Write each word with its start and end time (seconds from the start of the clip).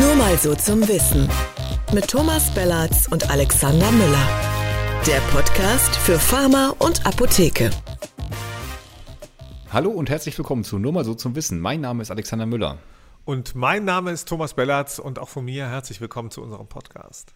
Nur 0.00 0.16
mal 0.16 0.36
so 0.38 0.56
zum 0.56 0.80
Wissen. 0.88 1.28
Mit 1.92 2.08
Thomas 2.08 2.52
Bellatz 2.52 3.06
und 3.06 3.30
Alexander 3.30 3.92
Müller. 3.92 4.28
Der 5.06 5.20
Podcast 5.30 5.94
für 5.94 6.18
Pharma 6.18 6.74
und 6.80 7.06
Apotheke. 7.06 7.70
Hallo 9.70 9.90
und 9.90 10.10
herzlich 10.10 10.36
willkommen 10.36 10.64
zu 10.64 10.80
Nur 10.80 10.92
mal 10.92 11.04
so 11.04 11.14
zum 11.14 11.36
Wissen. 11.36 11.60
Mein 11.60 11.80
Name 11.80 12.02
ist 12.02 12.10
Alexander 12.10 12.44
Müller. 12.44 12.78
Und 13.24 13.54
mein 13.54 13.84
Name 13.84 14.10
ist 14.10 14.28
Thomas 14.28 14.54
Bellatz 14.54 14.98
und 14.98 15.20
auch 15.20 15.28
von 15.28 15.44
mir 15.44 15.68
herzlich 15.68 16.00
willkommen 16.00 16.32
zu 16.32 16.42
unserem 16.42 16.66
Podcast. 16.66 17.32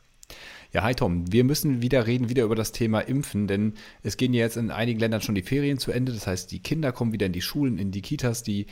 Ja, 0.73 0.83
hi 0.83 0.97
Tom. 0.97 1.31
Wir 1.31 1.45
müssen 1.45 1.81
wieder 1.81 2.09
reden, 2.09 2.29
wieder 2.29 2.43
über 2.43 2.57
das 2.57 2.73
Thema 2.73 3.03
Impfen, 3.03 3.47
denn 3.47 3.75
es 4.03 4.17
gehen 4.17 4.35
ja 4.35 4.41
jetzt 4.41 4.57
in 4.57 4.73
einigen 4.73 4.99
Ländern 4.99 5.21
schon 5.21 5.37
die 5.37 5.43
Ferien 5.43 5.79
zu 5.79 5.93
Ende. 5.93 6.13
Das 6.13 6.27
heißt, 6.27 6.51
die 6.51 6.61
Kinder 6.61 6.91
kommen 6.91 7.13
wieder 7.13 7.27
in 7.27 7.33
die 7.33 7.41
Schulen, 7.41 7.79
in 7.79 7.93
die 7.93 8.03
Kitas, 8.03 8.43
die 8.43 8.67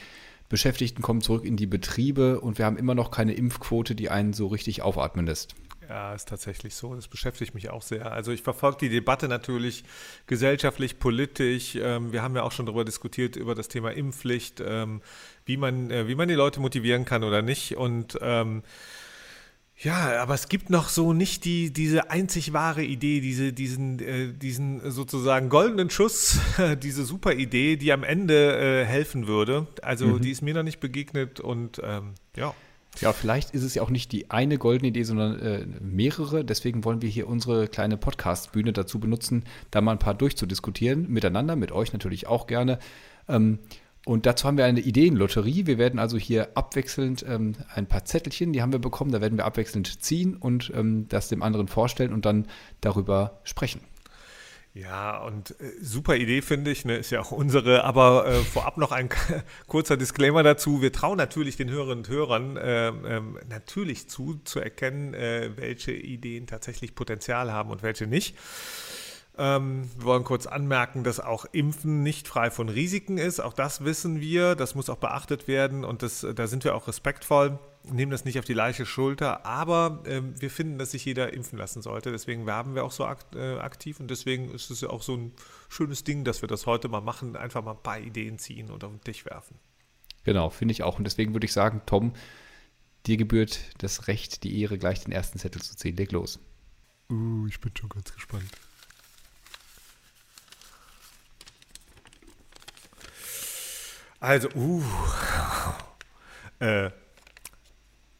Beschäftigten 0.48 1.02
kommen 1.02 1.20
zurück 1.20 1.44
in 1.44 1.56
die 1.56 1.66
Betriebe 1.66 2.40
und 2.40 2.58
wir 2.58 2.64
haben 2.64 2.76
immer 2.76 2.95
noch 2.95 3.10
keine 3.10 3.34
Impfquote, 3.34 3.95
die 3.95 4.10
einen 4.10 4.32
so 4.32 4.46
richtig 4.46 4.82
aufatmen 4.82 5.27
lässt. 5.27 5.54
Ja, 5.88 6.14
ist 6.14 6.28
tatsächlich 6.28 6.74
so. 6.74 6.95
Das 6.95 7.06
beschäftigt 7.06 7.54
mich 7.54 7.70
auch 7.70 7.82
sehr. 7.82 8.10
Also 8.10 8.32
ich 8.32 8.42
verfolge 8.42 8.78
die 8.78 8.88
Debatte 8.88 9.28
natürlich 9.28 9.84
gesellschaftlich, 10.27 10.98
politisch. 10.98 11.77
Ähm, 11.77 12.12
wir 12.12 12.23
haben 12.23 12.34
ja 12.34 12.42
auch 12.42 12.52
schon 12.52 12.66
darüber 12.66 12.84
diskutiert, 12.84 13.37
über 13.37 13.54
das 13.54 13.68
Thema 13.68 13.92
Impfpflicht, 13.92 14.60
ähm, 14.64 15.01
wie, 15.45 15.56
man, 15.56 15.90
äh, 15.90 16.09
wie 16.09 16.16
man 16.16 16.28
die 16.28 16.34
Leute 16.34 16.60
motivieren 16.60 17.04
kann 17.04 17.23
oder 17.23 17.40
nicht. 17.40 17.76
Und 17.76 18.18
ähm, 18.20 18.62
ja, 19.79 20.23
aber 20.23 20.35
es 20.35 20.48
gibt 20.48 20.71
noch 20.71 20.89
so 20.89 21.12
nicht 21.12 21.45
die, 21.45 21.71
diese 21.71 22.11
einzig 22.11 22.55
wahre 22.55 22.83
Idee, 22.83 23.21
diese, 23.21 23.53
diesen, 23.53 24.01
äh, 24.01 24.33
diesen 24.33 24.91
sozusagen 24.91 25.51
goldenen 25.51 25.91
Schuss, 25.91 26.39
diese 26.83 27.05
super 27.05 27.35
Idee, 27.35 27.77
die 27.77 27.93
am 27.93 28.02
Ende 28.02 28.57
äh, 28.57 28.85
helfen 28.87 29.27
würde. 29.27 29.66
Also 29.83 30.07
mhm. 30.07 30.23
die 30.23 30.30
ist 30.30 30.41
mir 30.41 30.55
noch 30.55 30.62
nicht 30.62 30.80
begegnet 30.80 31.41
und 31.41 31.80
ähm, 31.85 32.15
ja. 32.37 32.55
Ja, 33.01 33.12
vielleicht 33.12 33.51
ist 33.51 33.62
es 33.62 33.75
ja 33.75 33.83
auch 33.83 33.91
nicht 33.91 34.11
die 34.12 34.30
eine 34.30 34.57
goldene 34.57 34.89
Idee, 34.89 35.02
sondern 35.02 35.39
äh, 35.39 35.66
mehrere. 35.80 36.46
Deswegen 36.46 36.85
wollen 36.85 37.02
wir 37.02 37.11
hier 37.11 37.29
unsere 37.29 37.68
kleine 37.68 37.99
Podcast-Bühne 37.99 38.73
dazu 38.73 38.99
benutzen, 38.99 39.45
da 39.71 39.83
mal 39.83 39.93
ein 39.93 39.99
paar 39.99 40.15
durchzudiskutieren, 40.15 41.11
miteinander, 41.11 41.57
mit 41.57 41.73
euch 41.73 41.93
natürlich 41.93 42.27
auch 42.27 42.46
gerne. 42.46 42.79
Ähm, 43.29 43.59
und 44.07 44.24
dazu 44.24 44.46
haben 44.46 44.57
wir 44.57 44.65
eine 44.65 44.79
Ideenlotterie. 44.79 45.66
Wir 45.66 45.79
werden 45.79 45.99
also 45.99 46.16
hier 46.16 46.57
abwechselnd 46.57 47.26
ähm, 47.29 47.57
ein 47.74 47.88
paar 47.88 48.04
Zettelchen, 48.04 48.52
die 48.52 48.62
haben 48.62 48.71
wir 48.71 48.79
bekommen, 48.79 49.10
da 49.10 49.21
werden 49.21 49.37
wir 49.37 49.45
abwechselnd 49.45 50.01
ziehen 50.01 50.37
und 50.37 50.73
ähm, 50.76 51.09
das 51.09 51.26
dem 51.29 51.43
anderen 51.43 51.66
vorstellen 51.66 52.12
und 52.12 52.24
dann 52.24 52.46
darüber 52.80 53.40
sprechen. 53.43 53.80
Ja, 54.74 55.18
und 55.24 55.59
äh, 55.60 55.73
super 55.82 56.15
Idee 56.15 56.40
finde 56.40 56.71
ich, 56.71 56.84
ne, 56.84 56.99
ist 56.99 57.10
ja 57.10 57.21
auch 57.21 57.32
unsere, 57.32 57.82
aber 57.82 58.29
äh, 58.29 58.34
vorab 58.45 58.77
noch 58.77 58.93
ein 58.93 59.09
kurzer 59.66 59.96
Disclaimer 59.96 60.45
dazu. 60.45 60.80
Wir 60.82 60.93
trauen 60.93 61.18
natürlich 61.18 61.57
den 61.57 61.68
Hörerinnen 61.68 62.04
und 62.04 62.09
Hörern 62.09 62.57
äh, 62.57 62.93
natürlich 63.49 64.09
zu, 64.09 64.38
zu 64.44 64.60
erkennen, 64.60 65.15
äh, 65.15 65.50
welche 65.56 65.91
Ideen 65.91 66.47
tatsächlich 66.47 66.94
Potenzial 66.94 67.50
haben 67.50 67.71
und 67.71 67.82
welche 67.82 68.06
nicht. 68.06 68.37
Ähm, 69.38 69.91
wir 69.97 70.06
wollen 70.06 70.25
kurz 70.25 70.47
anmerken, 70.47 71.04
dass 71.04 71.20
auch 71.20 71.44
Impfen 71.53 72.03
nicht 72.03 72.26
frei 72.26 72.50
von 72.50 72.69
Risiken 72.69 73.19
ist. 73.19 73.41
Auch 73.41 73.53
das 73.53 73.84
wissen 73.84 74.20
wir. 74.20 74.54
Das 74.54 74.75
muss 74.75 74.88
auch 74.88 74.97
beachtet 74.97 75.47
werden 75.47 75.84
und 75.84 76.03
das, 76.03 76.26
da 76.34 76.47
sind 76.47 76.65
wir 76.65 76.75
auch 76.75 76.88
respektvoll. 76.88 77.59
Nehmen 77.84 78.10
das 78.10 78.25
nicht 78.25 78.38
auf 78.38 78.44
die 78.44 78.54
leiche 78.54 78.87
Schulter, 78.87 79.47
aber 79.47 80.03
ähm, 80.06 80.34
wir 80.41 80.50
finden, 80.50 80.78
dass 80.78 80.91
sich 80.91 81.04
jeder 81.04 81.32
impfen 81.32 81.59
lassen 81.59 81.82
sollte. 81.82 82.10
Deswegen 82.10 82.47
werben 82.47 82.75
wir 82.75 82.82
auch 82.82 82.91
so 82.91 83.04
akt, 83.04 83.37
äh, 83.37 83.59
aktiv 83.59 84.00
und 84.00 84.10
deswegen 84.10 84.50
ist 84.53 84.70
es 84.70 84.81
ja 84.81 84.91
auch 84.91 85.03
so 85.03 85.16
ein 85.16 85.32
schönes 85.69 86.03
Ding, 86.03 86.25
dass 86.25 86.43
wir 86.43 86.48
das 86.48 86.66
heute 86.66 86.88
mal 86.88 87.00
machen, 87.00 87.37
einfach 87.37 87.62
mal 87.62 87.72
ein 87.72 87.82
paar 87.82 88.00
Ideen 88.00 88.38
ziehen 88.38 88.71
und 88.71 88.82
auf 88.82 88.91
den 88.91 89.03
Tisch 89.03 89.25
werfen. 89.26 89.59
Genau, 90.25 90.50
finde 90.50 90.72
ich 90.72 90.82
auch. 90.82 90.98
Und 90.98 91.04
deswegen 91.04 91.34
würde 91.34 91.44
ich 91.44 91.53
sagen, 91.53 91.82
Tom, 91.87 92.15
dir 93.06 93.16
gebührt 93.16 93.60
das 93.78 94.09
Recht, 94.09 94.43
die 94.43 94.60
Ehre, 94.60 94.78
gleich 94.78 95.04
den 95.04 95.12
ersten 95.12 95.38
Zettel 95.38 95.62
zu 95.62 95.76
ziehen. 95.76 95.97
Leg 95.97 96.10
los. 96.10 96.41
Uh, 97.09 97.47
ich 97.47 97.60
bin 97.60 97.71
schon 97.76 97.88
ganz 97.88 98.12
gespannt. 98.12 98.50
Also, 104.21 104.49
uh, 104.54 104.82
äh, 106.60 106.91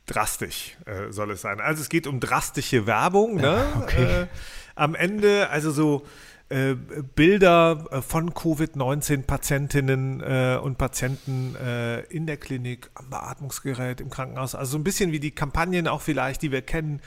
drastisch 0.07 0.77
äh, 0.87 1.11
soll 1.11 1.33
es 1.33 1.43
sein. 1.43 1.61
Also 1.61 1.83
es 1.83 1.89
geht 1.89 2.07
um 2.07 2.21
drastische 2.21 2.87
Werbung. 2.87 3.37
Ne? 3.37 3.67
Okay. 3.83 4.23
Äh, 4.23 4.27
am 4.75 4.95
Ende, 4.95 5.51
also 5.51 5.71
so 5.71 6.07
äh, 6.49 6.75
Bilder 6.75 7.87
äh, 7.91 8.03
von 8.03 8.33
Covid-19-Patientinnen 8.33 10.21
äh, 10.21 10.59
und 10.63 10.79
Patienten 10.79 11.57
äh, 11.57 12.03
in 12.03 12.27
der 12.27 12.37
Klinik, 12.37 12.91
am 12.95 13.11
Beatmungsgerät, 13.11 14.01
im 14.01 14.11
Krankenhaus. 14.11 14.55
Also 14.55 14.73
so 14.73 14.79
ein 14.79 14.85
bisschen 14.85 15.11
wie 15.11 15.19
die 15.19 15.33
Kampagnen 15.33 15.89
auch 15.89 16.03
vielleicht, 16.03 16.43
die 16.43 16.53
wir 16.53 16.63
kennen 16.63 17.01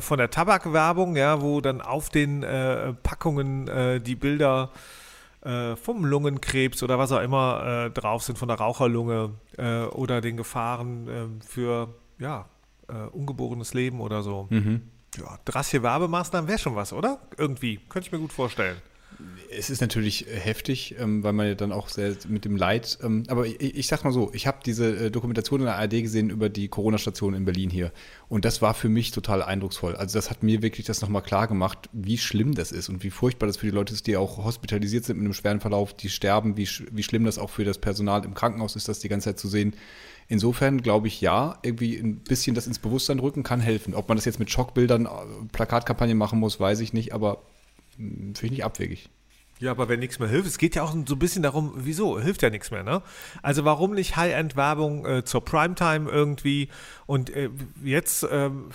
von 0.00 0.18
der 0.18 0.30
Tabakwerbung, 0.30 1.16
ja, 1.16 1.40
wo 1.40 1.62
dann 1.62 1.80
auf 1.80 2.10
den 2.10 2.44
Packungen 3.02 4.02
die 4.04 4.14
Bilder 4.14 4.70
äh, 4.74 4.78
vom 5.76 6.04
Lungenkrebs 6.04 6.82
oder 6.82 6.98
was 6.98 7.12
auch 7.12 7.22
immer 7.22 7.86
äh, 7.86 7.90
drauf 7.90 8.22
sind, 8.22 8.36
von 8.36 8.48
der 8.48 8.58
Raucherlunge 8.58 9.30
äh, 9.56 9.84
oder 9.84 10.20
den 10.20 10.36
Gefahren 10.36 11.08
ähm, 11.08 11.40
für 11.40 11.94
ja, 12.18 12.46
äh, 12.88 13.08
ungeborenes 13.10 13.74
Leben 13.74 14.00
oder 14.00 14.22
so. 14.22 14.48
Mhm. 14.50 14.82
Ja, 15.16 15.38
drastische 15.44 15.82
Werbemaßnahmen 15.82 16.48
wäre 16.48 16.58
schon 16.58 16.76
was, 16.76 16.92
oder? 16.92 17.18
Irgendwie, 17.36 17.78
könnte 17.88 18.06
ich 18.06 18.12
mir 18.12 18.18
gut 18.18 18.32
vorstellen. 18.32 18.76
Es 19.56 19.68
ist 19.68 19.80
natürlich 19.80 20.26
heftig, 20.28 20.94
ähm, 20.98 21.24
weil 21.24 21.32
man 21.32 21.46
ja 21.46 21.54
dann 21.54 21.72
auch 21.72 21.88
sehr 21.88 22.14
mit 22.28 22.44
dem 22.44 22.56
Leid, 22.56 22.98
ähm, 23.02 23.24
aber 23.28 23.46
ich, 23.46 23.60
ich 23.60 23.86
sag 23.88 24.04
mal 24.04 24.12
so, 24.12 24.30
ich 24.32 24.46
habe 24.46 24.58
diese 24.64 25.06
äh, 25.06 25.10
Dokumentation 25.10 25.60
in 25.60 25.66
der 25.66 25.76
ARD 25.76 26.02
gesehen 26.02 26.30
über 26.30 26.48
die 26.48 26.68
Corona-Station 26.68 27.34
in 27.34 27.44
Berlin 27.44 27.68
hier 27.68 27.92
und 28.28 28.44
das 28.44 28.62
war 28.62 28.74
für 28.74 28.88
mich 28.88 29.10
total 29.10 29.42
eindrucksvoll. 29.42 29.96
Also 29.96 30.18
das 30.18 30.30
hat 30.30 30.42
mir 30.42 30.62
wirklich 30.62 30.86
das 30.86 31.00
nochmal 31.00 31.22
klar 31.22 31.48
gemacht, 31.48 31.90
wie 31.92 32.18
schlimm 32.18 32.54
das 32.54 32.70
ist 32.70 32.88
und 32.88 33.02
wie 33.02 33.10
furchtbar 33.10 33.48
das 33.48 33.56
für 33.56 33.66
die 33.66 33.72
Leute 33.72 33.92
ist, 33.92 34.06
die 34.06 34.16
auch 34.16 34.44
hospitalisiert 34.44 35.04
sind 35.04 35.16
mit 35.16 35.24
einem 35.24 35.34
schweren 35.34 35.60
Verlauf, 35.60 35.94
die 35.94 36.08
sterben, 36.08 36.56
wie, 36.56 36.68
wie 36.92 37.02
schlimm 37.02 37.24
das 37.24 37.38
auch 37.38 37.50
für 37.50 37.64
das 37.64 37.78
Personal 37.78 38.24
im 38.24 38.34
Krankenhaus 38.34 38.76
ist, 38.76 38.88
das 38.88 39.00
die 39.00 39.08
ganze 39.08 39.30
Zeit 39.30 39.38
zu 39.40 39.48
sehen. 39.48 39.74
Insofern 40.28 40.80
glaube 40.80 41.08
ich, 41.08 41.20
ja, 41.20 41.58
irgendwie 41.62 41.96
ein 41.96 42.20
bisschen 42.20 42.54
das 42.54 42.68
ins 42.68 42.78
Bewusstsein 42.78 43.18
rücken 43.18 43.42
kann 43.42 43.58
helfen. 43.58 43.94
Ob 43.94 44.08
man 44.08 44.16
das 44.16 44.26
jetzt 44.26 44.38
mit 44.38 44.48
Schockbildern, 44.48 45.06
äh, 45.06 45.08
Plakatkampagnen 45.50 46.16
machen 46.16 46.38
muss, 46.38 46.60
weiß 46.60 46.78
ich 46.78 46.92
nicht, 46.92 47.12
aber 47.12 47.42
finde 47.96 48.32
ich 48.42 48.50
nicht 48.50 48.64
abwegig. 48.64 49.10
Ja, 49.60 49.72
aber 49.72 49.90
wenn 49.90 50.00
nichts 50.00 50.18
mehr 50.18 50.28
hilft, 50.28 50.48
es 50.48 50.56
geht 50.56 50.74
ja 50.74 50.82
auch 50.82 50.92
so 51.06 51.14
ein 51.14 51.18
bisschen 51.18 51.42
darum, 51.42 51.74
wieso, 51.76 52.18
hilft 52.18 52.40
ja 52.40 52.48
nichts 52.48 52.70
mehr, 52.70 52.82
ne? 52.82 53.02
Also 53.42 53.66
warum 53.66 53.92
nicht 53.92 54.16
High-End-Werbung 54.16 55.04
äh, 55.04 55.24
zur 55.24 55.44
Primetime 55.44 56.10
irgendwie 56.10 56.68
und 57.06 57.28
äh, 57.28 57.50
jetzt, 57.84 58.26
ähm, 58.30 58.70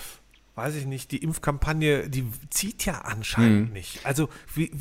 weiß 0.55 0.75
ich 0.75 0.85
nicht, 0.85 1.11
die 1.11 1.17
Impfkampagne, 1.17 2.09
die 2.09 2.25
zieht 2.49 2.85
ja 2.85 3.01
anscheinend 3.01 3.67
mhm. 3.67 3.73
nicht. 3.73 4.05
Also 4.05 4.29
wie, 4.53 4.71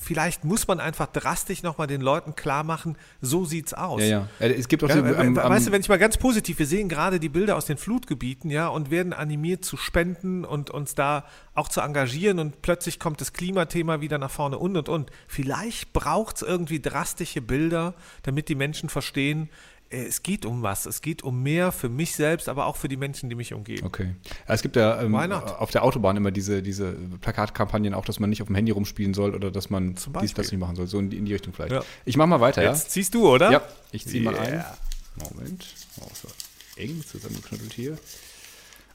vielleicht 0.00 0.44
muss 0.44 0.66
man 0.66 0.80
einfach 0.80 1.06
drastisch 1.06 1.62
nochmal 1.62 1.86
den 1.86 2.00
Leuten 2.00 2.34
klar 2.34 2.64
machen, 2.64 2.96
so 3.20 3.44
sieht's 3.44 3.74
aus. 3.74 4.00
Ja, 4.00 4.08
ja. 4.08 4.28
Äh, 4.40 4.54
es 4.54 4.68
gibt 4.68 4.82
auch 4.84 4.88
ja, 4.88 4.96
so, 4.96 5.14
am, 5.16 5.36
weißt 5.36 5.68
du, 5.68 5.72
wenn 5.72 5.82
ich 5.82 5.88
mal 5.90 5.98
ganz 5.98 6.16
positiv, 6.16 6.58
wir 6.58 6.66
sehen 6.66 6.88
gerade 6.88 7.20
die 7.20 7.28
Bilder 7.28 7.56
aus 7.56 7.66
den 7.66 7.76
Flutgebieten, 7.76 8.50
ja, 8.50 8.68
und 8.68 8.90
werden 8.90 9.12
animiert 9.12 9.66
zu 9.66 9.76
spenden 9.76 10.46
und 10.46 10.70
uns 10.70 10.94
da 10.94 11.26
auch 11.54 11.68
zu 11.68 11.82
engagieren 11.82 12.38
und 12.38 12.62
plötzlich 12.62 12.98
kommt 12.98 13.20
das 13.20 13.34
Klimathema 13.34 14.00
wieder 14.00 14.16
nach 14.16 14.30
vorne 14.30 14.58
und 14.58 14.76
und 14.76 14.88
und. 14.88 15.10
Vielleicht 15.26 15.92
braucht 15.92 16.36
es 16.36 16.42
irgendwie 16.42 16.80
drastische 16.80 17.42
Bilder, 17.42 17.94
damit 18.22 18.48
die 18.48 18.54
Menschen 18.54 18.88
verstehen, 18.88 19.50
äh, 19.50 19.77
es 19.90 20.22
geht 20.22 20.44
um 20.44 20.62
was. 20.62 20.86
Es 20.86 21.00
geht 21.00 21.22
um 21.22 21.42
mehr 21.42 21.72
für 21.72 21.88
mich 21.88 22.14
selbst, 22.14 22.48
aber 22.48 22.66
auch 22.66 22.76
für 22.76 22.88
die 22.88 22.96
Menschen, 22.96 23.30
die 23.30 23.34
mich 23.36 23.54
umgeben. 23.54 23.86
Okay. 23.86 24.14
Es 24.46 24.62
gibt 24.62 24.76
ja 24.76 25.00
ähm, 25.00 25.14
auf 25.14 25.70
der 25.70 25.82
Autobahn 25.84 26.16
immer 26.16 26.30
diese, 26.30 26.62
diese 26.62 26.92
Plakatkampagnen, 27.20 27.94
auch, 27.94 28.04
dass 28.04 28.20
man 28.20 28.30
nicht 28.30 28.42
auf 28.42 28.48
dem 28.48 28.56
Handy 28.56 28.72
rumspielen 28.72 29.14
soll 29.14 29.34
oder 29.34 29.50
dass 29.50 29.70
man 29.70 29.96
dies, 30.20 30.34
das 30.34 30.50
nicht 30.50 30.60
machen 30.60 30.76
soll. 30.76 30.86
So 30.86 30.98
in 30.98 31.10
die, 31.10 31.16
in 31.16 31.24
die 31.24 31.32
Richtung 31.32 31.52
vielleicht. 31.54 31.72
Ja. 31.72 31.82
Ich 32.04 32.16
mach 32.16 32.26
mal 32.26 32.40
weiter, 32.40 32.62
Jetzt 32.62 32.84
ja? 32.84 32.90
ziehst 32.90 33.14
du, 33.14 33.28
oder? 33.28 33.50
Ja, 33.50 33.62
ich 33.92 34.06
zieh 34.06 34.20
yeah. 34.20 34.32
mal 34.32 34.38
ein. 34.38 34.64
Moment. 35.34 35.66
Oh, 36.00 36.06
so 36.12 36.28
eng 36.76 37.02
zusammengeknüttelt 37.04 37.72
hier. 37.72 37.98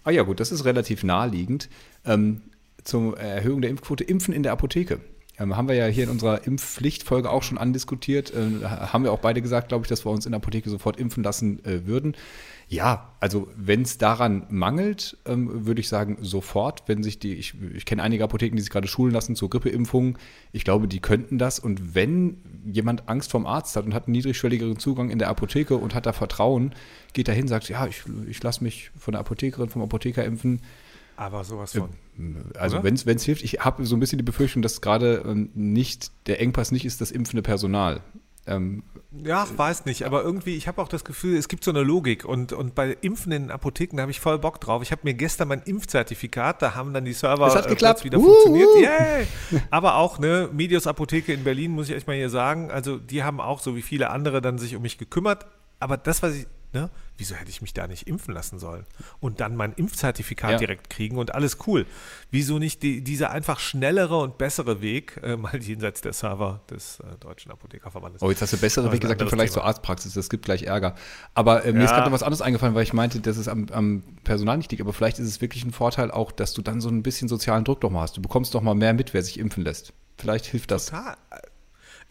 Ah 0.03 0.12
ja, 0.12 0.23
gut, 0.23 0.39
das 0.39 0.51
ist 0.51 0.65
relativ 0.65 1.03
naheliegend. 1.03 1.69
Ähm, 2.06 2.41
zur 2.83 3.18
Erhöhung 3.18 3.62
der 3.62 3.69
Impfquote, 3.69 4.03
Impfen 4.03 4.33
in 4.33 4.44
der 4.44 4.51
Apotheke. 4.51 5.00
Ähm, 5.39 5.57
haben 5.57 5.68
wir 5.68 5.75
ja 5.75 5.88
hier 5.88 6.03
in 6.03 6.09
unserer 6.12 6.45
Impfpflichtfolge 6.45 7.30
auch 7.30 7.41
schon 7.41 7.57
andiskutiert. 7.57 8.31
Äh, 8.31 8.63
haben 8.65 9.03
wir 9.03 9.12
auch 9.12 9.19
beide 9.19 9.41
gesagt, 9.41 9.69
glaube 9.69 9.85
ich, 9.85 9.89
dass 9.89 10.06
wir 10.06 10.12
uns 10.12 10.25
in 10.25 10.31
der 10.31 10.38
Apotheke 10.38 10.69
sofort 10.69 11.00
impfen 11.00 11.24
lassen 11.24 11.63
äh, 11.65 11.88
würden. 11.88 12.15
Ja, 12.69 13.13
also 13.19 13.47
wenn 13.56 13.81
es 13.81 13.97
daran 13.97 14.45
mangelt, 14.50 15.18
ähm, 15.25 15.65
würde 15.65 15.81
ich 15.81 15.89
sagen, 15.89 16.18
sofort, 16.21 16.83
wenn 16.88 17.03
sich 17.03 17.19
die, 17.19 17.33
ich, 17.33 17.56
ich 17.74 17.85
kenne 17.85 18.03
einige 18.03 18.24
Apotheken, 18.24 18.56
die 18.56 18.62
sich 18.62 18.71
gerade 18.71 18.88
schulen 18.88 19.13
lassen 19.13 19.35
zur 19.35 19.50
Grippeimpfung. 19.50 20.18
Ich 20.51 20.63
glaube, 20.63 20.88
die 20.88 21.00
könnten 21.00 21.38
das. 21.38 21.59
Und 21.59 21.95
wenn 21.95 22.38
jemand 22.65 23.09
Angst 23.09 23.31
vom 23.31 23.45
Arzt 23.45 23.75
hat 23.75 23.85
und 23.85 23.94
hat 23.94 24.07
einen 24.07 24.13
niedrigschwelligeren 24.13 24.77
Zugang 24.77 25.09
in 25.09 25.19
der 25.19 25.30
Apotheke 25.30 25.77
und 25.77 25.95
hat 25.95 26.06
da 26.06 26.13
Vertrauen, 26.13 26.74
geht 27.13 27.27
dahin, 27.27 27.47
sagt, 27.47 27.69
ja, 27.69 27.85
ich, 27.88 28.03
ich 28.27 28.41
lasse 28.41 28.63
mich 28.63 28.91
von 28.97 29.12
der 29.13 29.19
Apothekerin, 29.19 29.69
vom 29.69 29.81
Apotheker 29.81 30.24
impfen, 30.24 30.62
aber 31.15 31.44
sowas 31.44 31.74
von. 31.74 31.89
Also 32.57 32.83
wenn 32.83 32.95
es 32.95 33.24
hilft, 33.24 33.44
ich 33.44 33.60
habe 33.62 33.86
so 33.86 33.95
ein 33.95 34.00
bisschen 34.00 34.18
die 34.18 34.24
Befürchtung, 34.24 34.62
dass 34.62 34.81
gerade 34.81 35.24
ähm, 35.25 35.50
nicht 35.54 36.12
der 36.27 36.39
Engpass 36.42 36.71
nicht 36.71 36.86
ist 36.86 37.01
das 37.01 37.12
impfende 37.12 37.42
Personal. 37.42 38.01
Ähm, 38.45 38.83
ja, 39.24 39.48
weiß 39.56 39.86
nicht, 39.86 40.04
aber 40.04 40.24
irgendwie, 40.24 40.56
ich 40.56 40.68
habe 40.68 40.81
auch 40.81 40.89
das 40.89 41.06
Gefühl, 41.06 41.38
es 41.38 41.48
gibt 41.48 41.63
so 41.63 41.71
eine 41.71 41.81
Logik 41.81 42.25
und, 42.25 42.51
und 42.51 42.75
bei 42.75 42.98
Impfen 43.00 43.31
in 43.31 43.51
Apotheken, 43.51 43.95
da 43.98 44.01
habe 44.01 44.12
ich 44.12 44.19
voll 44.19 44.38
Bock 44.38 44.60
drauf. 44.60 44.81
Ich 44.81 44.92
habe 44.92 45.01
mir 45.06 45.13
gestern 45.13 45.48
mein 45.48 45.62
Impfzertifikat, 45.62 46.62
da 46.62 46.75
haben 46.75 46.94
dann 46.94 47.06
die 47.06 47.13
Server 47.13 47.45
Das 47.45 47.56
hat 47.56 47.68
äh, 47.68 47.69
geklappt. 47.69 48.04
wieder 48.04 48.18
Uhu. 48.18 48.25
funktioniert. 48.25 48.69
Yay! 48.81 49.27
Aber 49.69 49.95
auch, 49.95 50.19
ne, 50.19 50.50
Medios 50.51 50.88
Apotheke 50.88 51.31
in 51.31 51.44
Berlin, 51.44 51.71
muss 51.71 51.89
ich 51.89 51.95
echt 51.95 52.07
mal 52.07 52.18
hier 52.18 52.30
sagen, 52.30 52.69
also 52.69 52.98
die 52.98 53.24
haben 53.24 53.39
auch, 53.39 53.62
so 53.62 53.75
wie 53.77 53.81
viele 53.81 54.09
andere, 54.09 54.42
dann 54.42 54.57
sich 54.57 54.75
um 54.75 54.81
mich 54.81 54.98
gekümmert. 54.98 55.45
Aber 55.80 55.95
das, 55.95 56.21
was 56.21 56.36
ich, 56.36 56.48
ne, 56.74 56.89
wieso 57.18 57.36
hätte 57.36 57.50
ich 57.50 57.62
mich 57.62 57.74
da 57.74 57.88
nicht 57.88 58.07
impfen 58.07 58.33
lassen 58.33 58.60
sollen? 58.60 58.86
Und 59.19 59.39
dann 59.39 59.56
mein 59.56 59.74
Impfzertifikat 59.74 60.51
Ja. 60.51 60.57
direkt 60.57 60.89
kriegen 60.89 61.18
und 61.18 61.36
alles 61.36 61.57
cool. 61.68 61.86
Wieso 62.31 62.60
nicht 62.60 62.83
die, 62.83 63.01
dieser 63.04 63.31
einfach 63.31 63.60
schnellere 63.60 64.18
und 64.19 64.38
bessere 64.38 64.81
Weg, 64.81 65.19
äh, 65.24 65.38
mal 65.38 65.62
jenseits 65.62 66.01
der 66.01 66.13
Server 66.13 66.62
des 66.69 67.00
äh, 67.00 67.18
Deutschen 67.19 67.51
Apothekerverbandes? 67.51 68.21
Oh, 68.21 68.30
jetzt 68.30 68.42
hast 68.42 68.54
du 68.54 68.57
bessere 68.57 68.88
Weg 68.88 68.95
ist 68.95 69.01
gesagt 69.01 69.21
im 69.21 69.27
Vergleich 69.27 69.51
zur. 69.51 69.63
Arztpraxis. 69.63 70.13
Das 70.13 70.30
gibt 70.30 70.45
gleich 70.45 70.63
Ärger. 70.63 70.95
Aber 71.33 71.65
äh, 71.65 71.71
mir 71.71 71.83
ist 71.83 71.89
Ja. 71.92 71.98
gerade 71.98 72.10
noch 72.10 72.13
was 72.15 72.24
anderes 72.24 72.42
eingefallen, 72.42 72.75
weil 72.75 72.83
ich 72.83 72.94
meinte, 72.94 73.19
dass 73.19 73.38
es 73.38 73.48
am, 73.48 73.68
am 73.71 74.04
Personal 74.24 74.57
nicht 74.57 74.71
liegt. 74.71 74.81
Aber 74.81 74.94
vielleicht 74.94 75.19
ist 75.19 75.27
es 75.27 75.39
wirklich 75.42 75.63
ein 75.66 75.71
Vorteil 75.71 76.12
auch, 76.12 76.31
dass 76.31 76.54
du 76.54 76.62
dann 76.62 76.81
so 76.81 76.89
ein 76.89 77.04
bisschen 77.04 77.27
sozialen 77.27 77.63
Druck 77.63 77.81
doch 77.81 77.89
mal 77.92 78.01
hast. 78.01 78.18
Du 78.18 78.21
bekommst 78.21 78.54
doch 78.56 78.62
mal 78.62 78.74
mehr 78.75 78.94
mit, 78.94 79.13
wer 79.13 79.21
sich 79.24 79.39
impfen 79.39 79.63
lässt. 79.63 79.94
Vielleicht 80.18 80.45
hilft 80.45 80.71
das. 80.71 80.88
Total. 80.88 81.16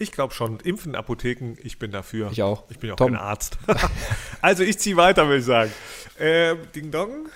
Ich 0.03 0.11
glaube 0.11 0.35
schon. 0.35 0.59
Impfen, 0.61 0.97
Apotheken, 0.97 1.55
ich 1.63 1.79
bin 1.79 1.93
dafür. 1.93 2.31
Ich 2.33 2.43
auch. 2.43 2.65
Ich 2.71 2.79
bin 2.81 2.91
auch 2.91 2.97
Tom. 2.97 3.13
kein 3.13 3.17
Arzt. 3.17 3.57
also 4.43 4.65
ich 4.65 4.77
ziehe 4.79 4.97
weiter, 4.97 5.29
will 5.29 5.39
ich 5.39 5.45
sagen. 5.45 5.71
Ähm, 6.19 6.59
Ding 6.75 6.91
Dong. 6.91 7.27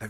Äh, 0.00 0.08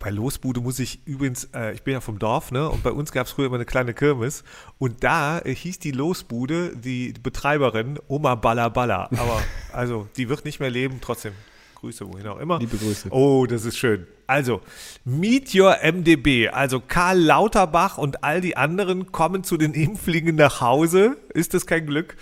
Bei 0.00 0.10
Losbude 0.10 0.60
muss 0.60 0.80
ich 0.80 1.06
übrigens, 1.06 1.44
äh, 1.54 1.72
ich 1.74 1.82
bin 1.82 1.94
ja 1.94 2.00
vom 2.00 2.18
Dorf, 2.18 2.50
ne? 2.50 2.68
Und 2.68 2.82
bei 2.82 2.90
uns 2.90 3.12
gab 3.12 3.26
es 3.28 3.32
früher 3.32 3.46
immer 3.46 3.54
eine 3.54 3.64
kleine 3.64 3.94
Kirmes. 3.94 4.42
Und 4.78 5.04
da 5.04 5.38
äh, 5.38 5.54
hieß 5.54 5.78
die 5.78 5.92
Losbude, 5.92 6.76
die 6.76 7.12
Betreiberin, 7.22 8.00
Oma 8.08 8.34
Balla 8.34 8.68
Balla. 8.68 9.08
Aber 9.12 9.40
also, 9.72 10.08
die 10.16 10.28
wird 10.28 10.44
nicht 10.44 10.58
mehr 10.58 10.70
leben, 10.70 10.98
trotzdem. 11.00 11.34
Grüße, 11.82 12.06
wohin 12.06 12.28
auch 12.28 12.38
immer. 12.38 12.60
Liebe 12.60 12.76
Grüße. 12.76 13.08
Oh, 13.10 13.44
das 13.44 13.64
ist 13.64 13.76
schön. 13.76 14.06
Also, 14.28 14.60
Meet 15.04 15.52
Your 15.52 15.78
MDB. 15.82 16.48
Also 16.48 16.78
Karl 16.78 17.18
Lauterbach 17.18 17.98
und 17.98 18.22
all 18.22 18.40
die 18.40 18.56
anderen 18.56 19.10
kommen 19.10 19.42
zu 19.42 19.56
den 19.56 19.74
Impflingen 19.74 20.36
nach 20.36 20.60
Hause. 20.60 21.16
Ist 21.34 21.54
das 21.54 21.66
kein 21.66 21.84
Glück? 21.84 22.16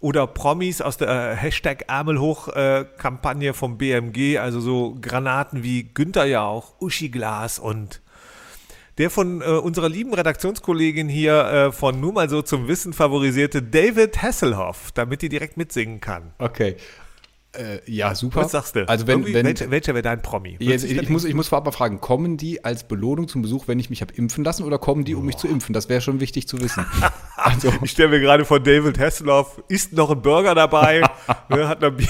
Oder 0.00 0.26
Promis 0.26 0.82
aus 0.82 0.98
der 0.98 1.08
äh, 1.08 1.34
Hashtag 1.34 1.84
Ärmel 1.88 2.20
hoch 2.20 2.48
äh, 2.48 2.84
Kampagne 2.98 3.54
vom 3.54 3.78
BMG. 3.78 4.36
Also 4.38 4.60
so 4.60 4.98
Granaten 5.00 5.62
wie 5.62 5.84
Günther 5.84 6.26
Jauch, 6.26 6.74
Uschi 6.78 7.08
Glas 7.08 7.58
und 7.58 8.02
der 8.98 9.08
von 9.08 9.40
äh, 9.40 9.46
unserer 9.46 9.88
lieben 9.88 10.12
Redaktionskollegin 10.12 11.08
hier 11.08 11.44
äh, 11.44 11.72
von 11.72 11.98
nur 12.00 12.12
mal 12.12 12.28
so 12.28 12.42
zum 12.42 12.68
Wissen 12.68 12.92
favorisierte 12.92 13.62
David 13.62 14.20
Hasselhoff, 14.22 14.92
damit 14.92 15.22
die 15.22 15.30
direkt 15.30 15.56
mitsingen 15.56 16.02
kann. 16.02 16.34
Okay. 16.38 16.76
Äh, 17.56 17.80
ja, 17.86 18.14
super. 18.14 18.42
Was 18.42 18.52
sagst 18.52 18.76
du? 18.76 18.88
Also 18.88 19.06
wenn, 19.06 19.20
Irgendwie, 19.20 19.34
wenn 19.34 19.46
welcher, 19.46 19.70
welcher 19.70 19.94
wäre 19.94 20.02
dein 20.02 20.22
Promi? 20.22 20.56
jetzt, 20.58 20.84
ich, 20.84 21.08
muss, 21.08 21.24
ich 21.24 21.34
muss 21.34 21.48
vorab 21.48 21.64
mal 21.64 21.72
fragen, 21.72 22.00
kommen 22.00 22.36
die 22.36 22.64
als 22.64 22.84
Belohnung 22.84 23.28
zum 23.28 23.42
Besuch, 23.42 23.68
wenn 23.68 23.78
ich 23.78 23.90
mich 23.90 24.00
habe 24.00 24.12
impfen 24.14 24.44
lassen, 24.44 24.64
oder 24.64 24.78
kommen 24.78 25.04
die, 25.04 25.14
um 25.14 25.24
mich 25.24 25.36
zu 25.36 25.48
impfen? 25.48 25.72
Das 25.72 25.88
wäre 25.88 26.00
schon 26.00 26.20
wichtig 26.20 26.48
zu 26.48 26.60
wissen. 26.60 26.84
also, 27.36 27.72
Ich 27.82 27.92
stelle 27.92 28.10
mir 28.10 28.20
gerade 28.20 28.44
vor 28.44 28.60
David 28.60 28.98
Hasselhoff, 28.98 29.62
isst 29.68 29.92
noch 29.92 30.10
ein 30.10 30.20
Burger 30.22 30.54
dabei, 30.54 31.02
ne, 31.48 31.68
hat 31.68 31.82
ein 31.82 31.96
Bier 31.96 32.08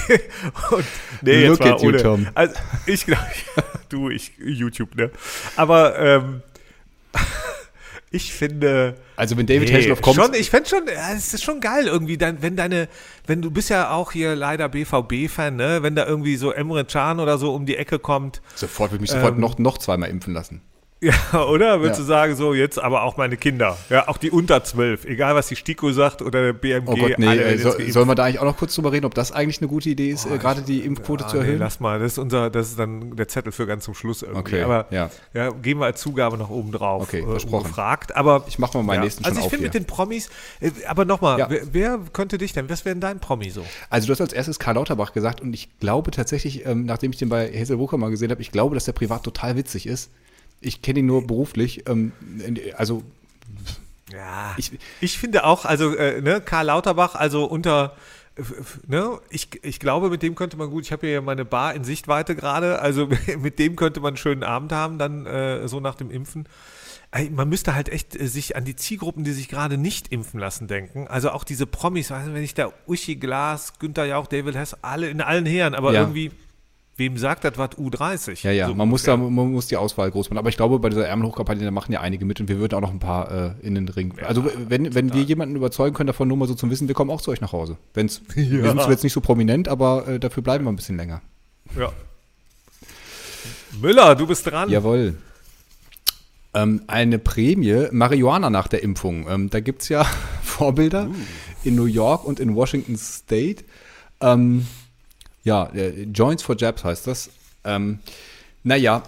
und 0.71 0.85
nee, 1.23 1.43
jetzt 1.43 1.49
Look 1.51 1.61
mal 1.61 1.73
at 1.73 1.83
you, 1.83 1.89
ohne. 1.89 2.03
Tom. 2.03 2.27
Also 2.35 2.55
ich 2.87 3.07
glaube, 3.07 3.23
du, 3.89 4.11
ich 4.11 4.33
YouTube, 4.39 4.95
ne? 4.97 5.11
Aber 5.57 5.99
ähm, 5.99 6.43
ich 8.11 8.32
finde, 8.32 8.94
also 9.17 9.37
wenn 9.37 9.47
David 9.47 9.69
Nee, 9.69 9.75
Hasselhoff 9.76 10.00
kommt, 10.00 10.17
Schon, 10.17 10.35
ich 10.35 10.50
fände 10.50 10.69
schon, 10.69 10.82
es 11.17 11.35
ist 11.35 11.43
schon 11.44 11.61
geil 11.61 11.87
irgendwie, 11.87 12.17
dann, 12.17 12.41
wenn 12.41 12.56
deine, 12.56 12.88
wenn 13.26 13.43
du 13.43 13.50
bist 13.50 13.69
ja 13.69 13.91
auch 13.91 14.12
hier 14.12 14.37
leider 14.37 14.69
BVB-Fan, 14.69 15.56
ne? 15.56 15.82
Wenn 15.82 15.94
da 15.97 16.06
irgendwie 16.06 16.37
so 16.37 16.53
Emre 16.53 16.85
Can 16.85 17.19
oder 17.20 17.37
so 17.38 17.53
um 17.55 17.67
die 17.67 17.76
Ecke 17.76 17.99
kommt, 17.99 18.41
sofort 18.55 18.93
würde 18.93 19.05
ich 19.05 19.11
mich 19.11 19.11
sofort 19.11 19.35
Ähm, 19.35 19.41
noch, 19.41 19.58
noch 19.58 19.79
zweimal 19.79 20.08
impfen 20.08 20.32
lassen. 20.35 20.62
Ja, 21.01 21.45
oder? 21.45 21.81
Würdest 21.81 21.99
Ja. 22.01 22.05
du 22.05 22.09
sagen, 22.09 22.37
so 22.37 22.55
jetzt 22.55 22.79
aber 22.79 23.03
auch 23.03 23.17
meine 23.19 23.37
Kinder, 23.37 23.77
ja, 23.91 24.09
auch 24.09 24.17
die 24.17 24.31
unter 24.31 24.65
zwölf, 24.65 25.05
egal 25.05 25.35
was 25.35 25.49
die 25.49 25.57
STIKO 25.57 25.93
sagt 25.93 26.23
oder 26.23 26.41
der 26.43 26.53
BMG, 26.55 26.89
Oh 26.89 26.97
Gott, 26.97 27.19
nee, 27.19 27.37
äh, 27.37 27.57
geimpft. 27.59 27.93
sollen 27.93 28.09
wir 28.09 28.15
da 28.15 28.25
eigentlich 28.25 28.39
auch 28.41 28.45
noch 28.45 28.57
kurz 28.57 28.75
drüber 28.75 28.93
reden, 28.93 29.05
ob 29.05 29.15
das 29.15 29.31
eigentlich 29.31 29.61
eine 29.61 29.69
gute 29.69 29.91
Idee 29.91 30.11
ist, 30.11 30.25
äh, 30.25 30.39
gerade 30.39 30.63
die 30.63 30.81
Impfquote 30.81 31.25
Ah, 31.25 31.29
zu 31.29 31.37
nee, 31.37 31.43
erhöhen? 31.43 31.59
lass 31.59 31.81
mal, 31.81 31.99
das 31.99 32.13
ist 32.13 32.19
unser, 32.19 32.49
das 32.49 32.69
ist 32.69 32.79
dann 32.79 33.15
der 33.15 33.29
Zettel 33.29 33.53
für 33.53 33.67
ganz 33.67 33.85
zum 33.85 33.95
Schluss 33.95 34.23
irgendwie. 34.23 34.39
Okay, 34.41 34.63
aber 34.63 34.87
ja. 34.91 35.11
ja. 35.35 35.51
geben 35.51 35.81
wir 35.81 35.87
als 35.87 36.01
Zugabe 36.01 36.39
noch 36.39 36.49
oben 36.51 36.73
drauf. 36.73 37.03
Okay, 37.03 37.21
äh, 37.21 37.25
versprochen. 37.27 37.65
Gefragt, 37.65 38.17
aber 38.17 38.45
Ich 38.49 38.59
mach 38.59 38.73
mal 38.73 38.83
meinen 38.83 39.03
nächsten 39.03 39.25
Also 39.25 39.41
ich 39.41 39.47
finde 39.49 39.65
mit 39.65 39.75
den 39.75 39.85
Promis, 39.85 40.31
äh, 40.61 40.71
aber 40.89 41.05
nochmal, 41.05 41.39
Ja. 41.39 41.51
wer, 41.51 41.61
wer 41.73 41.99
könnte 42.15 42.39
dich 42.39 42.55
denn, 42.55 42.71
was 42.71 42.85
wäre 42.87 42.95
denn 42.95 43.01
dein 43.03 43.21
Promi 43.21 43.51
so? 43.51 43.65
Also 43.91 44.07
du 44.07 44.13
hast 44.13 44.21
als 44.23 44.33
erstes 44.33 44.59
Karl 44.59 44.77
Lauterbach 44.77 45.13
gesagt 45.13 45.43
und 45.43 45.53
ich 45.53 45.69
glaube 45.79 46.11
tatsächlich, 46.11 46.65
ähm, 46.65 46.87
nachdem 46.87 47.11
ich 47.13 47.19
den 47.19 47.29
bei 47.29 47.53
Hazel 47.53 47.79
Walker 47.79 47.99
mal 47.99 48.11
gesehen 48.11 48.31
habe, 48.31 48.41
ich 48.41 48.51
glaube, 48.51 48.75
dass 48.75 48.87
der 48.87 48.93
privat 48.93 49.23
total 49.25 49.57
witzig 49.57 49.87
ist. 49.87 50.11
Ich 50.61 50.82
kenne 50.82 51.00
ihn 51.00 51.06
nur 51.06 51.26
beruflich. 51.26 51.88
Ähm, 51.88 52.12
also 52.76 53.03
Ja, 54.12 54.55
Ich- 54.56 54.73
ich, 55.00 55.19
finde 55.19 55.44
auch, 55.44 55.64
also 55.64 55.94
äh, 55.97 56.20
ne, 56.20 56.41
Karl 56.41 56.67
Lauterbach, 56.67 57.14
also 57.17 57.44
unter, 57.44 57.97
ne, 58.87 59.19
ich, 59.31 59.49
ich 59.64 59.81
glaube, 59.81 60.11
mit 60.11 60.23
dem 60.23 60.35
könnte 60.37 60.56
man 60.56 60.70
gut, 60.70 60.85
ich 60.85 60.93
habe 60.93 61.06
hier 61.06 61.23
meine 61.23 61.44
Bar 61.44 61.75
in 61.75 61.82
Sichtweite 61.85 62.37
gerade, 62.37 62.79
also 62.81 63.08
mit 63.38 63.58
dem 63.58 63.75
könnte 63.76 64.00
man 64.00 64.11
einen 64.11 64.17
schönen 64.17 64.44
Abend 64.44 64.73
haben, 64.73 64.99
dann 64.99 65.26
äh, 65.26 65.67
so 65.69 65.81
nach 65.81 65.94
dem 65.97 66.11
Impfen. 66.11 66.49
Man 67.31 67.49
müsste 67.49 67.75
halt 67.75 67.88
echt 67.88 68.14
äh, 68.20 68.26
sich 68.29 68.56
an 68.56 68.64
die 68.64 68.76
Zielgruppen, 68.76 69.25
die 69.25 69.32
sich 69.32 69.49
gerade 69.49 69.76
nicht 69.79 70.12
impfen 70.12 70.38
lassen, 70.38 70.69
denken. 70.69 71.06
Also 71.09 71.31
auch 71.31 71.44
diese 71.44 71.67
Promis, 71.67 72.11
weißt 72.11 72.29
du, 72.29 72.35
wenn 72.35 72.43
ich 72.43 72.55
da 72.55 72.73
Uschi 72.87 73.17
Glas, 73.17 73.79
Günther 73.79 74.05
Jauch, 74.05 74.26
David 74.26 74.55
Hess, 74.55 74.76
alle 74.82 75.09
in 75.09 75.20
allen 75.20 75.47
Heeren, 75.47 75.75
aber 75.75 75.93
Ja. 75.94 76.02
irgendwie, 76.02 76.31
wem 76.97 77.19
sagt 77.19 77.45
das 77.45 77.59
was 77.59 77.71
U30? 77.73 78.43
ja, 78.43 78.51
ja, 78.53 78.69
So 78.69 78.75
man 78.75 78.89
muss 78.89 79.03
da, 79.03 79.17
man 79.17 79.53
muss 79.53 79.67
die 79.67 79.77
Auswahl 79.77 80.11
groß 80.11 80.31
machen. 80.31 80.39
Aber 80.39 80.49
ich 80.49 80.57
glaube, 80.57 80.79
bei 80.79 80.89
dieser 80.89 81.07
Ärmelhochkampagne, 81.07 81.65
da 81.65 81.71
machen 81.71 81.93
ja 81.93 82.01
einige 82.01 82.25
mit 82.25 82.41
und 82.41 82.49
wir 82.49 82.59
würden 82.59 82.75
auch 82.75 82.81
noch 82.81 82.91
ein 82.91 82.99
paar 82.99 83.31
äh, 83.31 83.67
in 83.67 83.75
den 83.75 83.89
Ring. 83.89 84.15
also 84.27 84.45
wenn, 84.69 84.95
wenn 84.95 85.13
wir 85.13 85.23
jemanden 85.23 85.57
überzeugen 85.57 85.95
können 85.95 86.07
davon, 86.09 86.29
nur 86.29 86.37
mal 86.37 86.49
so 86.49 86.55
zum 86.55 86.71
Wissen, 86.71 86.89
wir 86.89 86.95
kommen 86.95 87.11
auch 87.11 87.21
zu 87.21 87.31
euch 87.31 87.41
nach 87.41 87.53
Hause. 87.53 87.77
Wenn's, 87.95 88.23
Wir 88.35 88.69
sind 88.69 88.89
jetzt 88.89 89.05
nicht 89.05 89.13
so 89.13 89.21
prominent, 89.21 89.69
aber 89.69 90.09
äh, 90.09 90.19
dafür 90.21 90.43
bleiben 90.43 90.65
wir 90.65 90.73
ein 90.73 90.77
bisschen 90.77 90.97
länger. 90.97 91.21
Ja. 91.79 91.93
Müller, 93.81 94.15
du 94.15 94.27
bist 94.27 94.47
dran. 94.47 94.71
Jawohl. 94.71 95.17
Ähm, 96.55 96.83
eine 96.87 97.19
Prämie, 97.19 97.89
Marihuana 97.91 98.49
nach 98.49 98.69
der 98.69 98.83
Impfung. 98.83 99.27
Ähm, 99.29 99.51
da 99.51 99.61
gibt 99.61 99.83
es 99.83 99.91
ja 99.91 100.05
Vorbilder 100.43 101.11
in 101.65 101.75
New 101.75 101.85
York 101.85 102.25
und 102.25 102.41
in 102.41 102.55
Washington 102.55 102.97
State. 102.97 103.65
Ja, 105.47 105.67
äh, 105.75 106.03
Joints 106.13 106.43
for 106.43 106.57
Jabs 106.59 106.83
heißt 106.83 107.07
das. 107.07 107.31
Ähm, 107.63 108.01
naja, 108.65 109.05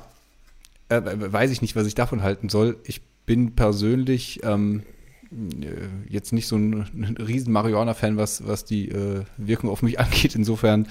äh, 0.88 1.00
weiß 1.04 1.50
ich 1.50 1.62
nicht, 1.62 1.74
was 1.74 1.84
ich 1.88 1.96
davon 1.96 2.22
halten 2.22 2.48
soll. 2.48 2.76
Ich 2.84 3.00
bin 3.26 3.56
persönlich 3.56 4.38
ähm, 4.44 4.84
äh, 5.32 5.66
jetzt 6.08 6.32
nicht 6.32 6.46
so 6.46 6.54
ein, 6.54 7.16
riesen 7.18 7.52
Marihuana-Fan, 7.52 8.16
was, 8.16 8.46
was 8.46 8.64
die 8.64 8.88
äh, 8.88 9.24
Wirkung 9.36 9.68
auf 9.68 9.82
mich 9.82 9.98
angeht. 10.00 10.36
Insofern 10.36 10.86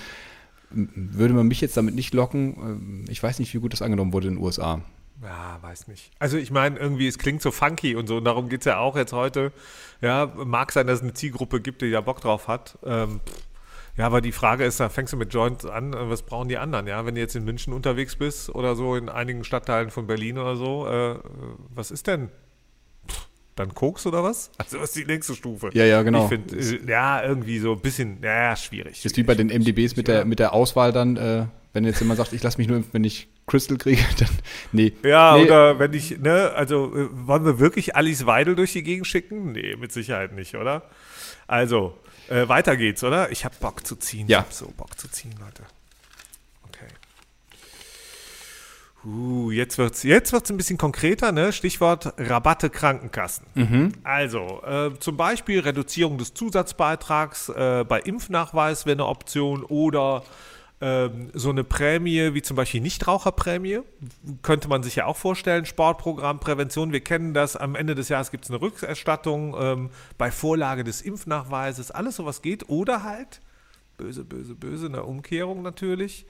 würde 0.70 1.34
man 1.34 1.48
mich 1.48 1.62
jetzt 1.62 1.77
damit 1.77 1.96
nicht 1.96 2.13
locken. 2.13 2.58
Ähm, 2.60 3.06
Ich 3.08 3.24
weiß 3.24 3.39
nicht, 3.39 3.54
wie 3.54 3.60
gut 3.60 3.72
das 3.72 3.82
angenommen 3.82 4.12
wurde 4.12 4.27
in 4.27 4.36
den 4.36 4.44
USA. 4.44 4.82
Ja, 5.24 5.60
weiß 5.62 5.88
nicht. 5.88 6.12
Also 6.20 6.36
ich 6.36 6.51
meine, 6.51 6.77
irgendwie, 6.77 7.08
es 7.08 7.18
klingt 7.18 7.42
so 7.42 7.51
funky 7.51 7.96
und 7.96 8.08
so, 8.08 8.18
und 8.18 8.25
darum 8.25 8.50
geht 8.50 8.62
es 8.62 8.66
ja 8.66 8.80
auch 8.80 8.98
jetzt 8.98 9.13
heute. 9.13 9.54
Ja, 10.01 10.30
mag 10.46 10.74
sein, 10.74 10.88
dass 10.88 10.98
es 10.98 11.04
eine 11.04 11.13
Zielgruppe 11.13 11.62
gibt, 11.62 11.82
die 11.82 11.86
ja 11.86 12.01
Bock 12.01 12.20
drauf 12.20 12.50
hat. 12.50 12.77
Ähm, 12.84 13.22
pff. 13.25 13.47
Ja, 13.98 14.06
aber 14.06 14.22
die 14.22 14.32
Frage 14.32 14.63
ist, 14.63 14.80
da 14.80 14.89
fängst 14.89 15.13
du 15.13 15.18
mit 15.18 15.34
Joints 15.34 15.66
an, 15.66 15.94
was 15.94 16.22
brauchen 16.22 16.50
die 16.50 16.58
anderen, 16.58 16.86
ja? 16.86 17.06
Wenn 17.06 17.16
du 17.16 17.22
jetzt 17.22 17.36
in 17.36 17.44
München 17.44 17.74
unterwegs 17.74 18.16
bist 18.16 18.54
oder 18.54 18.75
so, 18.75 18.96
in 18.96 19.10
einigen 19.10 19.44
Stadtteilen 19.44 19.89
von 19.89 20.06
Berlin 20.06 20.38
oder 20.38 20.56
so, 20.56 20.88
äh, 20.88 21.16
was 21.74 21.89
ist 21.89 22.06
denn? 22.06 22.30
Pff, 23.10 23.27
Dann 23.56 23.74
Koks 23.74 24.06
oder 24.06 24.24
was? 24.24 24.51
Also 24.60 24.80
was 24.80 24.96
ist 24.96 24.98
die 24.98 25.12
nächste 25.12 25.34
Stufe? 25.34 25.72
Ja, 25.74 25.84
ja, 25.84 26.04
genau. 26.04 26.24
Ich 26.24 26.30
finde, 26.30 26.56
äh, 26.58 26.80
ja, 26.88 27.24
irgendwie 27.24 27.58
so 27.58 27.74
ein 27.74 27.80
bisschen, 27.80 28.20
ja, 28.22 28.56
schwierig. 28.56 29.04
Ist 29.04 29.18
wie 29.18 29.24
bei 29.24 29.34
den 29.34 29.48
MDBs 29.48 29.96
mit 29.96 30.08
der, 30.08 30.25
mit 30.25 30.38
der 30.38 30.54
Auswahl 30.54 30.92
dann, 30.94 31.18
äh, 31.18 31.46
wenn 31.74 31.84
jetzt 31.84 32.00
jemand 32.00 32.18
sagt, 32.18 32.34
ich 32.34 32.44
lasse 32.44 32.60
mich 32.60 32.68
nur 32.68 32.77
impfen, 32.77 32.94
wenn 32.94 33.04
ich 33.04 33.27
Crystal 33.48 33.77
kriege, 33.77 34.01
dann 34.20 34.30
nee. 34.74 34.94
Ja, 35.04 35.36
nee, 35.38 35.46
oder 35.46 35.80
wenn 35.80 35.94
ich, 35.94 36.20
ne, 36.20 36.51
also 36.54 36.96
äh, 36.96 37.08
wollen 37.12 37.46
wir 37.46 37.60
wirklich 37.60 37.96
Alice 37.96 38.27
Weidel 38.27 38.56
durch 38.56 38.74
die 38.74 38.84
Gegend 38.84 39.08
schicken? 39.08 39.54
Nee, 39.54 39.75
mit 39.75 39.92
Sicherheit 39.92 40.34
nicht, 40.34 40.56
oder? 40.56 40.84
Also, 41.48 41.98
äh, 42.29 42.48
weiter 42.48 42.77
geht's, 42.77 43.03
oder? 43.03 43.31
Ich 43.31 43.46
hab 43.46 43.60
Bock 43.60 43.86
zu 43.86 43.96
ziehen. 43.96 44.27
Ja. 44.27 44.39
Ich 44.39 44.46
hab 44.46 44.53
so 44.53 44.74
Bock 44.75 44.98
zu 45.00 45.10
ziehen, 45.10 45.36
Leute. 45.39 45.63
Okay. 46.67 46.88
Uh, 49.05 49.51
jetzt 49.51 49.77
wird's, 49.77 50.03
jetzt 50.03 50.34
wird's 50.34 50.50
ein 50.50 50.57
bisschen 50.57 50.77
konkreter, 50.77 51.31
ne? 51.31 51.53
Stichwort 51.53 52.13
Rabatte 52.17 52.69
Krankenkassen. 52.69 53.46
Mhm. 53.55 53.93
Also, 54.03 54.62
äh, 54.65 54.91
zum 55.00 55.17
Beispiel 55.17 55.60
Reduzierung 55.60 56.17
des 56.17 56.34
Zusatzbeitrags 56.34 57.50
äh, 57.50 57.86
bei 57.88 58.00
Impfnachweis 58.00 58.86
wäre 58.86 58.96
eine 58.96 59.05
Option 59.05 59.63
oder 59.63 60.24
ähm, 60.79 61.31
so 61.34 61.50
eine 61.50 61.63
Prämie 61.63 62.34
wie 62.34 62.41
zum 62.41 62.55
Beispiel 62.55 62.81
Nichtraucherprämie, 62.81 63.79
könnte 64.43 64.67
man 64.67 64.84
sich 64.84 64.96
ja 64.96 65.05
auch 65.05 65.17
vorstellen, 65.17 65.65
Sportprogramm, 65.65 66.39
Prävention, 66.39 66.91
wir 66.91 67.00
kennen 67.00 67.34
das, 67.34 67.55
am 67.55 67.75
Ende 67.75 67.96
des 67.96 68.10
Jahres 68.10 68.29
gibt 68.29 68.46
es 68.46 68.51
eine 68.51 68.62
Rückerstattung 68.62 69.55
ähm, 69.60 69.89
bei 70.17 70.29
Vorlage 70.29 70.84
des 70.84 71.01
Impfnachweises, 71.01 71.89
alles 71.89 72.17
sowas 72.17 72.41
geht 72.41 72.69
oder 72.69 73.03
halt, 73.03 73.41
böse, 73.98 74.24
böse, 74.24 74.53
böse, 74.53 74.86
eine 74.86 75.03
Umkehrung 75.03 75.63
natürlich, 75.63 76.27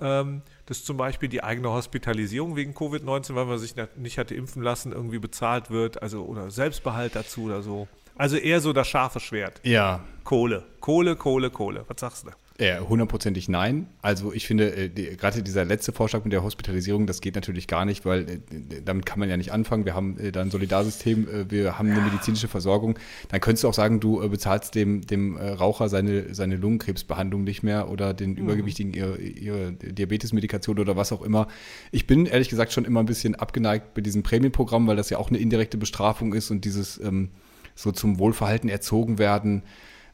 ähm, 0.00 0.40
dass 0.64 0.84
zum 0.84 0.96
Beispiel 0.96 1.28
die 1.28 1.44
eigene 1.44 1.70
Hospitalisierung 1.70 2.56
wegen 2.56 2.72
Covid-19, 2.72 3.34
weil 3.34 3.44
man 3.44 3.58
sich 3.58 3.74
nicht 3.96 4.16
hatte 4.16 4.34
impfen 4.34 4.62
lassen, 4.62 4.92
irgendwie 4.92 5.18
bezahlt 5.18 5.70
wird, 5.70 6.02
also 6.02 6.24
oder 6.24 6.50
Selbstbehalt 6.50 7.14
dazu 7.14 7.42
oder 7.42 7.62
so. 7.62 7.88
Also 8.16 8.36
eher 8.36 8.60
so 8.60 8.72
das 8.72 8.88
scharfe 8.88 9.20
Schwert. 9.20 9.60
Ja. 9.64 10.00
Kohle, 10.24 10.64
Kohle, 10.80 11.16
Kohle, 11.16 11.50
Kohle. 11.50 11.84
Was 11.88 12.00
sagst 12.00 12.26
du? 12.26 12.30
Ja, 12.62 12.78
hundertprozentig 12.88 13.48
nein. 13.48 13.88
Also 14.02 14.32
ich 14.32 14.46
finde, 14.46 14.72
äh, 14.72 14.88
die, 14.88 15.16
gerade 15.16 15.42
dieser 15.42 15.64
letzte 15.64 15.90
Vorschlag 15.90 16.22
mit 16.22 16.32
der 16.32 16.44
Hospitalisierung, 16.44 17.08
das 17.08 17.20
geht 17.20 17.34
natürlich 17.34 17.66
gar 17.66 17.84
nicht, 17.84 18.04
weil 18.04 18.20
äh, 18.20 18.38
damit 18.84 19.04
kann 19.04 19.18
man 19.18 19.28
ja 19.28 19.36
nicht 19.36 19.52
anfangen. 19.52 19.84
Wir 19.84 19.94
haben 19.94 20.16
äh, 20.18 20.30
da 20.30 20.42
ein 20.42 20.50
Solidarsystem, 20.52 21.28
äh, 21.28 21.50
wir 21.50 21.76
haben 21.76 21.90
eine 21.90 22.00
medizinische 22.00 22.46
Versorgung. 22.46 23.00
Dann 23.30 23.40
könntest 23.40 23.64
du 23.64 23.68
auch 23.68 23.74
sagen, 23.74 23.98
du 23.98 24.22
äh, 24.22 24.28
bezahlst 24.28 24.76
dem, 24.76 25.00
dem 25.04 25.36
äh, 25.36 25.48
Raucher 25.48 25.88
seine, 25.88 26.32
seine 26.34 26.54
Lungenkrebsbehandlung 26.54 27.42
nicht 27.42 27.64
mehr 27.64 27.90
oder 27.90 28.14
den 28.14 28.34
mhm. 28.34 28.38
Übergewichtigen 28.38 28.94
ihre, 28.94 29.16
ihre 29.18 29.72
Diabetesmedikation 29.72 30.78
oder 30.78 30.94
was 30.94 31.10
auch 31.10 31.22
immer. 31.22 31.48
Ich 31.90 32.06
bin 32.06 32.26
ehrlich 32.26 32.48
gesagt 32.48 32.72
schon 32.72 32.84
immer 32.84 33.00
ein 33.00 33.06
bisschen 33.06 33.34
abgeneigt 33.34 33.92
bei 33.94 34.02
diesem 34.02 34.22
Prämienprogramm, 34.22 34.86
weil 34.86 34.94
das 34.94 35.10
ja 35.10 35.18
auch 35.18 35.30
eine 35.30 35.38
indirekte 35.38 35.78
Bestrafung 35.78 36.32
ist 36.32 36.52
und 36.52 36.64
dieses 36.64 37.00
ähm, 37.00 37.30
so 37.74 37.90
zum 37.90 38.20
Wohlverhalten 38.20 38.70
erzogen 38.70 39.18
werden. 39.18 39.64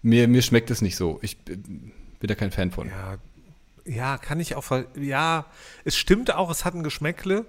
Mir, 0.01 0.29
mir 0.29 0.41
schmeckt 0.41 0.71
es 0.71 0.81
nicht 0.81 0.97
so. 0.97 1.19
Ich 1.21 1.37
bin 2.21 2.29
da 2.29 2.35
kein 2.35 2.51
Fan 2.51 2.71
von. 2.71 2.89
Ja, 2.89 3.19
ja, 3.85 4.19
kann 4.19 4.41
ich 4.41 4.55
auch. 4.55 4.65
Ja, 4.97 5.47
es 5.85 5.97
stimmt 5.97 6.35
auch, 6.35 6.51
es 6.51 6.65
hat 6.65 6.75
ein 6.75 6.83
Geschmäckle. 6.83 7.47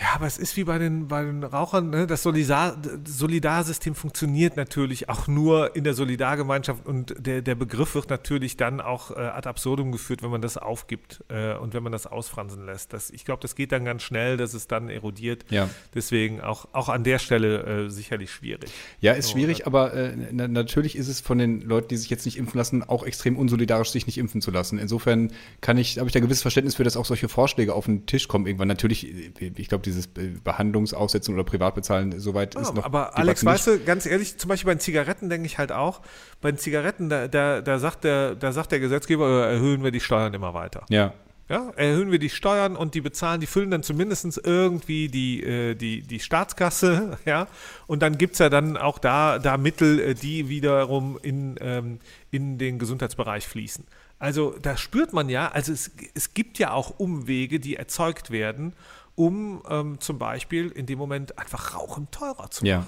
Ja, 0.00 0.08
aber 0.14 0.26
es 0.26 0.36
ist 0.36 0.56
wie 0.56 0.64
bei 0.64 0.78
den, 0.78 1.08
bei 1.08 1.24
den 1.24 1.42
Rauchern, 1.42 1.88
ne? 1.88 2.06
das 2.06 2.22
Solidar, 2.22 2.76
Solidarsystem 3.06 3.94
funktioniert 3.94 4.56
natürlich 4.56 5.08
auch 5.08 5.26
nur 5.26 5.74
in 5.74 5.84
der 5.84 5.94
Solidargemeinschaft 5.94 6.84
und 6.84 7.14
der, 7.18 7.40
der 7.40 7.54
Begriff 7.54 7.94
wird 7.94 8.10
natürlich 8.10 8.58
dann 8.58 8.82
auch 8.82 9.10
äh, 9.10 9.20
ad 9.20 9.48
absurdum 9.48 9.92
geführt, 9.92 10.22
wenn 10.22 10.30
man 10.30 10.42
das 10.42 10.58
aufgibt 10.58 11.24
äh, 11.28 11.54
und 11.54 11.72
wenn 11.72 11.82
man 11.82 11.92
das 11.92 12.06
ausfransen 12.06 12.66
lässt. 12.66 12.92
Das, 12.92 13.10
ich 13.10 13.24
glaube, 13.24 13.40
das 13.40 13.54
geht 13.54 13.72
dann 13.72 13.86
ganz 13.86 14.02
schnell, 14.02 14.36
dass 14.36 14.52
es 14.52 14.68
dann 14.68 14.90
erodiert. 14.90 15.46
Ja. 15.50 15.70
Deswegen 15.94 16.42
auch, 16.42 16.68
auch 16.72 16.90
an 16.90 17.02
der 17.02 17.18
Stelle 17.18 17.86
äh, 17.86 17.90
sicherlich 17.90 18.30
schwierig. 18.30 18.70
Ja, 19.00 19.12
ist 19.12 19.28
so, 19.28 19.32
schwierig, 19.32 19.60
äh, 19.60 19.64
aber 19.64 19.94
äh, 19.94 20.14
na, 20.30 20.46
natürlich 20.46 20.96
ist 20.96 21.08
es 21.08 21.22
von 21.22 21.38
den 21.38 21.62
Leuten, 21.62 21.88
die 21.88 21.96
sich 21.96 22.10
jetzt 22.10 22.26
nicht 22.26 22.36
impfen 22.36 22.58
lassen, 22.58 22.82
auch 22.82 23.04
extrem 23.04 23.36
unsolidarisch, 23.38 23.90
sich 23.90 24.06
nicht 24.06 24.18
impfen 24.18 24.42
zu 24.42 24.50
lassen. 24.50 24.78
Insofern 24.78 25.32
kann 25.62 25.78
ich, 25.78 25.98
habe 25.98 26.08
ich 26.08 26.12
da 26.12 26.20
gewisses 26.20 26.42
Verständnis 26.42 26.74
für, 26.74 26.84
dass 26.84 26.98
auch 26.98 27.06
solche 27.06 27.30
Vorschläge 27.30 27.72
auf 27.72 27.86
den 27.86 28.04
Tisch 28.04 28.28
kommen 28.28 28.46
irgendwann. 28.46 28.68
Natürlich, 28.68 29.06
ich 29.40 29.68
glaube, 29.68 29.85
dieses 29.86 30.08
Behandlungsaussetzen 30.08 31.34
oder 31.34 31.44
Privatbezahlen, 31.44 32.18
soweit 32.18 32.54
ja, 32.54 32.60
ist 32.60 32.74
noch. 32.74 32.84
Aber 32.84 33.16
Alex, 33.16 33.44
weißt 33.44 33.66
du, 33.66 33.80
ganz 33.80 34.06
ehrlich, 34.06 34.38
zum 34.38 34.48
Beispiel 34.48 34.66
bei 34.66 34.74
den 34.74 34.80
Zigaretten 34.80 35.30
denke 35.30 35.46
ich 35.46 35.58
halt 35.58 35.72
auch, 35.72 36.02
bei 36.40 36.50
den 36.50 36.58
Zigaretten, 36.58 37.08
da, 37.08 37.28
da, 37.28 37.60
da, 37.60 37.78
sagt, 37.78 38.04
der, 38.04 38.34
da 38.34 38.52
sagt 38.52 38.72
der 38.72 38.80
Gesetzgeber, 38.80 39.46
äh, 39.48 39.54
erhöhen 39.54 39.82
wir 39.82 39.90
die 39.90 40.00
Steuern 40.00 40.34
immer 40.34 40.54
weiter. 40.54 40.84
Ja. 40.90 41.14
Ja, 41.48 41.70
erhöhen 41.76 42.10
wir 42.10 42.18
die 42.18 42.28
Steuern 42.28 42.74
und 42.74 42.94
die 42.94 43.00
bezahlen, 43.00 43.40
die 43.40 43.46
füllen 43.46 43.70
dann 43.70 43.84
zumindest 43.84 44.40
irgendwie 44.44 45.06
die, 45.06 45.44
äh, 45.44 45.76
die, 45.76 46.02
die 46.02 46.18
Staatskasse, 46.18 47.18
ja. 47.24 47.46
Und 47.86 48.02
dann 48.02 48.18
gibt 48.18 48.32
es 48.32 48.40
ja 48.40 48.48
dann 48.48 48.76
auch 48.76 48.98
da, 48.98 49.38
da 49.38 49.56
Mittel, 49.56 50.00
äh, 50.00 50.14
die 50.14 50.48
wiederum 50.48 51.20
in, 51.22 51.54
ähm, 51.60 52.00
in 52.32 52.58
den 52.58 52.80
Gesundheitsbereich 52.80 53.46
fließen. 53.46 53.84
Also 54.18 54.56
da 54.60 54.76
spürt 54.76 55.12
man 55.12 55.28
ja, 55.28 55.48
also 55.48 55.72
es, 55.72 55.92
es 56.14 56.34
gibt 56.34 56.58
ja 56.58 56.72
auch 56.72 56.98
Umwege, 56.98 57.60
die 57.60 57.76
erzeugt 57.76 58.30
werden 58.30 58.72
um 59.16 59.62
ähm, 59.68 59.98
zum 59.98 60.18
Beispiel 60.18 60.68
in 60.68 60.86
dem 60.86 60.98
Moment 60.98 61.38
einfach 61.38 61.74
Rauchen 61.74 62.08
teurer 62.10 62.50
zu 62.50 62.64
machen. 62.64 62.86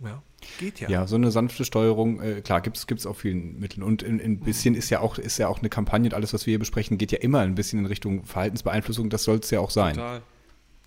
Ja. 0.00 0.08
ja. 0.08 0.22
Geht 0.58 0.80
ja. 0.80 0.88
Ja, 0.88 1.06
so 1.06 1.16
eine 1.16 1.30
sanfte 1.30 1.64
Steuerung, 1.64 2.20
äh, 2.20 2.40
klar, 2.40 2.60
gibt 2.60 2.76
es 2.76 3.06
auf 3.06 3.18
vielen 3.18 3.58
Mitteln. 3.58 3.82
Und 3.82 4.02
ein, 4.02 4.20
ein 4.20 4.40
bisschen 4.40 4.74
mhm. 4.74 4.78
ist 4.78 4.90
ja 4.90 5.00
auch, 5.00 5.18
ist 5.18 5.38
ja 5.38 5.48
auch 5.48 5.58
eine 5.58 5.68
Kampagne 5.68 6.08
und 6.08 6.14
alles, 6.14 6.32
was 6.32 6.46
wir 6.46 6.52
hier 6.52 6.58
besprechen, 6.58 6.96
geht 6.96 7.12
ja 7.12 7.18
immer 7.18 7.40
ein 7.40 7.54
bisschen 7.54 7.80
in 7.80 7.86
Richtung 7.86 8.24
Verhaltensbeeinflussung. 8.24 9.10
Das 9.10 9.24
soll 9.24 9.38
es 9.38 9.50
ja 9.50 9.60
auch 9.60 9.70
sein. 9.70 9.94
Total. 9.94 10.22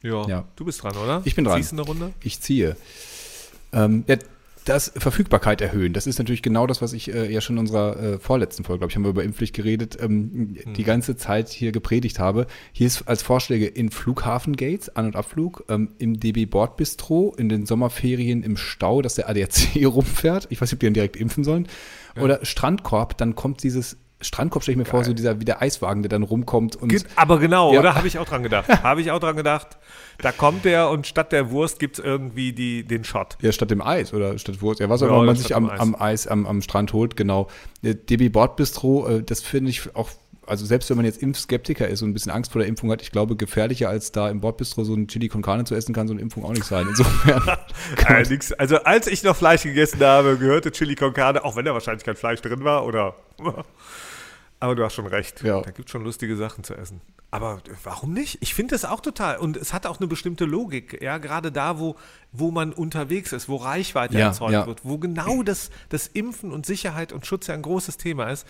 Ja. 0.04 0.28
ja. 0.28 0.48
Du 0.56 0.66
bist 0.66 0.82
dran, 0.82 0.96
oder? 0.98 1.22
Ich 1.26 1.36
bin 1.36 1.46
dran. 1.46 1.62
Ziehst 1.62 1.74
du 1.74 1.76
eine 1.76 1.86
Runde? 1.86 2.14
Ich 2.24 2.40
ziehe. 2.40 2.76
Ähm, 3.74 4.04
ja, 4.08 4.18
das 4.66 4.92
Verfügbarkeit 4.96 5.62
erhöhen, 5.62 5.94
das 5.94 6.08
ist 6.08 6.20
natürlich 6.20 6.42
genau 6.42 6.68
das, 6.68 6.82
was 6.82 6.94
ich 6.94 7.14
äh, 7.14 7.32
ja 7.32 7.42
schon 7.42 7.56
in 7.56 7.62
unserer 7.62 7.98
äh, 7.98 8.20
vorletzten 8.20 8.64
Folge, 8.64 8.80
glaube 8.80 8.92
ich, 8.92 8.96
haben 8.96 9.04
wir 9.04 9.10
über 9.10 9.24
Impfpflicht 9.24 9.56
geredet, 9.56 9.98
ähm, 10.02 10.56
hm. 10.64 10.74
die 10.74 10.84
ganze 10.84 11.16
Zeit 11.16 11.50
hier 11.50 11.72
gepredigt 11.72 12.20
habe. 12.20 12.48
Hier 12.72 12.88
ist 12.88 13.08
als 13.08 13.24
Vorschläge 13.24 13.66
in 13.68 13.90
Flughafengates, 13.90 14.96
An- 14.96 15.06
und 15.06 15.16
Abflug, 15.16 15.66
ähm, 15.70 15.96
im 15.98 16.20
DB 16.20 16.46
Bordbistro, 16.46 17.34
in 17.38 17.50
den 17.50 17.66
Sommerferien 17.66 18.44
im 18.44 18.58
Stau, 18.58 19.02
dass 19.02 19.16
der 19.16 19.30
ADAC 19.30 19.76
rumfährt. 19.86 20.48
Ich 20.50 20.62
weiß 20.62 20.70
nicht, 20.70 20.76
ob 20.76 20.80
die 20.80 20.88
dann 20.88 20.94
direkt 20.94 21.16
impfen 21.16 21.44
sollen. 21.44 21.68
Ja. 22.16 22.24
Oder 22.24 22.46
Strandkorb, 22.46 23.18
dann 23.18 23.36
kommt 23.36 23.64
dieses 23.64 23.98
Strandkorb 24.22 24.64
stelle 24.64 24.74
ich 24.74 24.78
mir 24.78 24.84
Geil. 24.84 24.92
vor, 24.92 25.04
so 25.04 25.14
dieser 25.14 25.40
wie 25.40 25.46
der 25.46 25.62
Eiswagen, 25.62 26.04
der 26.04 26.10
dann 26.10 26.24
rumkommt. 26.24 26.76
Und 26.76 26.94
Aber 27.16 27.40
genau, 27.40 27.74
ja. 27.74 27.80
oder? 27.80 27.96
Habe 27.96 28.08
ich 28.08 28.20
auch 28.20 28.26
dran 28.26 28.44
gedacht. 28.44 28.68
Habe 28.84 29.02
ich 29.02 29.12
auch 29.12 29.20
dran 29.20 29.36
gedacht. 29.36 29.78
Da 30.20 30.32
kommt 30.32 30.66
der 30.66 30.90
und 30.90 31.08
statt 31.08 31.32
der 31.32 31.52
Wurst 31.52 31.80
gibt 31.80 32.00
es 32.00 32.06
irgendwie 32.06 32.54
die, 32.54 32.84
den 32.84 33.04
Shot. 33.04 33.38
Ja, 33.42 33.52
statt 33.52 33.72
dem 33.72 33.82
Eis 33.82 34.14
oder 34.14 34.38
statt 34.38 34.62
Wurst. 34.62 34.80
Ja, 34.80 34.90
was 34.90 35.02
auch 35.02 35.08
immer 35.08 35.24
man 35.24 35.36
sich 35.36 35.56
am, 35.56 35.70
Eis. 35.70 35.80
am 35.80 35.96
Eis, 35.96 36.28
am, 36.28 36.46
am 36.46 36.62
Strand 36.62 36.94
holt, 36.94 37.16
genau. 37.16 37.48
DB 37.84 38.30
Bordbistro, 38.30 39.08
äh, 39.08 39.24
das 39.24 39.42
finde 39.42 39.72
ich 39.72 39.96
auch 39.96 40.10
also 40.52 40.66
selbst 40.66 40.90
wenn 40.90 40.98
man 40.98 41.06
jetzt 41.06 41.22
Impfskeptiker 41.22 41.88
ist 41.88 42.02
und 42.02 42.10
ein 42.10 42.14
bisschen 42.14 42.32
Angst 42.32 42.52
vor 42.52 42.60
der 42.60 42.68
Impfung 42.68 42.92
hat, 42.92 43.02
ich 43.02 43.12
glaube, 43.12 43.36
gefährlicher 43.36 43.90
als 43.90 44.12
da 44.12 44.30
im 44.30 44.42
Bordbistro 44.42 44.84
so 44.84 44.94
ein 44.94 45.08
Chili 45.08 45.30
con 45.30 45.42
Carne 45.42 45.64
zu 45.64 45.76
essen, 45.76 45.94
kann 45.94 46.08
so 46.08 46.14
eine 46.14 46.22
Impfung 46.22 46.44
auch 46.44 46.52
nicht 46.52 46.66
sein. 46.66 46.88
Insofern. 46.90 47.58
also 48.58 48.76
als 48.84 49.08
ich 49.08 49.24
noch 49.24 49.36
Fleisch 49.36 49.64
gegessen 49.64 50.02
habe, 50.02 50.38
gehörte 50.38 50.72
Chili 50.72 50.96
con 50.96 51.14
Carne, 51.14 51.46
auch 51.46 51.56
wenn 51.56 51.66
da 51.66 51.74
wahrscheinlich 51.74 52.04
kein 52.04 52.16
Fleisch 52.16 52.42
drin 52.42 52.64
war, 52.64 52.86
oder 52.86 53.16
aber 54.62 54.76
du 54.76 54.86
hast 54.86 54.94
schon 54.94 55.08
recht. 55.08 55.44
Ja. 55.44 55.60
Da 55.60 55.72
gibt 55.72 55.90
es 55.90 55.92
schon 55.92 56.04
lustige 56.04 56.38
Sachen 56.38 56.64
zu 56.64 56.76
essen. 56.76 57.02
Aber 57.32 57.62
warum 57.84 58.14
nicht? 58.14 58.38
Ich 58.42 58.54
finde 58.54 58.76
das 58.76 58.86
auch 58.86 59.00
total. 59.00 59.38
Und 59.38 59.58
es 59.58 59.74
hat 59.74 59.88
auch 59.88 60.00
eine 60.00 60.08
bestimmte 60.08 60.46
Logik. 60.46 61.02
Ja, 61.02 61.18
gerade 61.18 61.52
da, 61.52 61.80
wo, 61.80 61.96
wo 62.32 62.52
man 62.52 62.72
unterwegs 62.72 63.34
ist, 63.34 63.50
wo 63.50 63.56
Reichweite 63.56 64.20
ja, 64.20 64.28
erzeugt 64.28 64.52
ja. 64.52 64.68
wird, 64.68 64.86
wo 64.86 65.00
genau 65.00 65.42
das, 65.42 65.72
das 65.90 66.08
Impfen 66.08 66.52
und 66.52 66.66
Sicherheit 66.66 67.12
und 67.12 67.26
Schutz 67.26 67.48
ja 67.48 67.56
ein 67.56 67.64
großes 67.64 67.98
Thema 67.98 68.30
ist. 68.30 68.46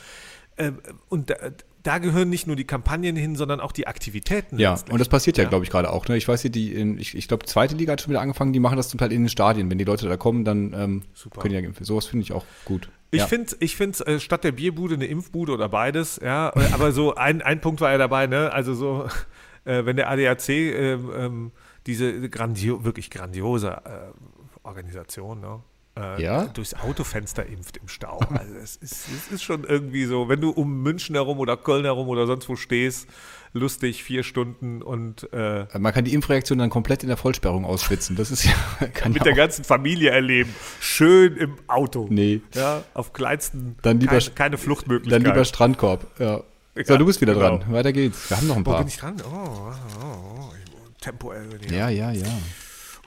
Ähm, 0.57 0.79
und 1.07 1.33
da, 1.83 1.97
gehören 1.97 2.29
nicht 2.29 2.47
nur 2.47 2.55
die 2.55 2.65
Kampagnen 2.65 3.15
hin, 3.15 3.35
sondern 3.35 3.59
auch 3.59 3.71
die 3.71 3.87
Aktivitäten. 3.87 4.59
Ja, 4.59 4.77
und 4.89 4.99
das 4.99 5.09
passiert 5.09 5.37
ja, 5.37 5.43
ja. 5.43 5.49
glaube 5.49 5.65
ich, 5.65 5.71
gerade 5.71 5.91
auch. 5.91 6.07
Ne? 6.07 6.17
Ich 6.17 6.27
weiß, 6.27 6.41
die, 6.43 6.73
in, 6.73 6.97
ich, 6.97 7.15
ich 7.15 7.27
glaube, 7.27 7.45
zweite 7.45 7.75
Liga 7.75 7.93
hat 7.93 8.01
schon 8.01 8.11
wieder 8.11 8.21
angefangen, 8.21 8.53
die 8.53 8.59
machen 8.59 8.77
das 8.77 8.89
zum 8.89 8.99
Teil 8.99 9.11
in 9.11 9.23
den 9.23 9.29
Stadien. 9.29 9.69
Wenn 9.69 9.77
die 9.77 9.83
Leute 9.83 10.07
da 10.07 10.17
kommen, 10.17 10.45
dann 10.45 10.73
ähm, 10.73 11.03
können 11.39 11.49
die 11.49 11.59
ja 11.59 11.65
impfen. 11.65 11.85
Sowas 11.85 12.05
finde 12.05 12.23
ich 12.23 12.33
auch 12.33 12.45
gut. 12.65 12.89
Ich 13.11 13.19
ja. 13.19 13.27
finde 13.27 13.55
ich 13.59 13.75
find's, 13.75 13.99
äh, 14.01 14.19
statt 14.19 14.43
der 14.43 14.53
Bierbude 14.53 14.95
eine 14.95 15.05
Impfbude 15.05 15.51
oder 15.51 15.67
beides, 15.67 16.19
ja. 16.23 16.53
Aber 16.73 16.91
so 16.91 17.15
ein, 17.15 17.41
ein 17.41 17.59
Punkt 17.59 17.81
war 17.81 17.91
ja 17.91 17.97
dabei, 17.97 18.27
ne? 18.27 18.51
Also 18.53 18.73
so, 18.73 19.07
äh, 19.65 19.85
wenn 19.85 19.97
der 19.97 20.09
ADAC 20.09 20.49
äh, 20.49 20.93
ähm, 20.93 21.51
diese 21.87 22.29
grandio 22.29 22.83
wirklich 22.83 23.09
grandiose 23.09 23.69
äh, 23.69 24.63
Organisation, 24.63 25.41
ne? 25.41 25.61
Äh, 25.97 26.23
ja? 26.23 26.45
durchs 26.45 26.73
Autofenster 26.73 27.45
impft 27.45 27.77
im 27.77 27.87
Stau. 27.87 28.19
Also 28.29 28.55
es 28.55 28.77
ist, 28.77 29.07
es 29.09 29.31
ist 29.31 29.43
schon 29.43 29.65
irgendwie 29.65 30.05
so, 30.05 30.29
wenn 30.29 30.39
du 30.39 30.49
um 30.51 30.81
München 30.81 31.15
herum 31.15 31.39
oder 31.39 31.57
Köln 31.57 31.83
herum 31.83 32.07
oder 32.07 32.27
sonst 32.27 32.47
wo 32.47 32.55
stehst, 32.55 33.07
lustig, 33.53 34.03
vier 34.03 34.23
Stunden 34.23 34.81
und 34.81 35.31
äh, 35.33 35.65
Man 35.77 35.93
kann 35.93 36.05
die 36.05 36.13
Impfreaktion 36.13 36.59
dann 36.59 36.69
komplett 36.69 37.03
in 37.03 37.09
der 37.09 37.17
Vollsperrung 37.17 37.65
ausschwitzen. 37.65 38.15
Das 38.15 38.31
ist 38.31 38.45
ja. 38.45 38.53
Kann 38.93 39.11
mit 39.11 39.25
der 39.25 39.33
ganzen 39.33 39.65
Familie 39.65 40.11
erleben. 40.11 40.55
Schön 40.79 41.35
im 41.35 41.55
Auto. 41.67 42.07
Nee. 42.09 42.41
Ja, 42.55 42.83
auf 42.93 43.11
kleinsten 43.11 43.75
dann 43.81 43.99
lieber, 43.99 44.13
keine, 44.13 44.31
keine 44.31 44.57
Fluchtmöglichkeit. 44.57 45.25
Dann 45.25 45.29
lieber 45.29 45.43
Strandkorb, 45.43 46.07
ja. 46.19 46.41
So, 46.73 46.93
ja, 46.93 46.97
du 46.97 47.05
bist 47.05 47.19
wieder 47.19 47.33
genau. 47.33 47.57
dran. 47.57 47.73
Weiter 47.73 47.91
geht's. 47.91 48.29
Wir 48.29 48.37
haben 48.37 48.47
noch 48.47 48.55
ein 48.55 48.63
paar. 48.63 48.75
Wo 48.75 48.79
bin 48.79 48.87
ich 48.87 48.97
dran? 48.97 49.17
Oh, 49.25 49.35
oh, 49.35 49.73
oh. 49.99 50.05
oh. 50.05 50.51
Tempo 51.01 51.33
Ja, 51.71 51.89
ja, 51.89 52.11
ja. 52.11 52.27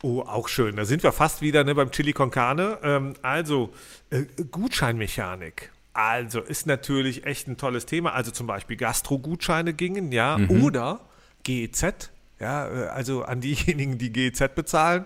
Oh, 0.03 0.21
auch 0.21 0.49
schön. 0.49 0.77
Da 0.77 0.85
sind 0.85 1.03
wir 1.03 1.13
fast 1.13 1.41
wieder 1.41 1.65
ne, 1.65 1.75
beim 1.75 1.91
Chili 1.91 2.13
con 2.13 2.31
Carne. 2.31 2.79
Ähm, 2.83 3.15
also, 3.23 3.73
äh, 4.11 4.25
Gutscheinmechanik. 4.51 5.71
Also, 5.95 6.41
ist 6.41 6.67
natürlich 6.67 7.25
echt 7.25 7.49
ein 7.49 7.57
tolles 7.57 7.87
Thema. 7.87 8.13
Also 8.13 8.31
zum 8.31 8.47
Beispiel 8.47 8.77
Gastro-Gutscheine 8.77 9.73
gingen, 9.73 10.13
ja, 10.13 10.39
mhm. 10.39 10.63
oder 10.63 11.01
GEZ, 11.45 12.11
ja, 12.41 12.67
äh, 12.67 12.87
also 12.89 13.23
an 13.23 13.41
diejenigen, 13.41 13.99
die 13.99 14.13
GEZ 14.13 14.55
bezahlen. 14.55 15.05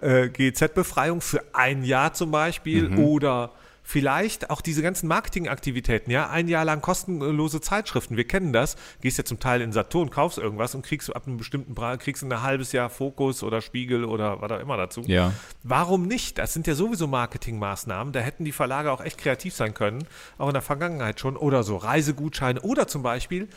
Äh, 0.00 0.28
GEZ-Befreiung 0.28 1.20
für 1.20 1.42
ein 1.54 1.82
Jahr 1.82 2.12
zum 2.12 2.30
Beispiel 2.30 2.88
mhm. 2.88 2.98
oder 3.00 3.52
vielleicht 3.88 4.50
auch 4.50 4.60
diese 4.60 4.82
ganzen 4.82 5.08
Marketingaktivitäten, 5.08 6.12
ja, 6.12 6.28
ein 6.28 6.46
Jahr 6.46 6.66
lang 6.66 6.82
kostenlose 6.82 7.62
Zeitschriften, 7.62 8.18
wir 8.18 8.28
kennen 8.28 8.52
das, 8.52 8.76
gehst 9.00 9.16
ja 9.16 9.24
zum 9.24 9.40
Teil 9.40 9.62
in 9.62 9.72
Saturn, 9.72 10.10
kaufst 10.10 10.36
irgendwas 10.36 10.74
und 10.74 10.84
kriegst 10.84 11.16
ab 11.16 11.26
einem 11.26 11.38
bestimmten 11.38 11.74
Preis, 11.74 11.98
kriegst 11.98 12.22
ein 12.22 12.42
halbes 12.42 12.72
Jahr 12.72 12.90
Fokus 12.90 13.42
oder 13.42 13.62
Spiegel 13.62 14.04
oder 14.04 14.42
was 14.42 14.52
auch 14.52 14.60
immer 14.60 14.76
dazu. 14.76 15.00
Ja. 15.06 15.32
Warum 15.62 16.06
nicht? 16.06 16.36
Das 16.36 16.52
sind 16.52 16.66
ja 16.66 16.74
sowieso 16.74 17.06
Marketingmaßnahmen, 17.06 18.12
da 18.12 18.20
hätten 18.20 18.44
die 18.44 18.52
Verlage 18.52 18.92
auch 18.92 19.02
echt 19.02 19.16
kreativ 19.16 19.54
sein 19.54 19.72
können, 19.72 20.06
auch 20.36 20.48
in 20.48 20.52
der 20.52 20.60
Vergangenheit 20.60 21.18
schon, 21.18 21.38
oder 21.38 21.62
so 21.62 21.78
Reisegutscheine 21.78 22.60
oder 22.60 22.88
zum 22.88 23.02
Beispiel 23.02 23.48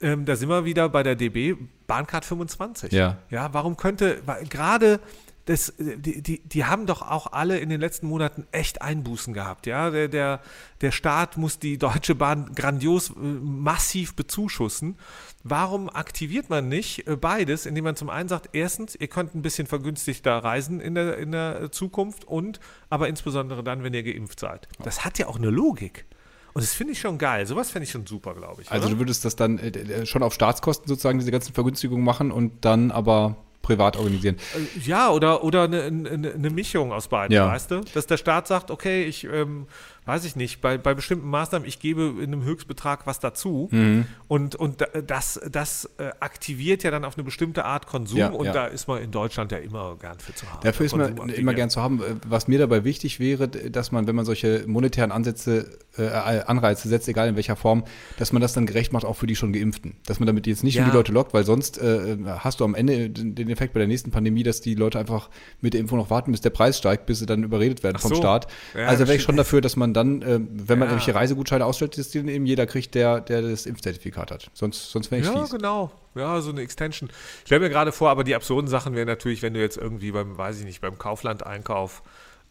ähm, 0.00 0.24
da 0.24 0.36
sind 0.36 0.48
wir 0.48 0.64
wieder 0.64 0.88
bei 0.88 1.02
der 1.02 1.16
DB 1.16 1.56
Bahncard 1.88 2.24
25. 2.24 2.92
Ja. 2.92 3.18
Ja, 3.30 3.52
warum 3.52 3.76
könnte, 3.76 4.22
gerade 4.48 5.00
das, 5.48 5.72
die, 5.78 6.20
die, 6.20 6.46
die 6.46 6.64
haben 6.66 6.84
doch 6.84 7.00
auch 7.00 7.32
alle 7.32 7.58
in 7.58 7.70
den 7.70 7.80
letzten 7.80 8.06
Monaten 8.06 8.46
echt 8.52 8.82
Einbußen 8.82 9.32
gehabt. 9.32 9.66
Ja, 9.66 9.88
der, 9.88 10.08
der, 10.08 10.42
der 10.82 10.90
Staat 10.90 11.38
muss 11.38 11.58
die 11.58 11.78
Deutsche 11.78 12.14
Bahn 12.14 12.54
grandios 12.54 13.08
äh, 13.08 13.14
massiv 13.14 14.14
bezuschussen. 14.14 14.98
Warum 15.44 15.88
aktiviert 15.88 16.50
man 16.50 16.68
nicht 16.68 17.06
äh, 17.06 17.16
beides, 17.16 17.64
indem 17.64 17.84
man 17.84 17.96
zum 17.96 18.10
einen 18.10 18.28
sagt, 18.28 18.50
erstens, 18.52 18.94
ihr 18.94 19.08
könnt 19.08 19.34
ein 19.34 19.40
bisschen 19.40 19.66
vergünstigter 19.66 20.36
reisen 20.36 20.80
in 20.80 20.94
der, 20.94 21.16
in 21.16 21.32
der 21.32 21.72
Zukunft 21.72 22.26
und 22.26 22.60
aber 22.90 23.08
insbesondere 23.08 23.64
dann, 23.64 23.82
wenn 23.82 23.94
ihr 23.94 24.02
geimpft 24.02 24.40
seid. 24.40 24.68
Das 24.82 25.06
hat 25.06 25.18
ja 25.18 25.28
auch 25.28 25.36
eine 25.36 25.48
Logik. 25.48 26.04
Und 26.52 26.62
das 26.62 26.74
finde 26.74 26.92
ich 26.92 27.00
schon 27.00 27.16
geil. 27.16 27.46
Sowas 27.46 27.70
fände 27.70 27.84
ich 27.84 27.90
schon 27.90 28.04
super, 28.04 28.34
glaube 28.34 28.60
ich. 28.60 28.70
Also 28.70 28.86
oder? 28.86 28.96
du 28.96 29.00
würdest 29.00 29.24
das 29.24 29.34
dann 29.34 29.58
äh, 29.58 30.04
schon 30.04 30.22
auf 30.22 30.34
Staatskosten 30.34 30.88
sozusagen 30.88 31.18
diese 31.18 31.30
ganzen 31.30 31.54
Vergünstigungen 31.54 32.04
machen 32.04 32.32
und 32.32 32.66
dann 32.66 32.90
aber 32.90 33.36
privat 33.68 33.96
organisieren. 33.96 34.36
Äh, 34.56 34.80
Ja, 34.88 35.10
oder, 35.10 35.44
oder 35.44 35.64
eine, 35.64 35.82
eine, 35.82 36.32
eine 36.32 36.50
Mischung 36.50 36.92
aus 36.92 37.08
beiden, 37.08 37.34
Ja. 37.34 37.46
weißt 37.48 37.70
du? 37.70 37.80
Dass 37.94 38.06
der 38.06 38.16
Staat 38.16 38.46
sagt, 38.48 38.70
okay, 38.70 39.04
ich 39.04 39.24
ähm, 39.24 39.66
weiß 40.08 40.24
ich 40.24 40.34
nicht, 40.36 40.60
bei, 40.62 40.78
bei 40.78 40.94
bestimmten 40.94 41.28
Maßnahmen, 41.28 41.68
ich 41.68 41.78
gebe 41.80 42.14
in 42.18 42.32
einem 42.32 42.42
Höchstbetrag 42.42 43.06
was 43.06 43.20
dazu 43.20 43.68
Mhm. 43.70 44.06
und, 44.26 44.56
und 44.56 44.80
da- 44.80 44.86
das, 45.02 45.38
das 45.50 45.84
äh, 45.98 46.10
aktiviert 46.20 46.82
ja 46.82 46.90
dann 46.90 47.04
auf 47.04 47.16
eine 47.16 47.24
bestimmte 47.24 47.64
Art 47.66 47.86
Konsum 47.86 48.18
Ja, 48.18 48.28
und 48.30 48.46
ja. 48.46 48.52
da 48.52 48.66
ist 48.66 48.88
man 48.88 49.02
in 49.02 49.10
Deutschland 49.10 49.52
ja 49.52 49.58
immer 49.58 49.96
gern 50.00 50.18
für 50.18 50.34
zu 50.34 50.50
haben. 50.50 50.60
Dafür 50.64 50.86
ist 50.86 50.96
man 50.96 51.28
immer 51.28 51.52
gern 51.54 51.68
zu 51.70 51.82
haben. 51.82 52.00
Äh, 52.00 52.14
Was 52.26 52.48
mir 52.48 52.58
dabei 52.58 52.84
wichtig 52.84 53.20
wäre, 53.20 53.48
dass 53.48 53.92
man, 53.92 54.06
wenn 54.06 54.16
man 54.16 54.24
solche 54.24 54.64
monetären 54.66 55.12
Ansätze, 55.12 55.78
äh, 55.98 56.06
Anreize 56.08 56.88
setzt, 56.88 57.06
egal 57.08 57.28
in 57.28 57.36
welcher 57.36 57.56
Form, 57.56 57.84
dass 58.18 58.32
man 58.32 58.40
das 58.40 58.54
dann 58.54 58.64
gerecht 58.66 58.92
macht 58.92 59.04
auch 59.04 59.14
für 59.16 59.26
die 59.26 59.36
schon 59.36 59.52
Geimpften. 59.52 59.94
Dass 60.06 60.18
man 60.20 60.26
damit 60.26 60.46
jetzt 60.46 60.64
nicht 60.64 60.76
Ja. 60.76 60.84
die 60.84 60.90
Leute 60.90 61.12
lockt, 61.12 61.34
weil 61.34 61.44
sonst 61.44 61.76
äh, 61.78 62.16
hast 62.38 62.60
du 62.60 62.64
am 62.64 62.74
Ende 62.74 63.10
den 63.10 63.50
Effekt 63.50 63.74
bei 63.74 63.78
der 63.80 63.88
nächsten 63.88 64.10
Pandemie, 64.10 64.42
dass 64.42 64.60
die 64.62 64.74
Leute 64.74 64.98
einfach 64.98 65.28
mit 65.60 65.74
der 65.74 65.80
Impfung 65.80 65.98
noch 65.98 66.08
warten, 66.10 66.32
bis 66.32 66.40
der 66.40 66.50
Preis 66.50 66.78
steigt, 66.78 67.04
bis 67.06 67.18
sie 67.18 67.26
dann 67.26 67.42
überredet 67.42 67.82
werden 67.82 67.96
Ach 67.98 68.02
vom 68.02 68.10
so. 68.12 68.16
Staat. 68.16 68.46
Also 68.74 69.06
wäre 69.06 69.16
ich 69.16 69.22
schon 69.22 69.36
dafür, 69.36 69.60
dass 69.60 69.76
man 69.76 69.92
dann, 69.98 70.22
äh, 70.22 70.40
wenn 70.40 70.78
man 70.78 70.88
Ja. 70.88 70.94
irgendwelche 70.94 71.14
Reisegutscheine 71.14 71.64
ausstellt, 71.64 71.98
dass 71.98 72.08
die 72.10 72.18
dann 72.18 72.28
eben 72.28 72.46
jeder 72.46 72.66
kriegt, 72.66 72.94
der, 72.94 73.20
der 73.20 73.42
das 73.42 73.66
Impfzertifikat 73.66 74.30
hat. 74.30 74.50
Sonst, 74.54 74.90
sonst 74.90 75.10
wäre 75.10 75.20
ich 75.20 75.26
Ja, 75.28 75.40
fies. 75.42 75.50
genau. 75.50 75.90
Ja, 76.14 76.40
so 76.40 76.50
eine 76.50 76.62
Extension. 76.62 77.10
Ich 77.10 77.46
stelle 77.46 77.60
mir 77.60 77.68
gerade 77.70 77.92
vor, 77.92 78.10
aber 78.10 78.24
die 78.24 78.34
absurden 78.34 78.68
Sachen 78.68 78.94
wären 78.94 79.06
natürlich, 79.06 79.42
wenn 79.42 79.54
du 79.54 79.60
jetzt 79.60 79.76
irgendwie 79.76 80.10
beim, 80.12 80.36
weiß 80.38 80.58
ich 80.58 80.64
nicht, 80.64 80.80
beim 80.80 80.98
Kaufland-Einkauf 80.98 82.02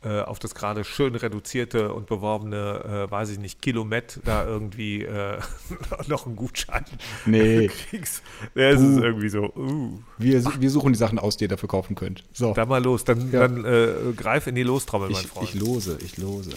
äh, 0.03 0.21
auf 0.21 0.37
das 0.37 0.53
gerade 0.53 0.83
schön 0.83 1.15
reduzierte 1.15 1.91
und 1.91 2.05
beworbene, 2.05 3.07
äh, 3.07 3.11
weiß 3.11 3.29
ich 3.31 3.39
nicht, 3.39 3.63
Kilomet 3.63 4.19
da 4.25 4.45
irgendwie 4.45 5.01
äh, 5.03 5.39
noch 6.07 6.27
einen 6.27 6.35
Gutschein 6.35 6.85
Nee, 7.25 7.67
kriegst. 7.89 8.21
Ja, 8.53 8.69
es 8.69 8.79
ist 8.79 8.99
irgendwie 8.99 9.29
so, 9.29 9.51
uh, 9.55 9.97
wir, 10.19 10.43
wir 10.59 10.69
suchen 10.69 10.93
die 10.93 10.99
Sachen 10.99 11.17
aus, 11.17 11.37
die 11.37 11.45
ihr 11.45 11.49
dafür 11.49 11.67
kaufen 11.67 11.95
könnt. 11.95 12.23
So. 12.31 12.53
da 12.53 12.67
mal 12.67 12.81
los. 12.83 13.05
Dann, 13.05 13.31
Ja. 13.31 13.47
dann 13.47 13.65
äh, 13.65 13.87
greif 14.15 14.45
in 14.45 14.53
die 14.53 14.61
Lostrommel, 14.63 15.09
mein 15.09 15.23
Ich, 15.23 15.27
Freund. 15.29 15.49
ich 15.49 15.55
lose, 15.55 15.97
ich 16.05 16.17
lose. 16.17 16.51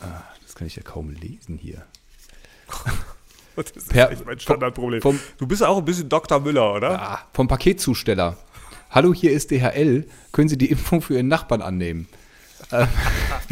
Ah, 0.00 0.22
das 0.44 0.54
kann 0.54 0.66
ich 0.66 0.76
ja 0.76 0.82
kaum 0.82 1.10
lesen 1.10 1.58
hier. 1.58 1.84
das 3.56 3.70
ist 3.72 3.88
per- 3.90 4.10
echt 4.10 4.24
mein 4.24 4.38
Standardproblem. 4.40 5.02
vom- 5.02 5.18
du 5.38 5.46
bist 5.46 5.62
auch 5.62 5.78
ein 5.78 5.84
bisschen 5.84 6.08
Dr. 6.08 6.40
Müller, 6.40 6.74
oder? 6.74 7.00
Ah, 7.00 7.20
vom 7.32 7.48
Paketzusteller. 7.48 8.36
Hallo, 8.90 9.14
hier 9.14 9.32
ist 9.32 9.50
DHL. 9.50 10.06
Können 10.32 10.48
Sie 10.48 10.58
die 10.58 10.70
Impfung 10.70 11.00
für 11.02 11.14
Ihren 11.14 11.28
Nachbarn 11.28 11.62
annehmen? 11.62 12.08
Ähm, 12.72 12.88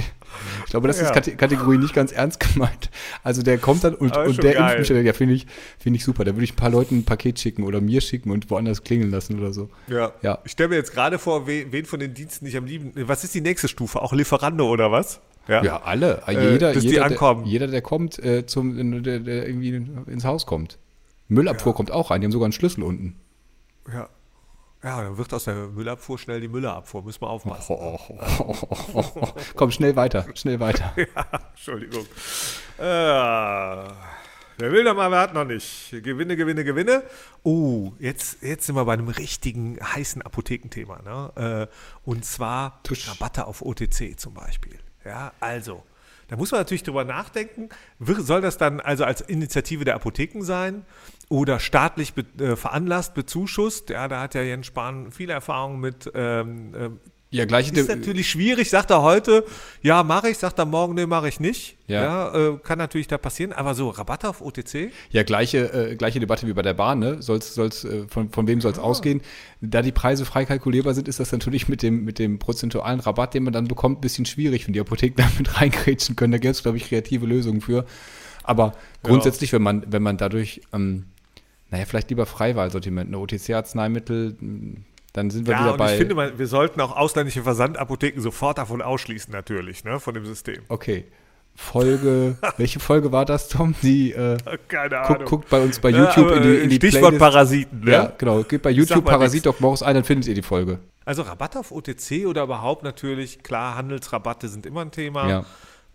ich 0.64 0.70
glaube, 0.70 0.88
das 0.88 0.96
ist 0.98 1.04
Ja. 1.08 1.12
Kate- 1.12 1.36
Kategorie 1.36 1.78
nicht 1.78 1.94
ganz 1.94 2.10
ernst 2.12 2.40
gemeint. 2.40 2.90
Also 3.22 3.42
der 3.42 3.58
kommt 3.58 3.84
dann 3.84 3.94
und, 3.94 4.16
ist 4.16 4.16
und 4.16 4.42
der 4.42 4.54
geil. 4.54 5.04
Ja, 5.06 5.12
finde 5.12 5.34
ich, 5.34 5.46
finde 5.78 5.96
ich 5.98 6.04
super. 6.04 6.24
Da 6.24 6.34
würde 6.34 6.44
ich 6.44 6.52
ein 6.54 6.56
paar 6.56 6.70
Leuten 6.70 6.98
ein 6.98 7.04
Paket 7.04 7.38
schicken 7.38 7.62
oder 7.64 7.80
mir 7.80 8.00
schicken 8.00 8.30
und 8.30 8.50
woanders 8.50 8.82
klingeln 8.82 9.10
lassen 9.10 9.38
oder 9.38 9.52
so. 9.52 9.68
Ja. 9.86 10.12
Ja. 10.22 10.38
Ich 10.44 10.52
stelle 10.52 10.70
mir 10.70 10.76
jetzt 10.76 10.92
gerade 10.92 11.18
vor, 11.18 11.46
wen, 11.46 11.70
wen 11.72 11.84
von 11.86 12.00
den 12.00 12.14
Diensten 12.14 12.46
ich 12.46 12.56
am 12.56 12.64
lieben. 12.66 12.92
Was 13.06 13.22
ist 13.24 13.34
die 13.34 13.40
nächste 13.40 13.68
Stufe? 13.68 14.02
Auch 14.02 14.12
Lieferando 14.12 14.68
oder 14.68 14.90
was? 14.90 15.20
Ja, 15.48 15.82
alle. 15.82 16.22
Äh, 16.26 16.52
jeder, 16.52 16.72
die 16.74 16.88
jeder, 16.88 17.06
ankommen. 17.06 17.44
Der, 17.44 17.52
jeder, 17.52 17.66
der 17.68 17.82
kommt, 17.82 18.18
äh, 18.18 18.46
zum, 18.46 19.02
der, 19.02 19.20
der 19.20 19.48
irgendwie 19.48 19.74
ins 20.10 20.24
Haus 20.24 20.46
kommt. 20.46 20.78
Müllabfuhr 21.28 21.74
kommt 21.74 21.90
auch 21.90 22.10
rein. 22.10 22.20
Die 22.20 22.26
haben 22.26 22.32
sogar 22.32 22.46
einen 22.46 22.52
Schlüssel 22.52 22.82
unten. 22.82 23.18
Ja. 23.92 24.08
Ja, 24.82 25.02
dann 25.02 25.18
wird 25.18 25.34
aus 25.34 25.44
der 25.44 25.54
Müllabfuhr 25.54 26.18
schnell 26.18 26.40
die 26.40 26.46
Müllerabfuhr. 26.46 27.02
Müssen 27.02 27.22
wir 27.22 27.30
aufpassen. 27.30 27.76
Komm, 29.56 29.72
schnell 29.72 29.96
weiter, 29.96 30.24
schnell 30.34 30.60
weiter. 30.60 30.94
Entschuldigung. 31.50 32.06
Äh, 32.78 32.82
wer 32.82 33.92
will 34.58 34.84
noch 34.84 34.94
mal, 34.94 35.10
wer 35.10 35.18
hat 35.18 35.34
noch 35.34 35.44
nicht. 35.44 35.90
Gewinne, 35.90 36.36
Gewinne, 36.36 36.62
Gewinne. 36.62 37.02
Oh, 37.42 37.92
jetzt, 37.98 38.40
jetzt 38.42 38.66
sind 38.66 38.76
wir 38.76 38.84
bei 38.84 38.92
einem 38.92 39.08
richtigen 39.08 39.80
heißen 39.82 40.22
Apothekenthema. 40.22 41.02
Ne? 41.02 41.68
Äh, 41.68 42.08
und 42.08 42.24
zwar 42.24 42.80
Tusch. 42.84 43.08
Rabatte 43.08 43.48
auf 43.48 43.62
OTC 43.62 44.14
zum 44.16 44.34
Beispiel. 44.34 44.78
Ja, 45.08 45.32
also. 45.40 45.82
Da 46.28 46.36
muss 46.36 46.52
man 46.52 46.60
natürlich 46.60 46.82
drüber 46.82 47.04
nachdenken, 47.04 47.70
soll 47.98 48.42
das 48.42 48.58
dann 48.58 48.80
also 48.80 49.04
als 49.04 49.22
Initiative 49.22 49.86
der 49.86 49.94
Apotheken 49.94 50.42
sein 50.42 50.84
oder 51.30 51.58
staatlich 51.58 52.12
be, 52.12 52.26
äh, 52.38 52.54
veranlasst, 52.54 53.14
bezuschusst? 53.14 53.88
Ja, 53.88 54.08
da 54.08 54.20
hat 54.20 54.34
ja 54.34 54.42
Jens 54.42 54.66
Spahn 54.66 55.10
viel 55.10 55.30
Erfahrung 55.30 55.80
mit 55.80 56.10
ähm, 56.14 56.74
ähm, 56.76 57.00
Ja, 57.30 57.44
gleiche. 57.44 57.78
ist 57.78 57.88
natürlich 57.88 58.30
schwierig, 58.30 58.70
sagt 58.70 58.90
er 58.90 59.02
heute, 59.02 59.44
ja, 59.82 60.02
mache 60.02 60.30
ich, 60.30 60.38
sagt 60.38 60.58
er 60.58 60.64
morgen, 60.64 60.94
nee, 60.94 61.04
mache 61.04 61.28
ich 61.28 61.40
nicht. 61.40 61.76
Ja. 61.86 62.02
Ja, 62.02 62.34
äh, 62.34 62.58
kann 62.62 62.78
natürlich 62.78 63.06
da 63.06 63.18
passieren, 63.18 63.52
aber 63.52 63.74
so 63.74 63.90
Rabatt 63.90 64.24
auf 64.24 64.40
OTC? 64.40 64.90
Ja, 65.10 65.24
gleiche, 65.24 65.90
äh, 65.90 65.96
gleiche 65.96 66.20
Debatte 66.20 66.46
wie 66.46 66.54
bei 66.54 66.62
der 66.62 66.72
Bahn, 66.72 67.00
ne? 67.00 67.20
Soll's, 67.22 67.54
soll's, 67.54 67.84
äh, 67.84 68.06
von, 68.08 68.30
von 68.30 68.46
wem 68.46 68.62
soll 68.62 68.72
es 68.72 68.78
ausgehen? 68.78 69.20
Da 69.60 69.82
die 69.82 69.92
Preise 69.92 70.24
frei 70.24 70.46
kalkulierbar 70.46 70.94
sind, 70.94 71.06
ist 71.06 71.20
das 71.20 71.30
natürlich 71.30 71.68
mit 71.68 71.82
dem, 71.82 72.04
mit 72.04 72.18
dem 72.18 72.38
prozentualen 72.38 73.00
Rabatt, 73.00 73.34
den 73.34 73.44
man 73.44 73.52
dann 73.52 73.68
bekommt, 73.68 73.98
ein 73.98 74.00
bisschen 74.00 74.24
schwierig, 74.24 74.66
wenn 74.66 74.72
die 74.72 74.80
Apotheken 74.80 75.16
damit 75.16 75.60
reingrätschen 75.60 76.16
können. 76.16 76.32
Da 76.32 76.38
gibt 76.38 76.54
es, 76.54 76.62
glaube 76.62 76.78
ich, 76.78 76.88
kreative 76.88 77.26
Lösungen 77.26 77.60
für. 77.60 77.84
Aber 78.42 78.72
grundsätzlich, 79.02 79.52
wenn 79.52 79.62
man, 79.62 79.84
wenn 79.92 80.02
man 80.02 80.16
dadurch, 80.16 80.62
ähm, 80.72 81.04
naja, 81.70 81.84
vielleicht 81.84 82.08
lieber 82.08 82.24
Freiwahlsortiment, 82.24 83.08
eine 83.08 83.18
OTC-Arzneimittel, 83.18 84.38
mh, 84.40 84.76
dann 85.18 85.30
sind 85.30 85.46
wir 85.46 85.54
Ja, 85.54 85.60
wieder 85.60 85.72
und 85.72 85.78
bei. 85.78 85.92
ich 85.92 85.98
finde, 85.98 86.14
man, 86.14 86.38
wir 86.38 86.46
sollten 86.46 86.80
auch 86.80 86.96
ausländische 86.96 87.42
Versandapotheken 87.42 88.20
sofort 88.20 88.56
davon 88.58 88.80
ausschließen, 88.82 89.32
natürlich, 89.32 89.84
ne, 89.84 90.00
von 90.00 90.14
dem 90.14 90.24
System. 90.24 90.62
okay. 90.68 91.04
Folge, 91.60 92.36
welche 92.56 92.78
Folge 92.78 93.10
war 93.10 93.24
das, 93.24 93.48
Tom? 93.48 93.74
Die 93.82 94.12
äh, 94.12 94.36
Keine 94.68 94.98
Ahnung. 95.00 95.18
guckt, 95.18 95.28
guckt 95.28 95.48
bei 95.50 95.60
uns 95.60 95.80
bei 95.80 95.90
Ja, 95.90 96.04
YouTube 96.04 96.26
aber, 96.28 96.36
in 96.36 96.42
die, 96.44 96.54
in 96.58 96.70
die 96.70 96.76
Stichwort 96.76 97.16
Playlist. 97.16 97.18
Parasiten, 97.18 97.80
ne? 97.80 97.90
Ja, 97.90 98.12
genau. 98.16 98.44
Gebt 98.44 98.62
bei 98.62 98.70
YouTube 98.70 99.04
Parasit. 99.04 99.44
Doc 99.44 99.60
Morris 99.60 99.82
ein, 99.82 99.94
dann 99.96 100.04
findet 100.04 100.28
ihr 100.28 100.34
die 100.34 100.42
Folge. 100.42 100.78
Also 101.04 101.22
Rabatt 101.22 101.56
auf 101.56 101.72
OTC 101.72 102.26
oder 102.26 102.44
überhaupt 102.44 102.84
natürlich, 102.84 103.42
klar, 103.42 103.74
Handelsrabatte 103.74 104.46
sind 104.48 104.66
immer 104.66 104.82
ein 104.82 104.92
Thema. 104.92 105.28
Ja. 105.28 105.44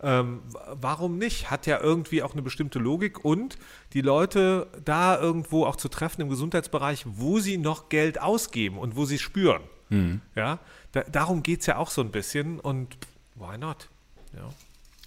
Ähm, 0.04 0.42
warum 0.72 1.16
nicht? 1.18 1.50
Hat 1.50 1.66
ja 1.66 1.80
irgendwie 1.80 2.22
auch 2.22 2.34
eine 2.34 2.42
bestimmte 2.42 2.78
Logik 2.78 3.24
und 3.24 3.56
die 3.94 4.02
Leute 4.02 4.66
da 4.84 5.18
irgendwo 5.18 5.64
auch 5.64 5.76
zu 5.76 5.88
treffen 5.88 6.20
im 6.20 6.28
Gesundheitsbereich, 6.28 7.04
wo 7.06 7.38
sie 7.40 7.56
noch 7.56 7.88
Geld 7.88 8.20
ausgeben 8.20 8.76
und 8.78 8.96
wo 8.96 9.06
sie 9.06 9.18
spüren. 9.18 9.62
Mhm. 9.88 10.20
Ja, 10.34 10.58
da, 10.92 11.02
darum 11.04 11.42
geht 11.42 11.60
es 11.60 11.66
ja 11.66 11.78
auch 11.78 11.90
so 11.90 12.02
ein 12.02 12.10
bisschen 12.10 12.60
und 12.60 12.96
why 13.34 13.56
not? 13.58 13.88
Ja, 14.34 14.52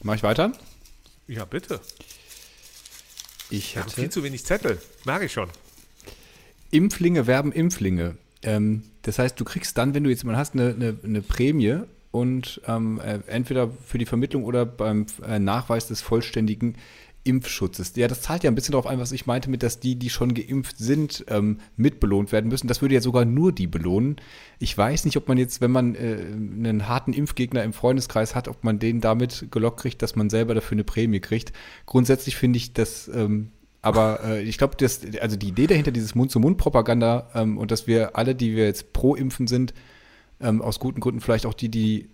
Mach 0.01 0.15
ich 0.15 0.23
weiter? 0.23 0.51
ja 1.27 1.45
bitte. 1.45 1.79
Ich 3.49 3.75
Wir 3.75 3.83
haben 3.83 3.91
viel 3.91 4.09
zu 4.09 4.23
wenig 4.23 4.45
Zettel, 4.45 4.81
merke 5.05 5.25
ich 5.25 5.33
schon. 5.33 5.49
Impflinge 6.71 7.27
werben 7.27 7.51
Impflinge. 7.51 8.17
Ähm, 8.43 8.83
das 9.03 9.19
heißt, 9.19 9.39
du 9.39 9.45
kriegst 9.45 9.77
dann, 9.77 9.93
wenn 9.93 10.03
du 10.03 10.09
jetzt 10.09 10.23
mal 10.23 10.35
hast, 10.35 10.53
eine, 10.53 10.69
eine, 10.69 10.97
eine 11.03 11.21
Prämie 11.21 11.81
und 12.17 12.61
ähm, 12.67 12.99
äh, 12.99 13.19
entweder 13.27 13.69
für 13.85 13.97
die 13.97 14.05
Vermittlung 14.05 14.43
oder 14.43 14.65
beim 14.65 15.05
äh, 15.27 15.39
Nachweis 15.39 15.87
des 15.87 16.01
vollständigen 16.01 16.75
Impfschutzes. 17.23 17.93
Ja, 17.95 18.07
das 18.07 18.21
zahlt 18.21 18.43
ja 18.43 18.49
ein 18.49 18.55
bisschen 18.55 18.71
darauf 18.71 18.87
ein, 18.87 18.99
was 18.99 19.11
ich 19.11 19.25
meinte, 19.25 19.49
mit 19.49 19.61
dass 19.61 19.79
die, 19.79 19.95
die 19.95 20.09
schon 20.09 20.33
geimpft 20.33 20.77
sind, 20.77 21.25
ähm, 21.27 21.59
mitbelohnt 21.75 22.31
werden 22.31 22.49
müssen. 22.49 22.67
Das 22.67 22.81
würde 22.81 22.95
ja 22.95 23.01
sogar 23.01 23.25
nur 23.25 23.51
die 23.51 23.67
belohnen. 23.67 24.15
Ich 24.59 24.77
weiß 24.77 25.03
nicht, 25.05 25.17
ob 25.17 25.27
man 25.27 25.37
jetzt, 25.37 25.59
wenn 25.59 25.71
man 25.71 25.95
äh, 25.95 26.17
einen 26.21 26.87
harten 26.87 27.13
Impfgegner 27.13 27.63
im 27.63 27.73
Freundeskreis 27.73 28.33
hat, 28.33 28.47
ob 28.47 28.63
man 28.63 28.79
den 28.79 29.01
damit 29.01 29.47
gelockt 29.51 29.81
kriegt, 29.81 30.01
dass 30.01 30.15
man 30.15 30.29
selber 30.29 30.55
dafür 30.55 30.75
eine 30.75 30.85
Prämie 30.85 31.19
kriegt. 31.19 31.51
Grundsätzlich 31.85 32.37
finde 32.37 32.57
ich 32.57 32.73
das 32.73 33.09
ähm, 33.13 33.51
aber 33.81 34.19
äh, 34.25 34.41
ich 34.41 34.57
glaube, 34.57 34.75
also 35.21 35.37
die 35.37 35.47
Idee 35.47 35.67
dahinter, 35.67 35.91
dieses 35.91 36.15
Mund-zu-Mund-Propaganda 36.15 37.29
ähm, 37.35 37.57
und 37.57 37.71
dass 37.71 37.87
wir 37.87 38.17
alle, 38.17 38.35
die 38.35 38.55
wir 38.55 38.65
jetzt 38.65 38.91
pro 38.91 39.15
Impfen 39.15 39.47
sind, 39.47 39.73
ähm, 40.39 40.61
aus 40.61 40.79
guten 40.79 40.99
Gründen 40.99 41.21
vielleicht 41.21 41.45
auch 41.45 41.53
die, 41.53 41.69
die 41.69 42.09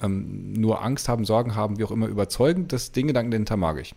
ähm, 0.00 0.52
nur 0.52 0.82
Angst 0.82 1.08
haben, 1.08 1.24
Sorgen 1.24 1.54
haben, 1.54 1.78
wie 1.78 1.84
auch 1.84 1.90
immer 1.90 2.06
überzeugen. 2.06 2.68
Das 2.68 2.92
den 2.92 3.06
Gedanken 3.06 3.30
dahinter 3.30 3.56
mag 3.56 3.78
ich. 3.80 3.94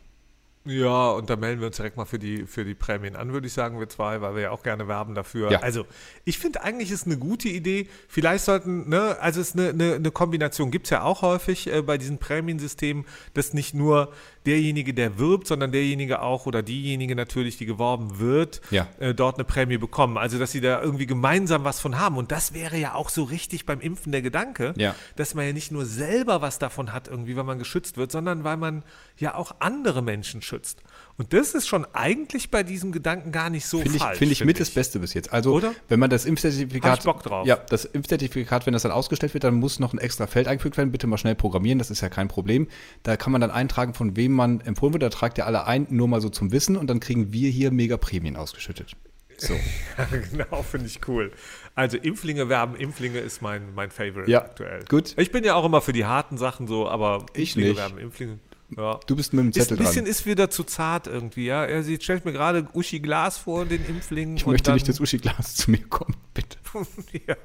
Ja, 0.65 1.11
und 1.11 1.29
da 1.29 1.37
melden 1.37 1.61
wir 1.61 1.67
uns 1.67 1.77
direkt 1.77 1.95
mal 1.95 2.05
für 2.05 2.19
die, 2.19 2.45
für 2.45 2.65
die 2.65 2.75
Prämien 2.75 3.15
an, 3.15 3.31
würde 3.31 3.47
ich 3.47 3.53
sagen, 3.53 3.79
wir 3.79 3.87
zwei, 3.87 4.21
weil 4.21 4.35
wir 4.35 4.41
ja 4.43 4.51
auch 4.51 4.61
gerne 4.61 4.87
werben 4.87 5.15
dafür. 5.15 5.51
Ja. 5.51 5.61
Also, 5.61 5.85
ich 6.25 6.37
finde 6.37 6.61
eigentlich 6.61 6.91
ist 6.91 7.05
eine 7.05 7.17
gute 7.17 7.47
Idee. 7.47 7.87
Vielleicht 8.07 8.43
sollten, 8.43 8.89
ne, 8.89 9.17
also 9.21 9.39
es 9.39 9.49
ist 9.49 9.55
eine, 9.57 9.69
eine, 9.69 9.95
eine 9.95 10.11
Kombination, 10.11 10.69
gibt 10.69 10.87
es 10.87 10.89
ja 10.91 11.03
auch 11.03 11.21
häufig 11.21 11.71
äh, 11.73 11.81
bei 11.81 11.97
diesen 11.97 12.17
Prämiensystemen, 12.17 13.05
dass 13.33 13.53
nicht 13.53 13.73
nur 13.73 14.11
derjenige, 14.45 14.93
der 14.93 15.19
wirbt, 15.19 15.47
sondern 15.47 15.71
derjenige 15.71 16.21
auch 16.21 16.45
oder 16.45 16.63
diejenige 16.63 17.15
natürlich, 17.15 17.57
die 17.57 17.65
geworben 17.65 18.19
wird, 18.19 18.61
Ja. 18.71 18.87
äh, 18.99 19.13
dort 19.13 19.35
eine 19.35 19.43
Prämie 19.43 19.77
bekommen. 19.77 20.17
Also, 20.17 20.39
dass 20.39 20.51
sie 20.51 20.61
da 20.61 20.81
irgendwie 20.81 21.05
gemeinsam 21.05 21.63
was 21.63 21.79
von 21.79 21.99
haben. 21.99 22.17
Und 22.17 22.31
das 22.31 22.53
wäre 22.53 22.77
ja 22.77 22.95
auch 22.95 23.09
so 23.09 23.23
richtig 23.23 23.65
beim 23.65 23.79
Impfen 23.81 24.11
der 24.11 24.21
Gedanke, 24.21 24.73
Ja. 24.77 24.95
dass 25.15 25.35
man 25.35 25.45
ja 25.45 25.53
nicht 25.53 25.71
nur 25.71 25.85
selber 25.85 26.41
was 26.41 26.57
davon 26.59 26.93
hat, 26.93 27.07
irgendwie, 27.07 27.35
weil 27.35 27.43
man 27.43 27.59
geschützt 27.59 27.97
wird, 27.97 28.11
sondern 28.11 28.43
weil 28.43 28.57
man 28.57 28.83
ja 29.17 29.35
auch 29.35 29.55
andere 29.59 30.01
Menschen 30.01 30.41
schützt. 30.41 30.81
Und 31.19 31.33
das 31.33 31.53
ist 31.53 31.67
schon 31.67 31.85
eigentlich 31.93 32.49
bei 32.49 32.63
diesem 32.63 32.93
Gedanken 32.93 33.33
gar 33.33 33.49
nicht 33.49 33.65
so 33.65 33.79
Finde 33.81 33.97
ich, 33.97 34.01
falsch. 34.01 34.17
finde 34.17 34.31
ich 34.31 34.45
mit 34.45 34.57
das 34.57 34.69
Beste 34.71 34.99
bis 34.99 35.13
jetzt. 35.13 35.33
Also, 35.33 35.53
Oder? 35.53 35.73
wenn 35.89 35.99
man 35.99 36.09
das 36.09 36.25
Impfzertifikat. 36.25 36.91
Hab 36.91 36.99
ich 36.99 37.03
Bock 37.05 37.21
drauf. 37.23 37.45
Ja, 37.45 37.57
das 37.57 37.83
Impfzertifikat, 37.83 38.65
wenn 38.65 38.71
das 38.73 38.83
dann 38.83 38.93
ausgestellt 38.93 39.33
wird, 39.33 39.43
dann 39.43 39.55
muss 39.55 39.79
noch 39.79 39.91
ein 39.93 39.99
extra 39.99 40.27
Feld 40.27 40.47
eingefügt 40.47 40.77
werden. 40.77 40.91
Bitte 40.93 41.07
mal 41.07 41.17
schnell 41.17 41.35
programmieren, 41.35 41.77
das 41.77 41.91
ist 41.91 41.99
ja 41.99 42.07
kein 42.09 42.29
Problem. 42.29 42.69
Da 43.03 43.17
kann 43.17 43.33
man 43.33 43.41
dann 43.41 43.51
eintragen, 43.51 43.93
von 43.93 44.15
wem 44.15 44.31
man 44.31 44.61
empfohlen 44.61 44.93
wird. 44.93 45.03
Da 45.03 45.09
tragt 45.09 45.37
ihr 45.37 45.45
alle 45.45 45.67
ein, 45.67 45.87
nur 45.89 46.07
mal 46.07 46.21
so 46.21 46.29
zum 46.29 46.53
Wissen 46.53 46.77
und 46.77 46.89
dann 46.89 47.01
kriegen 47.01 47.33
wir 47.33 47.49
hier 47.51 47.69
mega 47.71 47.97
Prämien 47.97 48.37
ausgeschüttet. 48.37 48.95
So. 49.37 49.53
Ja, 49.97 50.05
genau, 50.31 50.63
finde 50.63 50.87
ich 50.87 51.01
cool. 51.09 51.33
Also 51.75 51.97
Impflinge 51.97 52.47
werben, 52.47 52.77
Impflinge 52.77 53.19
ist 53.19 53.41
mein, 53.41 53.73
mein 53.75 53.91
Favorite 53.91 54.31
Ja, 54.31 54.43
aktuell. 54.43 54.85
gut. 54.87 55.13
Ich 55.17 55.31
bin 55.33 55.43
ja 55.43 55.55
auch 55.55 55.65
immer 55.65 55.81
für 55.81 55.91
die 55.91 56.05
harten 56.05 56.37
Sachen 56.37 56.67
so, 56.67 56.87
aber 56.87 57.25
Ich 57.33 57.49
Impflinge 57.49 57.69
nicht. 57.71 57.77
werben, 57.77 57.97
Impflinge. 57.97 58.39
Ja. 58.77 58.99
Du 59.07 59.15
bist 59.15 59.33
mit 59.33 59.43
dem 59.43 59.49
Ist 59.49 59.55
Zettel 59.55 59.77
ein 59.77 59.83
bisschen 59.83 60.03
dran. 60.03 60.11
ist 60.11 60.25
wieder 60.25 60.49
zu 60.49 60.63
zart 60.63 61.07
irgendwie, 61.07 61.45
ja. 61.45 61.65
Er 61.65 61.83
sie 61.83 61.99
stellt 61.99 62.25
mir 62.25 62.31
gerade 62.33 62.67
Uschi 62.73 62.99
Glas 62.99 63.37
vor, 63.37 63.65
den 63.65 63.83
Impflingen. 63.85 64.37
Ich 64.37 64.45
und 64.45 64.51
möchte 64.51 64.65
dann, 64.67 64.75
nicht, 64.75 64.87
dass 64.87 64.99
Uschi 64.99 65.17
Glas 65.17 65.55
zu 65.55 65.71
mir 65.71 65.79
kommt, 65.87 66.17
bitte. 66.33 66.57
ja, 67.27 67.35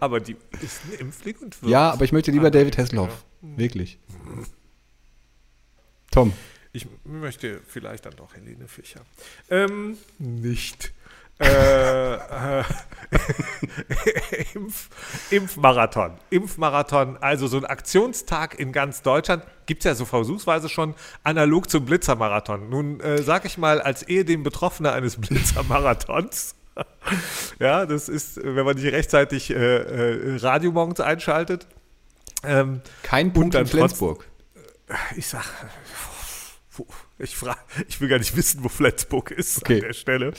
aber 0.00 0.20
die 0.20 0.36
ist 0.62 0.80
ein 0.86 0.98
Impfling 1.00 1.36
und 1.36 1.62
wirkt. 1.62 1.70
Ja, 1.70 1.90
aber 1.90 2.04
ich 2.04 2.12
möchte 2.12 2.30
lieber 2.30 2.46
Ah, 2.46 2.50
David 2.50 2.78
Hasselhoff. 2.78 3.24
Wirklich. 3.42 3.98
Tom. 6.10 6.32
Ich 6.72 6.86
möchte 7.04 7.60
vielleicht 7.66 8.06
dann 8.06 8.16
doch 8.16 8.34
Helene 8.34 8.66
Fischer. 8.66 9.02
Ähm, 9.50 9.98
nicht. 10.18 10.92
Äh, 11.40 12.14
äh, 12.14 12.64
Impf, 14.54 14.88
Impfmarathon. 15.30 16.12
Impfmarathon, 16.30 17.16
also 17.20 17.46
so 17.46 17.56
ein 17.58 17.64
Aktionstag 17.64 18.58
in 18.58 18.72
ganz 18.72 19.02
Deutschland. 19.02 19.44
Gibt 19.66 19.80
es 19.80 19.84
ja 19.84 19.94
so 19.94 20.04
versuchsweise 20.04 20.68
schon 20.68 20.94
analog 21.24 21.68
zum 21.70 21.84
Blitzermarathon. 21.84 22.68
Nun 22.68 23.00
äh, 23.00 23.22
sage 23.22 23.46
ich 23.46 23.58
mal, 23.58 23.80
als 23.80 24.02
ehedem 24.02 24.42
Betroffener 24.42 24.92
eines 24.92 25.16
Blitzermarathons. 25.20 26.54
ja, 27.58 27.84
das 27.86 28.08
ist, 28.08 28.42
wenn 28.42 28.64
man 28.64 28.76
nicht 28.76 28.92
rechtzeitig 28.92 29.50
äh, 29.50 29.54
äh, 29.56 30.36
Radio 30.38 30.72
morgens 30.72 31.00
einschaltet. 31.00 31.66
Ähm, 32.44 32.80
Kein 33.02 33.32
Punkt 33.32 33.54
in 33.54 33.66
Flensburg. 33.66 34.26
ich 35.16 35.26
sag, 35.26 35.44
wo- 36.72 36.86
ich, 37.22 37.36
frag, 37.36 37.58
ich 37.88 38.00
will 38.00 38.08
gar 38.08 38.18
nicht 38.18 38.36
wissen, 38.36 38.64
wo 38.64 38.68
Flensburg 38.68 39.30
ist 39.30 39.58
Okay. 39.58 39.76
an 39.76 39.80
der 39.80 39.92
Stelle. 39.92 40.32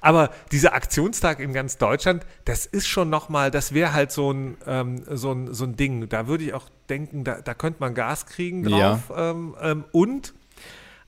Aber 0.00 0.30
dieser 0.52 0.72
Aktionstag 0.74 1.40
in 1.40 1.52
ganz 1.52 1.78
Deutschland, 1.78 2.24
das 2.44 2.66
ist 2.66 2.86
schon 2.86 3.10
nochmal, 3.10 3.50
das 3.50 3.74
wäre 3.74 3.92
halt 3.92 4.12
so 4.12 4.32
ein, 4.32 4.56
ähm, 4.66 5.02
so, 5.10 5.32
ein, 5.32 5.52
so 5.52 5.64
ein 5.64 5.76
Ding. 5.76 6.08
Da 6.08 6.28
würde 6.28 6.44
ich 6.44 6.54
auch 6.54 6.68
denken, 6.88 7.24
da, 7.24 7.40
da 7.40 7.54
könnte 7.54 7.80
man 7.80 7.94
Gas 7.94 8.26
kriegen 8.26 8.62
drauf. 8.62 9.12
Ähm, 9.14 9.56
ähm, 9.60 9.84
und 9.92 10.34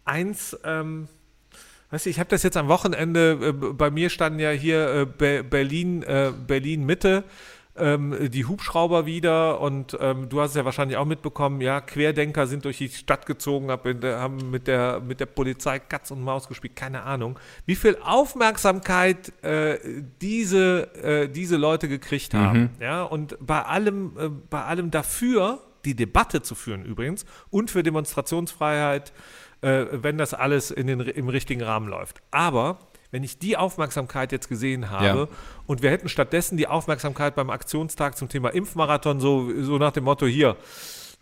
eins, 0.04 0.56
ähm, 0.64 1.08
Weißt 1.92 2.06
du, 2.06 2.10
ich 2.10 2.20
habe 2.20 2.30
das 2.30 2.44
jetzt 2.44 2.56
am 2.56 2.68
Wochenende, 2.68 3.32
äh, 3.48 3.52
bei 3.52 3.90
mir 3.90 4.10
standen 4.10 4.38
ja 4.38 4.50
hier 4.50 4.94
äh, 4.94 5.06
Be 5.06 5.42
Berlin, 5.42 6.04
äh, 6.04 6.30
Berlin 6.46 6.86
Mitte, 6.86 7.24
ähm, 7.80 8.30
die 8.30 8.44
Hubschrauber 8.44 9.06
wieder 9.06 9.60
und 9.60 9.96
ähm, 10.00 10.28
du 10.28 10.40
hast 10.40 10.50
es 10.50 10.56
ja 10.56 10.64
wahrscheinlich 10.64 10.96
auch 10.96 11.04
mitbekommen, 11.04 11.60
ja, 11.60 11.80
Querdenker 11.80 12.46
sind 12.46 12.64
durch 12.64 12.78
die 12.78 12.88
Stadt 12.88 13.26
gezogen, 13.26 13.70
haben 13.70 14.50
mit 14.50 14.66
der, 14.66 15.00
mit 15.00 15.20
der 15.20 15.26
Polizei 15.26 15.78
Katz 15.78 16.10
und 16.10 16.22
Maus 16.22 16.48
gespielt, 16.48 16.76
keine 16.76 17.02
Ahnung, 17.02 17.38
wie 17.66 17.76
viel 17.76 17.96
Aufmerksamkeit 18.02 19.32
äh, 19.42 19.78
diese, 20.20 20.94
äh, 21.02 21.28
diese 21.28 21.56
Leute 21.56 21.88
gekriegt 21.88 22.34
haben. 22.34 22.70
Ja, 22.80 23.02
und 23.02 23.36
bei 23.40 23.62
allem, 23.62 24.12
äh, 24.18 24.28
bei 24.28 24.64
allem 24.64 24.90
dafür, 24.90 25.60
die 25.84 25.94
Debatte 25.94 26.42
zu 26.42 26.54
führen 26.54 26.84
übrigens, 26.84 27.24
und 27.50 27.70
für 27.70 27.82
Demonstrationsfreiheit, 27.82 29.12
äh, 29.62 29.86
wenn 29.92 30.18
das 30.18 30.34
alles 30.34 30.70
in 30.70 30.86
den, 30.86 31.00
im 31.00 31.28
richtigen 31.28 31.62
Rahmen 31.62 31.88
läuft. 31.88 32.22
Aber 32.30 32.78
wenn 33.10 33.24
ich 33.24 33.38
die 33.38 33.56
Aufmerksamkeit 33.56 34.32
jetzt 34.32 34.48
gesehen 34.48 34.90
habe 34.90 35.04
Ja. 35.04 35.28
und 35.66 35.82
wir 35.82 35.90
hätten 35.90 36.08
stattdessen 36.08 36.56
die 36.56 36.66
Aufmerksamkeit 36.68 37.34
beim 37.34 37.50
Aktionstag 37.50 38.16
zum 38.16 38.28
Thema 38.28 38.50
Impfmarathon 38.50 39.20
so, 39.20 39.50
so 39.62 39.78
nach 39.78 39.92
dem 39.92 40.04
Motto 40.04 40.26
hier, 40.26 40.56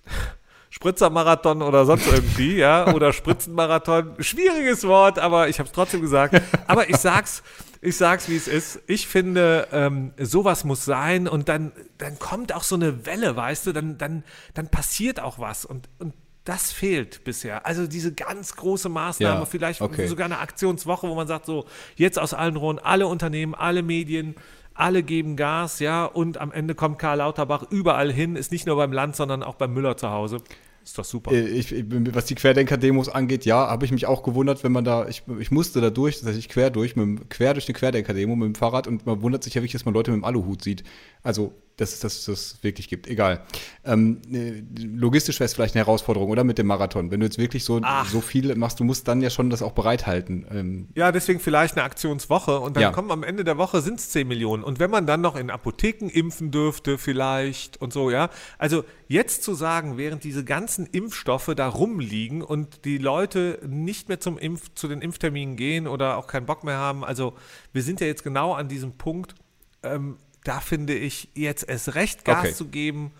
Spritzermarathon 0.71 1.63
oder 1.63 1.87
sonst 1.87 2.07
irgendwie, 2.07 2.57
ja, 2.57 2.87
oder 2.95 3.13
Spritzenmarathon. 3.13 4.17
Schwieriges 4.23 4.87
Wort, 4.87 5.19
aber 5.19 5.49
ich 5.49 5.59
habe 5.59 5.67
es 5.67 5.73
trotzdem 5.73 6.03
gesagt. 6.03 6.41
Aber 6.67 6.91
ich 6.91 6.97
sag's, 6.99 7.43
ich 7.81 7.97
sag's, 7.97 8.29
wie 8.29 8.37
es 8.37 8.49
ist. 8.49 8.81
Ich 8.87 9.07
finde, 9.09 9.69
ähm, 9.73 10.13
sowas 10.19 10.65
muss 10.65 10.85
sein 10.85 11.27
und 11.27 11.49
dann, 11.49 11.73
dann 11.97 12.19
kommt 12.19 12.53
auch 12.53 12.65
so 12.65 12.75
eine 12.75 13.07
Welle, 13.07 13.35
weißt 13.35 13.67
du, 13.67 13.73
dann, 13.73 13.97
dann, 13.97 14.25
dann 14.55 14.69
passiert 14.69 15.21
auch 15.21 15.39
was 15.39 15.65
und, 15.65 15.89
und 15.99 16.13
das 16.49 16.73
fehlt 16.73 17.25
bisher. 17.25 17.67
Also 17.67 17.87
diese 17.87 18.15
ganz 18.15 18.57
große 18.57 18.89
Maßnahme, 18.89 19.41
Ja, 19.41 19.45
vielleicht 19.45 19.83
okay. 19.83 20.07
sogar 20.07 20.25
eine 20.25 20.39
Aktionswoche, 20.39 21.07
wo 21.07 21.15
man 21.15 21.29
sagt, 21.29 21.45
so, 21.45 21.67
jetzt 21.97 22.19
aus 22.19 22.33
allen 22.33 22.57
Rohren, 22.57 22.79
alle 22.79 23.07
Unternehmen, 23.07 23.55
alle 23.55 23.83
Medien, 23.83 24.35
alle 24.73 25.03
geben 25.03 25.37
Gas, 25.37 25.79
ja, 25.79 26.07
und 26.07 26.39
am 26.41 26.51
Ende 26.51 26.75
kommt 26.75 26.99
Karl 26.99 27.19
Lauterbach 27.19 27.65
überall 27.71 28.11
hin, 28.11 28.35
ist 28.35 28.51
nicht 28.51 28.67
nur 28.67 28.77
beim 28.77 28.93
Land, 28.93 29.15
sondern 29.15 29.43
auch 29.43 29.57
beim 29.57 29.75
Müller 29.75 29.99
zu 29.99 30.09
Hause. 30.09 30.39
Ist 30.83 30.97
doch 30.97 31.05
super. 31.05 31.33
Äh, 31.33 31.49
Ich, 31.49 31.71
ich, 31.71 31.85
was 32.15 32.25
die 32.25 32.35
Querdenker-Demos 32.35 33.11
angeht, 33.11 33.45
ja, 33.45 33.69
habe 33.69 33.85
ich 33.85 33.93
mich 33.93 34.07
auch 34.07 34.23
gewundert, 34.23 34.65
wenn 34.65 34.73
man 34.73 34.85
da, 34.85 35.07
ich, 35.07 35.25
ich 35.39 35.51
musste 35.51 35.83
da 35.83 35.91
durch, 35.91 36.15
tatsächlich 36.15 36.49
quer 36.49 36.71
durch, 36.71 36.97
mit, 36.97 37.29
quer 37.29 37.53
durch 37.53 37.69
eine 37.69 37.75
Querdenker-Demo 37.75 38.37
mit 38.37 38.47
dem 38.47 38.55
Fahrrad 38.55 38.87
und 38.87 39.05
man 39.05 39.21
wundert 39.21 39.45
sich 39.45 39.53
ja 39.53 39.61
wirklich, 39.61 39.73
dass 39.73 39.85
man 39.85 39.93
Leute 39.93 40.13
mit 40.13 40.21
dem 40.23 40.25
Aluhut 40.25 40.63
sieht. 40.63 40.83
Also, 41.23 41.53
dass 41.79 41.95
es 41.95 42.01
das, 42.01 42.25
das 42.25 42.59
wirklich 42.63 42.89
gibt. 42.89 43.07
Egal. 43.07 43.41
Ähm, 43.85 44.21
äh, 44.33 44.63
logistisch 44.79 45.41
wäre 45.41 45.47
es 45.47 45.55
vielleicht 45.55 45.75
eine 45.75 45.85
Herausforderung, 45.85 46.29
oder? 46.31 46.45
Mit 46.45 46.59
dem 46.59 46.67
Marathon. 46.67 47.11
Wenn 47.11 47.21
du 47.21 47.27
jetzt 47.27 47.39
wirklich 47.39 47.65
so, 47.65 47.81
Ach. 47.83 48.09
so 48.09 48.21
viel 48.21 48.55
machst, 48.57 48.81
du 48.81 48.85
musst 48.85 49.09
dann 49.09 49.23
ja 49.23 49.31
schon 49.31 49.49
das 49.49 49.63
auch 49.63 49.73
bereithalten. 49.73 50.47
Ähm, 50.51 50.89
Ja, 50.95 51.13
deswegen 51.13 51.41
vielleicht 51.41 51.77
eine 51.77 51.85
Aktionswoche 51.85 52.59
und 52.61 52.77
dann 52.77 52.83
Ja. 52.83 52.91
kommen 52.91 53.11
am 53.11 53.23
Ende 53.23 53.45
der 53.45 53.57
Woche 53.59 53.81
sind 53.81 54.01
es 54.01 54.11
10 54.11 54.29
Millionen. 54.29 54.63
Und 54.65 54.79
wenn 54.81 54.91
man 54.91 55.07
dann 55.07 55.21
noch 55.21 55.37
in 55.37 55.51
Apotheken 55.51 56.09
impfen 56.09 56.51
dürfte, 56.51 56.99
vielleicht 56.99 57.81
und 57.81 57.93
so, 57.93 58.11
ja. 58.11 58.29
Also 58.59 58.85
jetzt 59.07 59.45
zu 59.45 59.55
sagen, 59.55 59.97
während 59.97 60.25
diese 60.25 60.45
ganzen 60.45 60.85
Impfstoffe 60.87 61.53
da 61.57 61.69
rumliegen 61.69 62.43
und 62.43 62.85
die 62.85 62.99
Leute 62.99 63.61
nicht 63.67 64.09
mehr 64.09 64.21
zum 64.21 64.37
Impf, 64.37 64.71
zu 64.75 64.89
den 64.89 65.01
Impfterminen 65.01 65.57
gehen 65.57 65.87
oder 65.87 66.17
auch 66.19 66.27
keinen 66.27 66.47
Bock 66.47 66.65
mehr 66.65 66.77
haben, 66.77 67.05
also 67.05 67.35
wir 67.73 67.83
sind 67.83 68.01
ja 68.01 68.07
jetzt 68.09 68.25
genau 68.25 68.53
an 68.55 68.69
diesem 68.69 68.93
Punkt, 68.99 69.35
ähm, 69.83 70.17
da 70.49 70.61
finde 70.61 70.95
ich 70.95 71.29
jetzt 71.35 71.69
erst 71.69 71.95
recht 71.95 72.25
Gas 72.25 72.39
Okay. 72.47 72.55
zu 72.55 72.69
geben, 72.69 73.13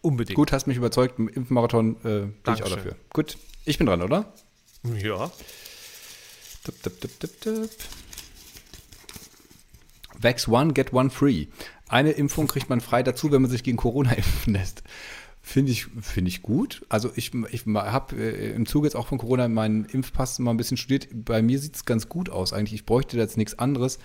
unbedingt. 0.00 0.34
gut, 0.36 0.52
hast 0.52 0.66
mich 0.66 0.76
überzeugt, 0.76 1.18
im 1.18 1.28
Impfmarathon 1.28 1.96
äh, 2.04 2.26
bin 2.26 2.54
ich 2.54 2.62
auch 2.64 2.68
dafür. 2.68 2.96
Gut, 3.12 3.38
ich 3.64 3.78
bin 3.78 3.86
dran, 3.86 4.02
oder? 4.02 4.32
Ja. 4.82 5.30
Dup, 6.64 6.82
dup, 6.82 7.00
dup, 7.00 7.20
dup, 7.20 7.40
dup. 7.40 7.70
Vax 10.20 10.48
One, 10.48 10.72
get 10.72 10.92
one 10.92 11.10
free. 11.10 11.46
Eine 11.88 12.12
Impfung 12.12 12.48
kriegt 12.48 12.68
man 12.68 12.80
frei 12.80 13.02
dazu, 13.02 13.30
wenn 13.30 13.42
man 13.42 13.50
sich 13.50 13.62
gegen 13.62 13.76
Corona 13.76 14.12
impfen 14.14 14.54
lässt. 14.54 14.82
Finde 15.42 15.70
ich, 15.70 15.86
finde 16.00 16.28
ich 16.28 16.42
gut. 16.42 16.84
Also 16.88 17.12
ich, 17.14 17.32
ich 17.52 17.66
habe 17.66 18.16
äh, 18.16 18.50
im 18.54 18.66
Zuge 18.66 18.88
jetzt 18.88 18.96
auch 18.96 19.06
von 19.06 19.18
Corona 19.18 19.46
meinen 19.46 19.84
Impfpass 19.84 20.40
mal 20.40 20.50
ein 20.50 20.56
bisschen 20.56 20.76
studiert. 20.76 21.06
Bei 21.12 21.42
mir 21.42 21.60
sieht 21.60 21.76
es 21.76 21.84
ganz 21.84 22.08
gut 22.08 22.28
aus 22.30 22.52
eigentlich. 22.52 22.74
Ich 22.74 22.86
bräuchte 22.86 23.16
da 23.16 23.22
jetzt 23.22 23.36
nichts 23.36 23.56
anderes. 23.56 24.00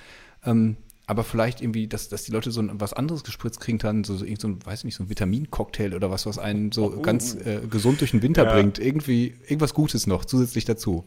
Ähm, 0.46 0.78
aber 1.12 1.26
vielleicht 1.26 1.60
irgendwie, 1.62 1.88
dass, 1.88 2.08
dass 2.08 2.24
die 2.24 2.32
Leute 2.32 2.52
so 2.52 2.62
ein, 2.62 2.80
was 2.80 2.94
anderes 2.94 3.26
gespritzt 3.26 3.60
kriegen 3.60 3.78
dann, 3.80 4.06
so, 4.06 4.16
so, 4.16 4.24
irgend 4.24 4.40
so 4.40 4.48
ein, 4.48 4.66
weiß 4.66 4.86
nicht, 4.86 4.96
so 4.96 5.04
ein 5.04 5.10
Vitamincocktail 5.10 5.94
oder 5.94 6.10
was, 6.10 6.26
was 6.26 6.40
einen 6.40 6.72
so 6.72 7.02
ganz 7.02 7.36
äh, 7.36 7.60
gesund 7.70 8.00
durch 8.00 8.12
den 8.12 8.22
Winter 8.22 8.46
Ja. 8.46 8.54
bringt. 8.54 8.80
Irgendwie, 8.80 9.36
irgendwas 9.44 9.74
Gutes 9.74 10.08
noch 10.08 10.24
zusätzlich 10.24 10.64
dazu. 10.64 11.04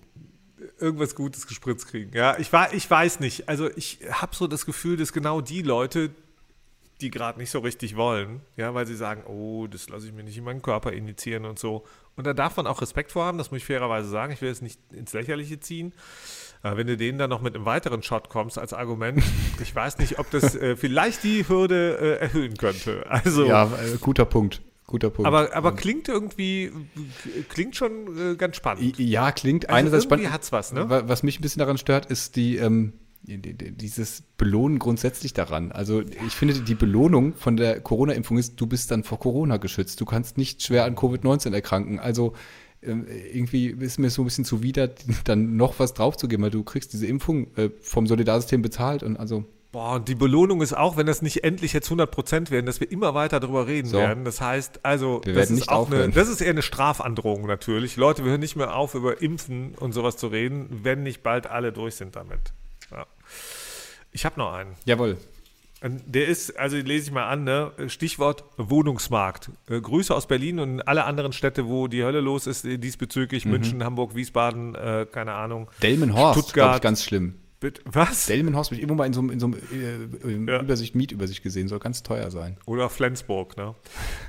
irgendwas 0.79 1.15
Gutes 1.15 1.47
gespritzt 1.47 1.89
kriegen. 1.89 2.11
Ja, 2.15 2.37
ich, 2.39 2.53
war, 2.53 2.75
ich 2.75 2.91
weiß 2.91 3.21
nicht. 3.21 3.49
Also 3.49 3.71
ich 3.77 4.01
habe 4.11 4.37
so 4.37 4.47
das 4.47 4.67
Gefühl, 4.67 4.99
dass 4.99 5.13
genau 5.15 5.41
die 5.41 5.63
Leute, 5.63 6.11
die 7.01 7.11
gerade 7.11 7.39
nicht 7.39 7.51
so 7.51 7.61
richtig 7.61 7.97
wollen, 7.97 8.41
ja, 8.57 8.75
weil 8.75 8.87
sie 8.87 8.97
sagen, 8.97 9.23
oh, 9.27 9.67
das 9.69 9.89
lasse 9.89 10.07
ich 10.07 10.13
mir 10.13 10.23
nicht 10.25 10.37
in 10.37 10.45
meinen 10.45 10.61
Körper 10.61 10.93
injizieren 10.93 11.47
und 11.47 11.59
so. 11.59 11.85
Und 12.17 12.27
da 12.27 12.35
darf 12.35 12.57
man 12.59 12.67
auch 12.67 12.83
Respekt 12.83 13.13
vor 13.13 13.25
haben, 13.25 13.39
das 13.39 13.51
muss 13.51 13.59
ich 13.59 13.65
fairerweise 13.65 14.09
sagen. 14.09 14.33
Ich 14.35 14.43
will 14.43 14.51
es 14.51 14.61
nicht 14.61 14.79
ins 14.93 15.13
Lächerliche 15.15 15.59
ziehen. 15.61 15.93
Aber 16.65 16.77
wenn 16.79 16.87
du 16.87 16.97
denen 16.97 17.19
dann 17.19 17.31
noch 17.31 17.43
mit 17.43 17.55
einem 17.55 17.65
weiteren 17.67 18.03
Shot 18.03 18.29
kommst 18.31 18.59
als 18.59 18.73
Argument, 18.73 19.23
ich 19.63 19.75
weiß 19.75 19.99
nicht, 19.99 20.19
ob 20.19 20.31
das 20.31 20.55
äh, 20.57 20.77
vielleicht 20.77 21.23
die 21.23 21.47
Hürde 21.49 21.99
äh, 22.01 22.23
erhöhen 22.25 22.57
könnte. 22.57 23.05
Also 23.09 23.45
Ja, 23.47 23.65
äh, 23.67 23.97
guter 24.01 24.25
Punkt. 24.25 24.63
guter 24.87 25.11
Punkt. 25.11 25.27
Aber, 25.29 25.55
aber 25.55 25.73
klingt 25.73 26.09
irgendwie, 26.09 26.73
klingt 27.49 27.77
schon 27.77 28.33
äh, 28.33 28.37
ganz 28.37 28.57
spannend. 28.57 28.99
Ja, 28.99 29.31
klingt 29.33 29.69
Also 29.69 29.77
einerseits 29.79 30.05
spannend. 30.05 30.33
hat's 30.33 30.53
was, 30.53 30.73
ne? 30.73 30.89
Wa- 30.89 31.05
Was 31.07 31.23
mich 31.23 31.39
ein 31.39 31.43
bisschen 31.43 31.61
daran 31.61 31.79
stört, 31.79 32.07
ist 32.07 32.37
die, 32.37 32.57
ähm, 32.57 32.95
die- 33.23 33.39
die- 33.41 33.73
dieses 33.73 34.23
Belohnen 34.39 34.79
grundsätzlich 34.79 35.33
daran. 35.35 35.71
Also 35.73 36.01
ich 36.27 36.35
finde, 36.35 36.55
die 36.61 36.75
Belohnung 36.75 37.35
von 37.35 37.57
der 37.57 37.81
Corona-Impfung 37.81 38.39
ist, 38.39 38.61
du 38.61 38.67
bist 38.67 38.91
dann 38.91 39.05
vor 39.05 39.19
Corona 39.19 39.57
geschützt. 39.59 40.01
Du 40.01 40.05
kannst 40.07 40.39
nicht 40.39 40.63
schwer 40.63 40.85
an 40.85 40.95
Covid-19 40.95 41.53
erkranken. 41.55 41.99
Also 41.99 42.33
ähm, 42.33 42.39
irgendwie 42.85 43.69
ist 43.69 43.99
mir 43.99 44.11
so 44.11 44.23
ein 44.23 44.27
bisschen 44.27 44.45
zuwider, 44.45 44.89
dann 45.25 45.57
noch 45.57 45.79
was 45.79 45.95
draufzugeben, 45.95 46.45
weil 46.45 46.51
du 46.51 46.63
kriegst 46.63 46.93
diese 46.93 47.07
Impfung 47.07 47.49
äh, 47.57 47.71
vom 47.81 48.07
Solidarsystem 48.07 48.63
bezahlt 48.63 49.03
und 49.03 49.17
also 49.17 49.45
Boah, 49.73 49.97
und 49.97 50.07
die 50.09 50.15
Belohnung 50.15 50.63
ist 50.63 50.73
auch, 50.73 50.97
wenn 50.97 51.07
das 51.07 51.21
nicht 51.21 51.43
endlich 51.43 51.73
jetzt 51.73 51.91
100% 51.91 52.53
werden, 52.53 52.65
dass 52.65 52.79
wir 52.79 52.93
immer 52.93 53.15
weiter 53.15 53.41
darüber 53.41 53.67
reden 53.67 53.89
So. 53.89 53.99
werden. 53.99 54.25
Das 54.25 54.41
heißt, 54.41 54.85
also, 54.85 55.19
das 55.25 55.51
ist 55.51 55.69
eine, 55.69 56.11
das 56.11 56.29
ist 56.29 56.41
eher 56.41 56.51
eine 56.51 56.63
Strafandrohung 56.63 57.45
natürlich. 57.47 57.97
Leute, 57.97 58.23
wir 58.23 58.31
hören 58.31 58.41
nicht 58.41 58.55
mehr 58.55 58.77
auf, 58.77 58.95
über 58.95 59.21
Impfen 59.21 59.75
und 59.75 59.91
sowas 59.91 60.17
zu 60.17 60.29
reden, 60.29 60.69
wenn 60.85 61.03
nicht 61.03 61.25
bald 61.25 61.49
alle 61.49 61.73
durch 61.73 61.97
sind 61.97 62.15
damit. 62.15 62.53
Ja. 62.93 63.05
Ich 64.13 64.25
habe 64.25 64.39
noch 64.39 64.53
einen. 64.53 64.71
jawohl. 64.85 65.17
Der 65.87 66.29
ist, 66.29 66.59
also 66.59 66.77
lese 66.77 67.09
ich 67.09 67.13
mal 67.13 67.29
an, 67.29 67.45
ne? 67.45 67.73
Stichwort 67.89 68.45
Wohnungsmarkt. 68.57 69.51
Äh, 69.69 69.81
Grüße 69.81 70.15
aus 70.15 70.27
Berlin 70.27 70.59
und 70.59 70.81
alle 70.89 71.05
anderen 71.05 71.33
Städte, 71.33 71.67
wo 71.69 71.89
die 71.89 72.05
Hölle 72.05 72.21
los 72.21 72.47
ist 72.47 72.65
äh, 72.65 72.79
diesbezüglich. 72.79 73.45
München, 73.45 73.85
Hamburg, 73.85 74.15
Wiesbaden, 74.15 74.75
äh, 74.75 75.07
keine 75.11 75.35
Ahnung. 75.35 75.71
Delmenhorst, 75.83 76.41
Stuttgart. 76.41 76.77
ich, 76.77 76.83
ganz 76.83 77.05
schlimm. 77.05 77.35
Bitte, 77.65 77.81
was? 77.87 78.27
Delmenhorst 78.27 78.69
habe 78.69 78.75
ich 78.75 78.83
irgendwo 78.83 78.95
mal 78.95 79.07
in 79.07 79.15
so 79.15 79.21
einem, 79.23 79.31
in 79.31 79.41
so 79.41 79.47
einem 79.47 79.57
äh, 79.73 80.29
äh, 80.29 80.53
Ja. 80.53 80.61
Übersicht, 80.61 80.95
Mietübersicht 80.95 81.43
gesehen, 81.43 81.67
soll 81.67 81.79
ganz 81.79 82.03
teuer 82.03 82.31
sein. 82.31 82.59
Oder 82.67 82.91
Flensburg, 82.91 83.57
ne? 83.57 83.75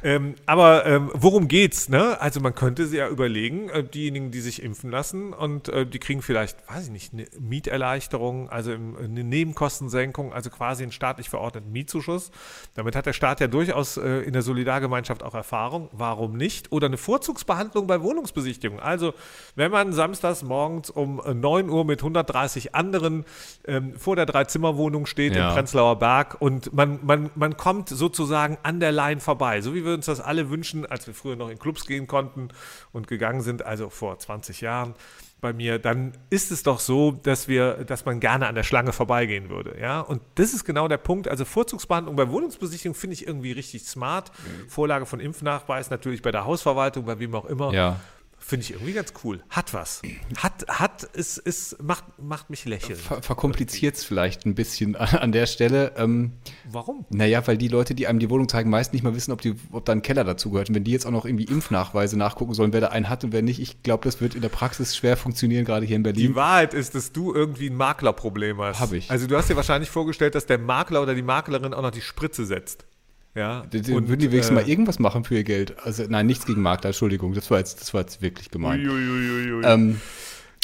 ähm, 0.06 0.36
aber 0.46 0.86
ähm, 0.86 1.12
worum 1.14 1.50
geht's, 1.50 1.90
ne? 1.90 2.22
Also 2.22 2.40
man 2.40 2.56
könnte 2.56 2.88
sich 2.88 2.98
ja 3.00 3.10
überlegen, 3.10 3.68
äh, 3.68 3.84
diejenigen, 3.84 4.32
die 4.32 4.40
sich 4.40 4.64
impfen 4.64 4.90
lassen 4.90 5.34
und 5.34 5.68
äh, 5.68 5.86
die 5.86 6.00
kriegen 6.00 6.22
vielleicht, 6.22 6.60
weiß 6.70 6.86
ich 6.86 6.92
nicht, 6.92 7.12
eine 7.12 7.26
Mieterleichterung, 7.38 8.48
also 8.50 8.72
im, 8.72 8.96
eine 8.96 9.26
Nebenkostensenkung, 9.26 10.32
also 10.32 10.50
quasi 10.50 10.84
einen 10.84 10.94
staatlich 10.94 11.28
verordneten 11.28 11.74
Mietzuschuss. 11.74 12.32
Damit 12.74 12.96
hat 12.96 13.06
der 13.06 13.12
Staat 13.12 13.42
ja 13.42 13.48
durchaus 13.48 13.98
äh, 13.98 14.20
in 14.20 14.32
der 14.32 14.44
Solidargemeinschaft 14.44 15.24
auch 15.24 15.36
Erfahrung. 15.36 15.90
Warum 15.92 16.38
nicht? 16.38 16.72
Oder 16.72 16.88
eine 16.88 16.96
Vorzugsbehandlung 16.96 17.86
bei 17.86 18.02
Wohnungsbesichtigung. 18.02 18.80
Also 18.80 19.14
wenn 19.58 19.72
man 19.72 19.92
samstags 19.92 20.42
morgens 20.42 20.90
um 20.90 21.22
äh, 21.26 21.34
9 21.34 21.70
Uhr 21.70 21.84
mit 21.84 22.00
130 22.00 22.74
anderen 22.76 23.25
ähm, 23.68 23.98
vor 23.98 24.16
der 24.16 24.26
Dreizimmerwohnung 24.26 25.06
steht 25.06 25.36
Ja. 25.36 25.50
im 25.50 25.56
Prenzlauer 25.56 25.98
Berg 26.00 26.38
und 26.40 26.74
man, 26.74 27.00
man, 27.04 27.30
man 27.36 27.58
kommt 27.58 27.90
sozusagen 27.90 28.58
an 28.64 28.80
der 28.80 28.92
Line 28.92 29.20
vorbei, 29.22 29.62
so 29.62 29.74
wie 29.76 29.86
wir 29.86 29.94
uns 29.94 30.06
das 30.06 30.20
alle 30.20 30.50
wünschen, 30.50 30.86
als 30.86 31.08
wir 31.08 31.14
früher 31.14 31.36
noch 31.36 31.50
in 31.50 31.60
Clubs 31.60 31.86
gehen 31.86 32.08
konnten 32.08 32.50
und 32.92 33.08
gegangen 33.08 33.42
sind, 33.42 33.66
also 33.66 33.90
vor 33.90 34.18
20 34.20 34.62
Jahren 34.62 34.94
bei 35.42 35.54
mir, 35.54 35.78
dann 35.78 36.14
ist 36.32 36.50
es 36.52 36.64
doch 36.64 36.80
so, 36.80 37.12
dass 37.12 37.48
wir, 37.48 37.84
dass 37.86 38.06
man 38.06 38.20
gerne 38.20 38.48
an 38.48 38.56
der 38.56 38.64
Schlange 38.64 38.94
vorbeigehen 38.94 39.50
würde, 39.50 39.78
ja. 39.80 40.00
Und 40.00 40.22
das 40.36 40.54
ist 40.54 40.64
genau 40.64 40.88
der 40.88 40.98
Punkt. 40.98 41.28
Also 41.28 41.46
Vorzugsbehandlung 41.46 42.16
bei 42.16 42.30
Wohnungsbesichtigung 42.30 42.96
finde 42.96 43.14
ich 43.16 43.28
irgendwie 43.28 43.52
richtig 43.52 43.84
smart. 43.84 44.32
Vorlage 44.68 45.06
von 45.06 45.20
Impfnachweis 45.20 45.90
natürlich 45.92 46.22
bei 46.24 46.32
der 46.32 46.46
Hausverwaltung, 46.46 47.06
bei 47.06 47.20
wem 47.20 47.36
auch 47.36 47.46
immer. 47.46 47.74
Ja. 47.74 48.00
Finde 48.48 48.64
ich 48.64 48.74
irgendwie 48.74 48.94
ganz 48.94 49.12
cool. 49.24 49.42
Hat 49.50 49.74
was. 49.74 50.04
Hat, 50.38 50.66
hat, 50.68 51.10
es, 51.14 51.40
es 51.40 51.76
macht, 51.82 52.04
macht 52.22 52.52
mich 52.52 52.66
lächeln. 52.66 53.00
Ver 53.00 53.24
verkompliziert 53.24 53.96
es 53.96 54.04
vielleicht 54.04 54.46
ein 54.46 54.54
bisschen 54.54 54.96
an, 54.96 55.32
der 55.32 55.48
Stelle. 55.48 55.94
Ähm, 55.98 56.34
Warum? 56.70 57.08
naja, 57.10 57.46
weil 57.48 57.58
die 57.58 57.70
Leute, 57.70 57.96
die 57.96 58.06
einem 58.06 58.20
die 58.20 58.30
Wohnung 58.30 58.48
zeigen, 58.48 58.70
meist 58.70 58.94
nicht 58.94 59.02
mal 59.02 59.16
wissen, 59.16 59.32
ob, 59.32 59.42
die, 59.42 59.56
ob 59.72 59.86
da 59.86 59.94
ein 59.94 60.04
Keller 60.04 60.24
dazugehört. 60.24 60.70
Und 60.70 60.76
wenn 60.76 60.84
die 60.84 60.92
jetzt 60.92 61.08
auch 61.08 61.12
noch 61.12 61.26
irgendwie 61.26 61.46
Impfnachweise 61.46 62.20
nachgucken 62.20 62.54
sollen, 62.54 62.72
wer 62.72 62.82
da 62.82 62.90
einen 62.90 63.10
hat 63.10 63.24
und 63.24 63.34
wer 63.34 63.42
nicht, 63.42 63.60
ich 63.60 63.82
glaube, 63.82 64.04
das 64.04 64.22
wird 64.22 64.36
in 64.36 64.42
der 64.42 64.50
Praxis 64.50 64.96
schwer 64.96 65.18
funktionieren, 65.18 65.66
gerade 65.66 65.88
hier 65.88 65.96
in 65.96 66.04
Die 66.04 66.12
Berlin. 66.12 66.36
Wahrheit 66.36 66.76
ist, 66.76 66.94
dass 66.94 67.12
du 67.12 67.34
irgendwie 67.34 67.72
ein 67.72 67.76
Maklerproblem 67.76 68.62
hast. 68.62 68.80
Hab 68.80 68.94
ich. 68.94 69.10
Also 69.10 69.26
du 69.26 69.36
hast 69.38 69.50
dir 69.50 69.56
wahrscheinlich 69.56 69.90
vorgestellt, 69.90 70.36
dass 70.36 70.46
der 70.46 70.60
Makler 70.60 71.02
oder 71.02 71.16
die 71.16 71.24
Maklerin 71.24 71.74
auch 71.74 71.82
noch 71.82 71.90
die 71.90 72.02
Spritze 72.02 72.46
setzt. 72.46 72.86
Ja. 73.36 73.66
Die- 73.72 73.82
die- 73.82 73.92
Und, 73.94 74.08
würden 74.08 74.22
die 74.22 74.32
wenigstens 74.32 74.58
äh, 74.58 74.62
mal 74.62 74.68
irgendwas 74.70 74.98
machen 75.00 75.24
für 75.26 75.36
ihr 75.36 75.44
Geld? 75.44 75.76
Also, 75.84 76.04
nein, 76.08 76.26
nichts 76.26 76.46
gegen 76.46 76.62
Makler, 76.62 76.88
Entschuldigung, 76.90 77.34
das 77.34 77.52
war 77.52 77.58
jetzt, 77.60 77.82
das 77.82 77.94
war 77.94 78.02
jetzt 78.02 78.22
wirklich 78.22 78.50
gemein. 78.50 78.80
Uiuiuiui. 78.80 79.64
Ähm, 79.66 80.00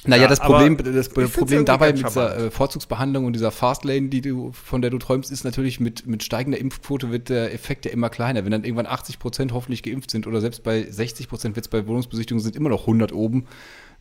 naja, 0.05 0.23
Ja, 0.23 0.27
das 0.29 0.39
Problem, 0.39 0.77
das 0.77 1.09
Problem 1.09 1.63
dabei 1.65 1.93
mit 1.93 2.07
dieser 2.07 2.45
äh, 2.47 2.49
Vorzugsbehandlung 2.51 3.25
und 3.25 3.33
dieser 3.33 3.51
Fastlane, 3.51 4.07
die 4.09 4.21
du, 4.21 4.51
von 4.53 4.81
der 4.81 4.89
du 4.89 4.97
träumst, 4.97 5.29
ist 5.31 5.43
natürlich 5.43 5.79
mit, 5.79 6.07
mit 6.07 6.23
steigender 6.23 6.57
Impfquote 6.59 7.11
wird 7.11 7.29
der 7.29 7.53
Effekt 7.53 7.85
ja 7.85 7.91
immer 7.91 8.09
kleiner. 8.09 8.43
Wenn 8.43 8.51
dann 8.51 8.63
irgendwann 8.63 8.87
80 8.87 9.19
Prozent 9.19 9.51
hoffentlich 9.53 9.83
geimpft 9.83 10.09
sind 10.09 10.25
oder 10.25 10.41
selbst 10.41 10.63
bei 10.63 10.83
60 10.89 11.27
Prozent 11.27 11.55
wird 11.55 11.65
es 11.65 11.69
bei 11.69 11.85
Wohnungsbesichtigungen 11.85 12.41
sind 12.43 12.55
immer 12.55 12.69
noch 12.69 12.81
100 12.87 13.11
oben. 13.13 13.45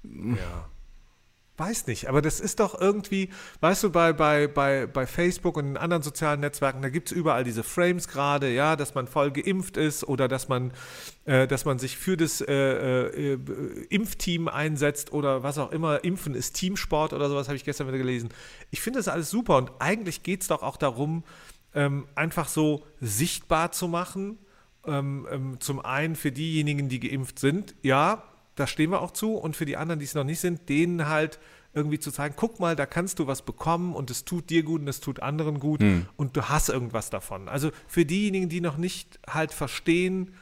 Ja. 0.05 0.69
Weiß 1.61 1.87
nicht, 1.89 2.09
aber 2.09 2.23
das 2.23 2.41
ist 2.41 2.59
doch 2.59 2.81
irgendwie, 2.81 3.29
weißt 3.61 3.83
du, 3.83 3.91
bei, 3.91 4.15
bei, 4.15 4.47
bei, 4.47 4.87
bei 4.87 5.07
Facebook 5.07 5.59
und 5.59 5.67
in 5.67 5.77
anderen 5.77 6.03
sozialen 6.03 6.41
Netzwerken, 6.41 6.81
da 6.81 6.89
gibt 6.89 7.11
es 7.11 7.13
überall 7.13 7.45
diese 7.45 7.63
Frames 7.63 8.09
gerade, 8.09 8.51
ja, 8.51 8.77
dass 8.77 8.95
man 8.95 9.07
voll 9.07 9.31
geimpft 9.31 9.77
ist 9.77 10.05
oder 10.05 10.27
dass 10.27 10.49
man, 10.49 10.73
äh, 11.27 11.47
dass 11.47 11.67
man 11.67 11.79
sich 11.79 11.99
für 11.99 12.17
das 12.17 12.41
äh, 12.41 12.55
äh, 12.55 13.35
äh, 13.35 13.39
Impfteam 13.91 14.49
einsetzt 14.49 15.13
oder 15.13 15.43
was 15.43 15.59
auch 15.59 15.71
immer. 15.71 16.03
Impfen 16.03 16.35
ist 16.35 16.55
Teamsport 16.55 17.13
oder 17.13 17.29
sowas, 17.29 17.49
habe 17.49 17.57
ich 17.57 17.65
gestern 17.65 17.89
wieder 17.89 17.99
gelesen. 17.99 18.31
Ich 18.71 18.81
finde 18.81 18.99
das 19.01 19.09
alles 19.09 19.29
super 19.29 19.59
und 19.59 19.71
eigentlich 19.81 20.23
geht 20.23 20.41
es 20.41 20.49
doch 20.49 20.63
auch 20.63 20.79
darum, 20.79 21.25
ähm, 21.75 22.07
einfach 22.15 22.49
so 22.49 22.87
sichtbar 23.03 23.71
zu 23.71 23.87
machen. 23.87 24.39
Ähm, 24.87 25.29
ähm, 25.31 25.61
zum 25.61 25.81
einen 25.81 26.17
für 26.17 26.33
diejenigen, 26.33 26.89
die 26.89 27.01
geimpft 27.01 27.39
sind, 27.39 27.75
ja, 27.83 28.23
da 28.61 28.67
stehen 28.67 28.91
wir 28.91 29.01
auch 29.01 29.11
zu. 29.11 29.35
Und 29.35 29.57
für 29.57 29.65
die 29.65 29.77
anderen, 29.77 29.99
die 29.99 30.05
es 30.05 30.15
noch 30.15 30.25
nicht 30.25 30.41
sind, 30.41 30.69
denen 30.69 31.09
halt 31.09 31.39
irgendwie 31.73 31.99
zu 31.99 32.11
zeigen, 32.11 32.35
guck 32.37 32.61
mal, 32.61 32.77
da 32.77 32.85
kannst 32.85 33.19
du 33.19 33.27
was 33.27 33.43
bekommen 33.43 33.95
und 33.95 34.11
es 34.11 34.25
tut 34.25 34.51
dir 34.51 34.63
gut 34.63 34.81
und 34.81 34.89
es 34.89 35.01
tut 35.01 35.21
anderen 35.21 35.61
gut 35.61 35.81
und 36.17 36.37
du 36.37 36.49
hast 36.49 36.69
irgendwas 36.69 37.11
davon. 37.11 37.49
Also 37.49 37.71
für 37.87 38.05
diejenigen, 38.05 38.49
die 38.49 38.61
noch 38.61 38.77
nicht 38.77 39.21
halt 39.29 39.53
verstehen, 39.53 40.35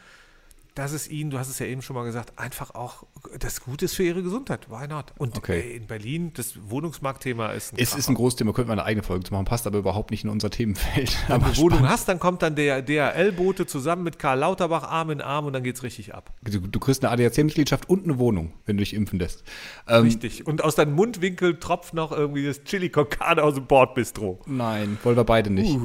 dass 0.78 0.92
es 0.92 1.10
ihnen, 1.10 1.30
du 1.30 1.38
hast 1.38 1.48
es 1.48 1.58
ja 1.58 1.66
eben 1.66 1.82
schon 1.82 1.96
mal 1.96 2.04
gesagt, 2.04 2.38
einfach 2.38 2.72
auch 2.74 3.04
das 3.40 3.60
Gute 3.62 3.86
ist 3.86 3.94
für 3.94 4.04
ihre 4.04 4.22
Gesundheit. 4.22 4.70
Why 4.70 4.86
not? 4.86 5.12
Und 5.18 5.36
Okay. 5.36 5.60
ey, 5.60 5.76
in 5.76 5.86
Berlin, 5.88 6.32
das 6.34 6.54
Wohnungsmarktthema 6.70 7.48
ist 7.48 7.72
ein 7.72 7.78
Es 7.80 7.96
ist 7.96 8.08
ein 8.08 8.14
großes 8.14 8.36
Thema, 8.36 8.52
könnten 8.52 8.68
wir 8.68 8.74
eine 8.74 8.84
eigene 8.84 9.02
Folge 9.02 9.24
zu 9.24 9.32
machen, 9.32 9.44
passt 9.44 9.66
aber 9.66 9.78
überhaupt 9.78 10.12
nicht 10.12 10.22
in 10.22 10.30
unser 10.30 10.50
Themenfeld. 10.50 11.16
Wenn 11.26 11.34
Aber 11.42 11.50
du 11.50 11.60
Wohnung 11.62 11.88
hast, 11.88 12.08
dann 12.08 12.20
kommt 12.20 12.42
dann 12.42 12.54
der 12.54 12.82
DHL-Bote 12.82 13.66
zusammen 13.66 14.04
mit 14.04 14.20
Karl 14.20 14.38
Lauterbach 14.38 14.84
Arm 14.84 15.10
in 15.10 15.20
Arm 15.20 15.46
und 15.46 15.52
dann 15.52 15.64
geht's 15.64 15.82
richtig 15.82 16.14
ab. 16.14 16.32
du, 16.42 16.60
du 16.60 16.78
kriegst 16.78 17.04
eine 17.04 17.12
ADAC-Mitgliedschaft 17.12 17.88
und 17.88 18.04
eine 18.04 18.18
Wohnung, 18.18 18.52
wenn 18.66 18.76
du 18.76 18.82
dich 18.82 18.94
impfen 18.94 19.18
lässt. 19.18 19.42
Ähm, 19.88 20.04
Richtig. 20.04 20.46
Und 20.46 20.62
aus 20.62 20.76
deinem 20.76 20.94
Mundwinkel 20.94 21.58
tropft 21.58 21.92
noch 21.92 22.12
irgendwie 22.12 22.46
das 22.46 22.62
Chili 22.62 22.88
con 22.88 23.06
aus 23.40 23.54
dem 23.54 23.66
Bordbistro. 23.66 24.40
Nein, 24.46 24.96
wollen 25.02 25.16
wir 25.16 25.24
beide 25.24 25.50
nicht. 25.50 25.76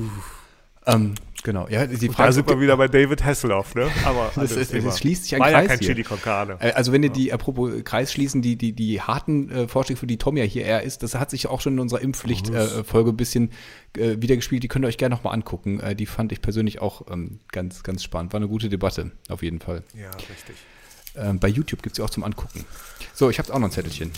Ähm, 0.85 1.13
genau, 1.43 1.67
ja, 1.69 1.85
die 1.87 2.07
Da 2.07 2.13
Frage 2.13 2.33
sind 2.33 2.47
wir 2.49 2.59
wieder 2.59 2.75
bei 2.77 2.87
David 2.87 3.23
Hasselhoff, 3.23 3.73
ne? 3.75 3.89
Aber 4.05 4.31
Das 4.35 4.51
ist- 4.51 4.73
es 4.73 4.97
schließt 4.99 5.23
sich 5.23 5.35
ein 5.35 5.41
War 5.41 5.51
ja 5.51 5.59
Kreis 5.59 5.67
kein 5.69 5.79
hier. 5.79 5.87
Chili 5.89 6.03
con 6.03 6.21
Carne. 6.21 6.57
Äh, 6.59 6.71
Also 6.73 6.91
wenn 6.91 7.03
ihr 7.03 7.09
die, 7.09 7.31
apropos 7.31 7.71
Kreis 7.83 8.11
schließen, 8.11 8.41
die, 8.41 8.55
die, 8.57 8.73
die 8.73 8.99
harten 9.01 9.49
äh, 9.49 9.67
Vorschläge, 9.67 9.99
für 9.99 10.07
die 10.07 10.17
Tom 10.17 10.35
ja 10.37 10.43
hier 10.43 10.65
eher 10.65 10.83
ist, 10.83 11.03
das 11.03 11.15
hat 11.15 11.29
sich 11.29 11.47
auch 11.47 11.61
schon 11.61 11.73
in 11.73 11.79
unserer 11.79 12.01
Impfpflicht-Folge 12.01 12.79
äh, 12.79 12.83
Folge 12.83 13.09
ein 13.11 13.17
bisschen 13.17 13.51
äh, 13.97 14.17
wiedergespielt. 14.19 14.63
Die 14.63 14.67
könnt 14.67 14.83
ihr 14.85 14.89
euch 14.89 14.97
gerne 14.97 15.15
nochmal 15.15 15.33
angucken. 15.33 15.79
Äh, 15.79 15.95
die 15.95 16.05
fand 16.05 16.31
ich 16.31 16.41
persönlich 16.41 16.81
auch 16.81 17.03
ähm, 17.11 17.39
ganz, 17.51 17.83
ganz 17.83 18.03
spannend. 18.03 18.33
War 18.33 18.39
eine 18.39 18.47
gute 18.47 18.69
Debatte, 18.69 19.11
auf 19.29 19.41
jeden 19.43 19.59
Fall. 19.59 19.83
Ja, 19.93 20.11
richtig. 20.11 20.55
Ähm, 21.15 21.39
bei 21.39 21.47
YouTube 21.47 21.81
gibt 21.83 21.93
es 21.93 21.97
ja 21.99 22.05
auch 22.05 22.09
zum 22.09 22.23
Angucken. 22.23 22.65
So, 23.13 23.29
ich 23.29 23.37
habe 23.39 23.53
auch 23.53 23.59
noch 23.59 23.67
ein 23.67 23.71
Zettelchen. 23.71 24.11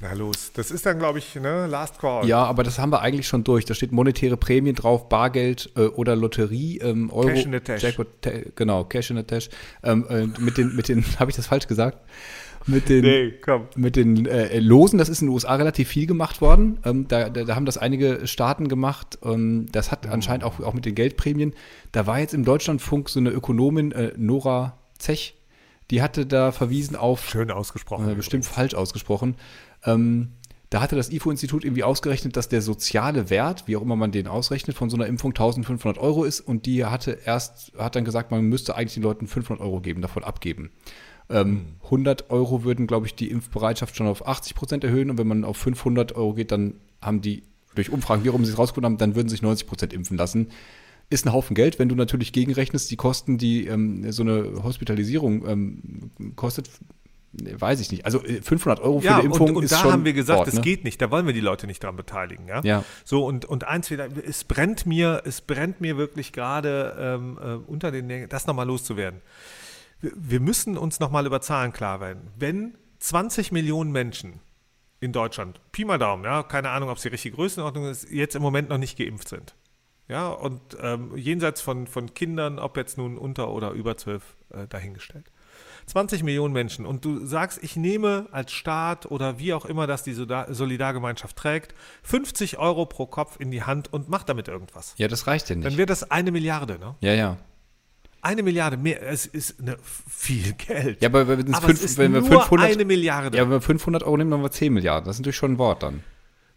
Na 0.00 0.12
los. 0.12 0.52
Das 0.54 0.70
ist 0.70 0.86
dann, 0.86 0.98
glaube 0.98 1.18
ich, 1.18 1.34
ne? 1.34 1.66
Last 1.66 1.98
Call. 1.98 2.26
Ja, 2.28 2.44
aber 2.44 2.62
das 2.62 2.78
haben 2.78 2.90
wir 2.92 3.00
eigentlich 3.00 3.26
schon 3.26 3.42
durch. 3.42 3.64
Da 3.64 3.74
steht 3.74 3.90
monetäre 3.90 4.36
Prämien 4.36 4.76
drauf, 4.76 5.08
Bargeld 5.08 5.70
äh, 5.76 5.86
oder 5.86 6.14
Lotterie, 6.14 6.78
ähm, 6.78 7.10
Euro. 7.10 7.28
Cash 7.28 7.44
in 7.46 7.52
the 7.52 7.60
Tash. 7.60 7.82
Jackpot, 7.82 8.06
genau, 8.54 8.84
Cash 8.84 9.10
in 9.10 9.16
the 9.16 9.24
Tash. 9.24 9.48
Ähm, 9.82 10.06
äh, 10.08 10.26
mit 10.40 10.56
den, 10.56 10.76
mit 10.76 10.88
den, 10.88 11.04
habe 11.18 11.30
ich 11.30 11.36
das 11.36 11.48
falsch 11.48 11.66
gesagt? 11.66 11.98
Mit 12.66 12.88
den, 12.88 13.00
Nee, 13.00 13.32
komm. 13.42 13.66
mit 13.76 13.96
den 13.96 14.26
äh, 14.26 14.58
Losen, 14.60 14.98
das 14.98 15.08
ist 15.08 15.22
in 15.22 15.28
den 15.28 15.32
USA 15.34 15.54
relativ 15.54 15.88
viel 15.88 16.06
gemacht 16.06 16.40
worden. 16.42 16.78
Ähm, 16.84 17.08
da, 17.08 17.28
da, 17.30 17.44
da 17.44 17.56
haben 17.56 17.64
das 17.66 17.78
einige 17.78 18.26
Staaten 18.26 18.68
gemacht. 18.68 19.18
Ähm, 19.24 19.66
das 19.72 19.90
hat 19.90 20.06
anscheinend 20.06 20.44
auch, 20.44 20.60
auch 20.60 20.74
mit 20.74 20.84
den 20.84 20.94
Geldprämien. 20.94 21.54
Da 21.92 22.06
war 22.06 22.20
jetzt 22.20 22.34
im 22.34 22.44
Deutschlandfunk 22.44 23.08
so 23.08 23.18
eine 23.20 23.30
Ökonomin, 23.30 23.90
äh, 23.92 24.12
Nora 24.16 24.78
Zech, 24.98 25.34
die 25.90 26.02
hatte 26.02 26.26
da 26.26 26.52
verwiesen 26.52 26.94
auf 26.94 27.30
Schön 27.30 27.50
ausgesprochen. 27.50 28.10
äh, 28.10 28.14
bestimmt 28.14 28.44
falsch 28.44 28.74
ausgesprochen. 28.74 29.36
Ähm, 29.84 30.32
da 30.70 30.82
hatte 30.82 30.96
das 30.96 31.10
IFO-Institut 31.10 31.64
irgendwie 31.64 31.82
ausgerechnet, 31.82 32.36
dass 32.36 32.48
der 32.48 32.60
soziale 32.60 33.30
Wert, 33.30 33.66
wie 33.66 33.76
auch 33.76 33.82
immer 33.82 33.96
man 33.96 34.12
den 34.12 34.26
ausrechnet, 34.26 34.76
von 34.76 34.90
so 34.90 34.96
einer 34.96 35.06
Impfung 35.06 35.30
1500 35.30 35.96
Euro 35.98 36.24
ist. 36.24 36.40
Und 36.40 36.66
die 36.66 36.84
hatte 36.84 37.18
erst, 37.24 37.72
hat 37.78 37.96
dann 37.96 38.04
gesagt, 38.04 38.30
man 38.30 38.44
müsste 38.44 38.76
eigentlich 38.76 38.94
den 38.94 39.02
Leuten 39.02 39.26
500 39.26 39.64
Euro 39.64 39.80
geben, 39.80 40.02
davon 40.02 40.24
abgeben. 40.24 40.70
Ähm, 41.30 41.76
100 41.84 42.30
Euro 42.30 42.64
würden, 42.64 42.86
glaube 42.86 43.06
ich, 43.06 43.14
die 43.14 43.30
Impfbereitschaft 43.30 43.96
schon 43.96 44.06
auf 44.06 44.26
80 44.26 44.54
Prozent 44.54 44.84
erhöhen. 44.84 45.10
Und 45.10 45.16
wenn 45.16 45.26
man 45.26 45.44
auf 45.44 45.56
500 45.56 46.14
Euro 46.16 46.34
geht, 46.34 46.52
dann 46.52 46.74
haben 47.00 47.22
die 47.22 47.44
durch 47.74 47.90
Umfragen, 47.90 48.24
wie 48.24 48.30
auch 48.30 48.34
immer 48.34 48.44
sie 48.44 48.52
es 48.52 48.58
rausgefunden 48.58 48.92
haben, 48.92 48.98
dann 48.98 49.14
würden 49.14 49.28
sich 49.28 49.40
90 49.40 49.66
Prozent 49.66 49.92
impfen 49.94 50.18
lassen. 50.18 50.48
ist 51.10 51.24
ein 51.24 51.32
Haufen 51.32 51.54
Geld, 51.54 51.78
wenn 51.78 51.88
du 51.88 51.94
natürlich 51.94 52.32
gegenrechnest, 52.32 52.90
die 52.90 52.96
Kosten, 52.96 53.38
die 53.38 53.66
ähm, 53.66 54.10
so 54.12 54.22
eine 54.22 54.62
Hospitalisierung 54.62 55.46
ähm, 55.46 56.10
kostet, 56.36 56.68
weiß 57.44 57.80
ich 57.80 57.90
nicht. 57.90 58.04
Also 58.04 58.20
500 58.20 58.78
äh, 58.78 58.82
Euro 58.82 59.00
für 59.00 59.06
ja, 59.06 59.16
eine 59.16 59.24
Impfung 59.24 59.50
und, 59.50 59.56
und 59.56 59.62
ist 59.64 59.72
da 59.72 59.78
schon 59.78 59.92
haben 59.92 60.04
wir 60.04 60.12
gesagt, 60.12 60.38
Wort, 60.38 60.48
das 60.48 60.54
ne? 60.54 60.60
geht 60.60 60.84
nicht, 60.84 61.00
da 61.00 61.10
wollen 61.10 61.26
wir 61.26 61.34
die 61.34 61.40
Leute 61.40 61.66
nicht 61.66 61.82
dran 61.82 61.96
beteiligen. 61.96 62.48
Ja. 62.48 62.60
Ja. 62.62 62.84
So, 63.04 63.24
und, 63.24 63.44
und 63.44 63.64
eins 63.64 63.90
wieder, 63.90 64.08
es 64.26 64.44
brennt 64.44 64.86
mir, 64.86 65.22
es 65.24 65.40
brennt 65.40 65.80
mir 65.80 65.96
wirklich 65.96 66.32
gerade 66.32 66.96
ähm, 66.98 67.38
äh, 67.40 67.54
unter 67.70 67.90
den 67.90 68.06
Nägeln, 68.06 68.28
das 68.28 68.46
nochmal 68.46 68.66
loszuwerden. 68.66 69.20
Wir, 70.00 70.12
wir 70.14 70.40
müssen 70.40 70.76
uns 70.76 71.00
nochmal 71.00 71.26
über 71.26 71.40
Zahlen 71.40 71.72
klar 71.72 72.00
werden. 72.00 72.28
Wenn 72.36 72.76
20 72.98 73.52
Millionen 73.52 73.92
Menschen 73.92 74.40
in 75.00 75.12
Deutschland, 75.12 75.60
Pi 75.72 75.84
mal 75.84 75.98
Daumen, 75.98 76.24
ja, 76.24 76.42
keine 76.42 76.70
Ahnung, 76.70 76.88
ob 76.88 76.96
es 76.96 77.02
die 77.02 77.08
richtige 77.08 77.36
Größenordnung 77.36 77.86
ist, 77.86 78.10
jetzt 78.10 78.34
im 78.34 78.42
Moment 78.42 78.68
noch 78.68 78.78
nicht 78.78 78.98
geimpft 78.98 79.28
sind. 79.28 79.54
Ja, 80.08 80.28
und 80.28 80.60
ähm, 80.80 81.16
jenseits 81.16 81.60
von, 81.60 81.86
von 81.86 82.14
Kindern, 82.14 82.58
ob 82.58 82.76
jetzt 82.78 82.96
nun 82.96 83.18
unter 83.18 83.50
oder 83.50 83.72
über 83.72 83.96
zwölf, 83.98 84.36
äh, 84.50 84.66
dahingestellt. 84.66 85.30
20 85.88 86.22
Millionen 86.22 86.52
Menschen 86.52 86.86
und 86.86 87.04
du 87.04 87.24
sagst, 87.24 87.58
ich 87.62 87.76
nehme 87.76 88.26
als 88.30 88.52
Staat 88.52 89.06
oder 89.06 89.38
wie 89.38 89.52
auch 89.54 89.64
immer 89.64 89.86
das 89.86 90.02
die 90.02 90.12
Solidargemeinschaft 90.12 91.36
trägt, 91.36 91.74
50 92.02 92.58
Euro 92.58 92.86
pro 92.86 93.06
Kopf 93.06 93.36
in 93.40 93.50
die 93.50 93.62
Hand 93.62 93.92
und 93.92 94.08
mach 94.08 94.22
damit 94.22 94.48
irgendwas. 94.48 94.94
Ja, 94.98 95.08
das 95.08 95.26
reicht 95.26 95.48
ja 95.48 95.54
Dann 95.56 95.64
nicht. 95.64 95.76
wäre 95.78 95.86
das 95.86 96.10
eine 96.10 96.30
Milliarde, 96.30 96.78
ne? 96.78 96.94
Ja, 97.00 97.14
ja. 97.14 97.36
Eine 98.20 98.42
Milliarde 98.42 98.76
mehr, 98.76 99.00
es 99.02 99.26
ist 99.26 99.62
ne, 99.62 99.76
viel 99.82 100.52
Geld. 100.54 101.00
Ja, 101.00 101.08
aber 101.08 101.20
Aber 101.20 101.38
fünf, 101.38 101.98
wenn 101.98 102.12
wir 102.12 102.20
nur 102.20 102.42
500, 102.42 102.72
eine 102.72 102.84
Milliarde. 102.84 103.36
ja, 103.36 103.44
wenn 103.44 103.50
wir 103.50 103.60
500 103.60 104.02
Euro 104.02 104.16
nehmen, 104.16 104.30
dann 104.30 104.40
haben 104.40 104.44
wir 104.44 104.50
10 104.50 104.72
Milliarden. 104.72 105.06
Das 105.06 105.16
ist 105.16 105.20
natürlich 105.20 105.36
schon 105.36 105.52
ein 105.52 105.58
Wort 105.58 105.82
dann. 105.82 106.02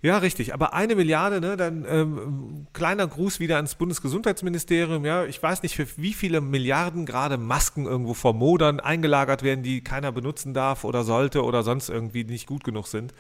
Ja, 0.04 0.18
richtig. 0.18 0.54
Aber 0.54 0.74
eine 0.74 0.96
Milliarde, 0.96 1.40
ne, 1.40 1.56
dann 1.58 1.86
ähm, 1.88 2.68
kleiner 2.74 3.08
Gruß 3.08 3.40
wieder 3.40 3.58
ans 3.58 3.76
Bundesgesundheitsministerium. 3.76 5.06
Ja, 5.06 5.26
ich 5.26 5.42
weiß 5.42 5.62
nicht, 5.62 5.76
für 5.76 5.86
wie 5.98 6.14
viele 6.14 6.42
Milliarden 6.42 7.06
gerade 7.06 7.38
Masken 7.38 7.86
irgendwo 7.86 8.16
vor 8.16 8.34
Modern 8.34 8.80
eingelagert 8.80 9.44
werden, 9.44 9.64
die 9.64 9.84
keiner 9.84 10.12
benutzen 10.12 10.54
darf 10.54 10.84
oder 10.84 11.04
sollte 11.04 11.44
oder 11.44 11.62
sonst 11.62 11.90
irgendwie 11.90 12.24
nicht 12.24 12.48
gut 12.48 12.64
genug 12.64 12.88
sind. 12.88 13.14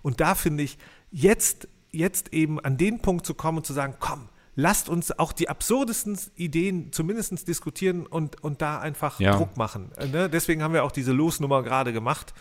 Und 0.00 0.20
da 0.20 0.34
finde 0.34 0.64
ich, 0.64 0.78
jetzt, 1.10 1.68
jetzt 1.92 2.32
eben 2.32 2.58
an 2.58 2.78
den 2.78 3.00
Punkt 3.00 3.26
zu 3.26 3.34
kommen 3.34 3.58
und 3.58 3.66
zu 3.66 3.74
sagen, 3.74 3.96
komm, 4.00 4.28
lasst 4.56 4.88
uns 4.88 5.18
auch 5.18 5.32
die 5.32 5.48
absurdesten 5.48 6.18
Ideen 6.36 6.92
zumindest 6.92 7.46
diskutieren 7.48 8.06
und, 8.06 8.42
und 8.42 8.62
da 8.62 8.78
einfach 8.78 9.20
Ja. 9.20 9.36
Druck 9.36 9.56
machen. 9.56 9.90
Ne? 10.12 10.30
Deswegen 10.30 10.62
haben 10.62 10.72
wir 10.72 10.84
auch 10.84 10.92
diese 10.92 11.12
Losnummer 11.12 11.62
gerade 11.62 11.92
gemacht, 11.92 12.32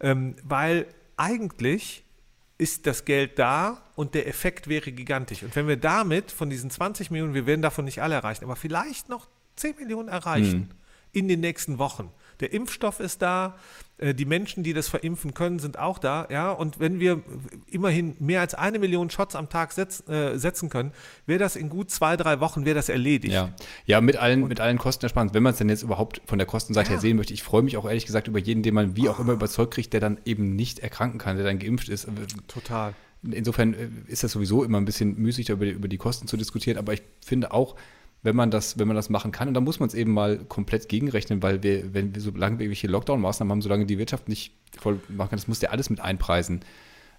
ähm, 0.00 0.36
weil 0.44 0.86
eigentlich 1.16 2.03
ist 2.64 2.86
das 2.86 3.04
Geld 3.04 3.38
da 3.38 3.82
und 3.94 4.14
der 4.14 4.26
Effekt 4.26 4.68
wäre 4.68 4.90
gigantisch. 4.90 5.42
Und 5.42 5.54
wenn 5.54 5.68
wir 5.68 5.76
damit 5.76 6.30
von 6.30 6.48
diesen 6.48 6.70
20 6.70 7.10
Millionen, 7.10 7.34
wir 7.34 7.44
werden 7.44 7.60
davon 7.60 7.84
nicht 7.84 8.00
alle 8.00 8.14
erreichen, 8.14 8.42
aber 8.42 8.56
vielleicht 8.56 9.10
noch 9.10 9.28
10 9.56 9.76
Millionen 9.76 10.08
erreichen 10.08 10.72
in 11.12 11.28
den 11.28 11.40
nächsten 11.40 11.78
Wochen. 11.78 12.10
Der 12.40 12.54
Impfstoff 12.54 13.00
ist 13.00 13.20
da, 13.20 13.58
die 13.98 14.24
Menschen, 14.24 14.64
die 14.64 14.72
das 14.72 14.88
verimpfen 14.88 15.34
können, 15.34 15.58
sind 15.60 15.78
auch 15.78 15.98
da. 15.98 16.26
Ja? 16.30 16.50
Und 16.50 16.80
wenn 16.80 16.98
wir 16.98 17.22
immerhin 17.70 18.16
mehr 18.18 18.40
als 18.40 18.54
eine 18.54 18.78
Million 18.80 19.08
Shots 19.08 19.36
am 19.36 19.48
Tag 19.48 19.72
setz, 19.72 20.02
äh, 20.08 20.36
setzen 20.36 20.68
können, 20.68 20.92
wäre 21.26 21.38
das 21.38 21.54
in 21.54 21.68
gut 21.68 21.90
zwei, 21.90 22.16
drei 22.16 22.40
Wochen 22.40 22.64
wäre 22.64 22.74
das 22.74 22.88
erledigt. 22.88 23.32
Ja, 23.32 23.50
ja 23.86 24.00
mit 24.00 24.16
allen, 24.16 24.48
mit 24.48 24.58
allen 24.60 24.78
Kostenersparnissen, 24.78 25.34
wenn 25.34 25.42
man 25.44 25.52
es 25.52 25.58
denn 25.58 25.68
jetzt 25.68 25.82
überhaupt 25.82 26.20
von 26.26 26.38
der 26.38 26.46
Kostenseite 26.46 26.88
Ja. 26.88 26.94
her 26.94 27.00
sehen 27.00 27.16
möchte. 27.16 27.32
Ich 27.34 27.44
freue 27.44 27.62
mich 27.62 27.76
auch 27.76 27.86
ehrlich 27.86 28.06
gesagt 28.06 28.26
über 28.26 28.40
jeden, 28.40 28.62
den 28.64 28.74
man 28.74 28.96
wie 28.96 29.08
auch 29.08 29.20
immer 29.20 29.32
überzeugt 29.32 29.74
kriegt, 29.74 29.92
der 29.92 30.00
dann 30.00 30.18
eben 30.24 30.56
nicht 30.56 30.80
erkranken 30.80 31.18
kann, 31.18 31.36
der 31.36 31.44
dann 31.44 31.58
geimpft 31.60 31.88
ist. 31.88 32.08
Total. 32.48 32.94
Insofern 33.22 33.74
äh, 33.74 33.88
ist 34.06 34.24
das 34.24 34.32
sowieso 34.32 34.64
immer 34.64 34.78
ein 34.78 34.84
bisschen 34.84 35.16
müßig, 35.16 35.46
da 35.46 35.52
über 35.54 35.66
die, 35.66 35.70
über 35.70 35.88
die 35.88 35.98
Kosten 35.98 36.26
zu 36.26 36.36
diskutieren. 36.36 36.78
Aber 36.78 36.92
ich 36.92 37.02
finde 37.24 37.52
auch, 37.52 37.76
wenn 38.24 38.34
man 38.34 38.50
das, 38.50 38.78
wenn 38.78 38.88
man 38.88 38.96
das 38.96 39.10
machen 39.10 39.30
kann, 39.30 39.48
und 39.48 39.54
da 39.54 39.60
muss 39.60 39.78
man 39.78 39.86
es 39.86 39.94
eben 39.94 40.12
mal 40.12 40.38
komplett 40.38 40.88
gegenrechnen, 40.88 41.42
weil 41.42 41.62
wir, 41.62 41.94
wenn 41.94 42.14
wir 42.14 42.22
solange 42.22 42.58
wir 42.58 42.64
irgendwelche 42.64 42.88
Lockdown-Maßnahmen 42.88 43.52
haben, 43.52 43.62
solange 43.62 43.86
die 43.86 43.98
Wirtschaft 43.98 44.28
nicht 44.28 44.54
voll 44.78 44.98
machen 45.08 45.30
kann, 45.30 45.38
das 45.38 45.46
muss 45.46 45.60
ja 45.60 45.70
alles 45.70 45.90
mit 45.90 46.00
einpreisen. 46.00 46.60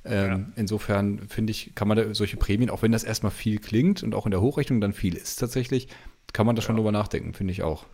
Ähm, 0.04 0.54
Insofern 0.56 1.20
finde 1.28 1.52
ich, 1.52 1.74
kann 1.76 1.88
man 1.88 1.98
da 1.98 2.14
solche 2.14 2.38
Prämien, 2.38 2.70
auch 2.70 2.82
wenn 2.82 2.92
das 2.92 3.04
erstmal 3.04 3.32
viel 3.32 3.60
klingt 3.60 4.04
und 4.04 4.14
auch 4.14 4.26
in 4.26 4.32
der 4.32 4.42
Hochrechnung 4.42 4.82
dann 4.82 4.94
viel 4.94 5.16
ist 5.16 5.38
tatsächlich, 5.38 5.88
kann 6.34 6.46
man 6.46 6.56
da 6.56 6.62
schon 6.62 6.76
drüber 6.76 6.92
nachdenken, 6.92 7.34
finde 7.34 7.54
ich 7.54 7.64
auch. 7.64 7.86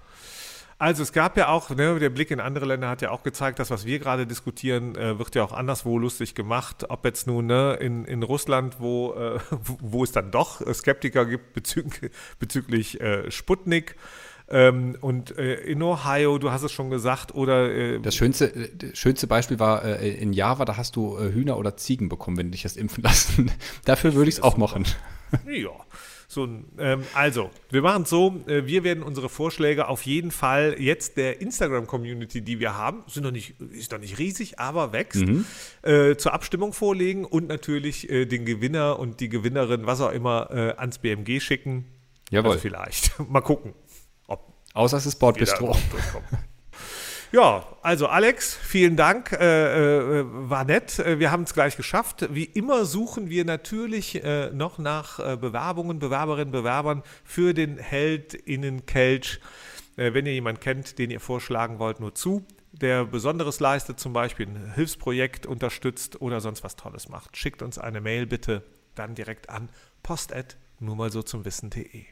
Also 0.81 1.03
es 1.03 1.13
gab 1.13 1.37
ja 1.37 1.49
auch, 1.49 1.69
ne, 1.69 1.99
der 1.99 2.09
Blick 2.09 2.31
in 2.31 2.39
andere 2.39 2.65
Länder 2.65 2.89
hat 2.89 3.03
ja 3.03 3.11
auch 3.11 3.21
gezeigt, 3.21 3.59
das, 3.59 3.69
was 3.69 3.85
wir 3.85 3.99
gerade 3.99 4.25
diskutieren, 4.25 4.95
äh, 4.95 5.19
wird 5.19 5.35
ja 5.35 5.43
auch 5.43 5.51
anderswo 5.53 5.99
lustig 5.99 6.33
gemacht. 6.33 6.85
Ob 6.89 7.05
jetzt 7.05 7.27
nun 7.27 7.45
ne, 7.45 7.75
in, 7.79 8.03
in 8.05 8.23
Russland, 8.23 8.77
wo, 8.79 9.13
äh, 9.13 9.39
wo- 9.79 10.03
es 10.03 10.11
dann 10.11 10.31
doch 10.31 10.59
Skeptiker 10.73 11.25
gibt 11.27 11.53
bezüglich, 11.53 12.11
bezüglich 12.39 12.99
äh, 12.99 13.29
Sputnik 13.29 13.95
ähm, 14.49 14.97
und 15.01 15.37
äh, 15.37 15.53
in 15.61 15.83
Ohio, 15.83 16.39
du 16.39 16.49
hast 16.51 16.63
es 16.63 16.71
schon 16.71 16.89
gesagt, 16.89 17.35
oder 17.35 17.71
äh, 17.71 17.99
Das 17.99 18.15
schönste, 18.15 18.45
äh, 18.53 18.69
das 18.75 18.97
schönste 18.97 19.27
Beispiel 19.27 19.59
war 19.59 19.85
äh, 19.85 20.09
in 20.09 20.33
Java, 20.33 20.65
da 20.65 20.77
hast 20.77 20.95
du 20.95 21.15
äh, 21.15 21.31
Hühner 21.31 21.59
oder 21.59 21.77
Ziegen 21.77 22.09
bekommen, 22.09 22.37
wenn 22.37 22.47
du 22.47 22.51
dich 22.53 22.65
hast 22.65 22.75
impfen 22.75 23.03
lassen. 23.03 23.51
Dafür 23.85 24.15
würde 24.15 24.29
ich 24.29 24.35
es 24.37 24.41
auch 24.43 24.57
machen. 24.57 24.85
Ja. 25.47 25.69
So, 26.31 26.47
ähm, 26.77 27.03
also, 27.13 27.49
wir 27.71 27.81
machen 27.81 28.03
es 28.03 28.09
so, 28.09 28.41
äh, 28.47 28.65
wir 28.65 28.85
werden 28.85 29.03
unsere 29.03 29.27
Vorschläge 29.27 29.89
auf 29.89 30.03
jeden 30.03 30.31
Fall 30.31 30.77
jetzt 30.79 31.17
der 31.17 31.41
Instagram-Community, 31.41 32.41
die 32.41 32.61
wir 32.61 32.77
haben, 32.77 33.03
sind 33.07 33.23
noch 33.23 33.31
nicht, 33.31 33.59
ist 33.59 33.91
noch 33.91 33.99
nicht 33.99 34.17
riesig, 34.17 34.57
aber 34.57 34.93
wächst, 34.93 35.25
äh, 35.81 36.15
zur 36.15 36.33
Abstimmung 36.33 36.71
vorlegen 36.71 37.25
und 37.25 37.49
natürlich 37.49 38.09
äh, 38.09 38.25
den 38.27 38.45
Gewinner 38.45 38.97
und 38.97 39.19
die 39.19 39.27
Gewinnerin, 39.27 39.85
was 39.87 39.99
auch 39.99 40.13
immer, 40.13 40.49
äh, 40.51 40.71
ans 40.77 40.99
BMG 40.99 41.41
schicken. 41.41 41.87
Jawohl. 42.29 42.51
Also 42.51 42.61
vielleicht. 42.61 43.11
Mal 43.29 43.41
gucken, 43.41 43.73
ob 44.27 44.53
Außer 44.73 44.95
es 44.95 45.05
ist 45.05 45.17
Bordbistro. 45.17 45.75
Ja, 47.31 47.65
also 47.81 48.07
Alex, 48.07 48.55
vielen 48.55 48.97
Dank, 48.97 49.31
äh, 49.31 50.19
äh, 50.19 50.25
war 50.27 50.65
nett. 50.65 50.99
Äh, 50.99 51.17
Wir 51.17 51.31
haben 51.31 51.43
es 51.43 51.53
gleich 51.53 51.77
geschafft. 51.77 52.27
Wie 52.31 52.43
immer 52.43 52.83
suchen 52.83 53.29
wir 53.29 53.45
natürlich 53.45 54.21
äh, 54.21 54.49
noch 54.51 54.77
nach 54.79 55.19
äh, 55.19 55.37
Bewerbungen, 55.37 55.99
Bewerberinnen, 55.99 56.51
Bewerbern 56.51 57.03
für 57.23 57.53
den 57.53 57.77
HeldInnen-Kelch. 57.77 59.39
Äh, 59.95 60.13
wenn 60.13 60.25
ihr 60.25 60.33
jemanden 60.33 60.59
kennt, 60.59 60.99
den 60.99 61.09
ihr 61.09 61.21
vorschlagen 61.21 61.79
wollt, 61.79 62.01
nur 62.01 62.13
zu. 62.13 62.45
Der 62.73 63.05
Besonderes 63.05 63.61
leistet, 63.61 63.97
zum 63.97 64.11
Beispiel 64.11 64.47
ein 64.47 64.73
Hilfsprojekt 64.73 65.45
unterstützt 65.45 66.19
oder 66.19 66.41
sonst 66.41 66.65
was 66.65 66.75
Tolles 66.75 67.07
macht. 67.07 67.37
Schickt 67.37 67.61
uns 67.61 67.77
eine 67.77 68.01
Mail 68.01 68.25
bitte 68.25 68.63
dann 68.95 69.15
direkt 69.15 69.49
an 69.49 69.69
post 70.03 70.33
nur 70.79 70.97
mal 70.97 71.11
so 71.11 71.23
zum 71.23 71.45
Wissen.de. 71.45 72.05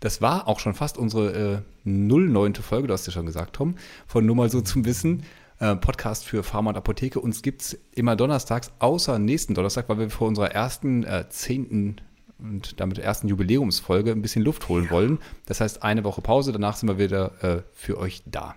Das 0.00 0.22
war 0.22 0.48
auch 0.48 0.58
schon 0.60 0.74
fast 0.74 0.98
unsere 0.98 1.62
äh, 1.84 1.88
09. 1.88 2.54
Folge, 2.56 2.88
du 2.88 2.94
hast 2.94 3.06
ja 3.06 3.12
schon 3.12 3.26
gesagt, 3.26 3.54
Tom, 3.56 3.76
von 4.06 4.24
Nur 4.24 4.34
mal 4.34 4.50
so 4.50 4.60
zum 4.60 4.84
Wissen. 4.84 5.24
Äh, 5.58 5.76
Podcast 5.76 6.24
für 6.24 6.42
Pharma 6.42 6.70
und 6.70 6.76
Apotheke. 6.76 7.20
Uns 7.20 7.42
gibt 7.42 7.60
es 7.60 7.78
immer 7.92 8.16
donnerstags, 8.16 8.72
außer 8.78 9.18
nächsten 9.18 9.54
Donnerstag, 9.54 9.90
weil 9.90 9.98
wir 9.98 10.10
vor 10.10 10.26
unserer 10.26 10.52
ersten 10.52 11.04
äh, 11.04 11.26
10. 11.28 12.00
und 12.38 12.80
damit 12.80 12.98
ersten 12.98 13.28
Jubiläumsfolge 13.28 14.10
ein 14.10 14.22
bisschen 14.22 14.42
Luft 14.42 14.70
holen 14.70 14.88
wollen. 14.90 15.18
Das 15.44 15.60
heißt, 15.60 15.82
eine 15.82 16.02
Woche 16.04 16.22
Pause, 16.22 16.52
danach 16.52 16.76
sind 16.76 16.88
wir 16.88 16.98
wieder 16.98 17.44
äh, 17.44 17.62
für 17.74 17.98
euch 17.98 18.22
da. 18.24 18.54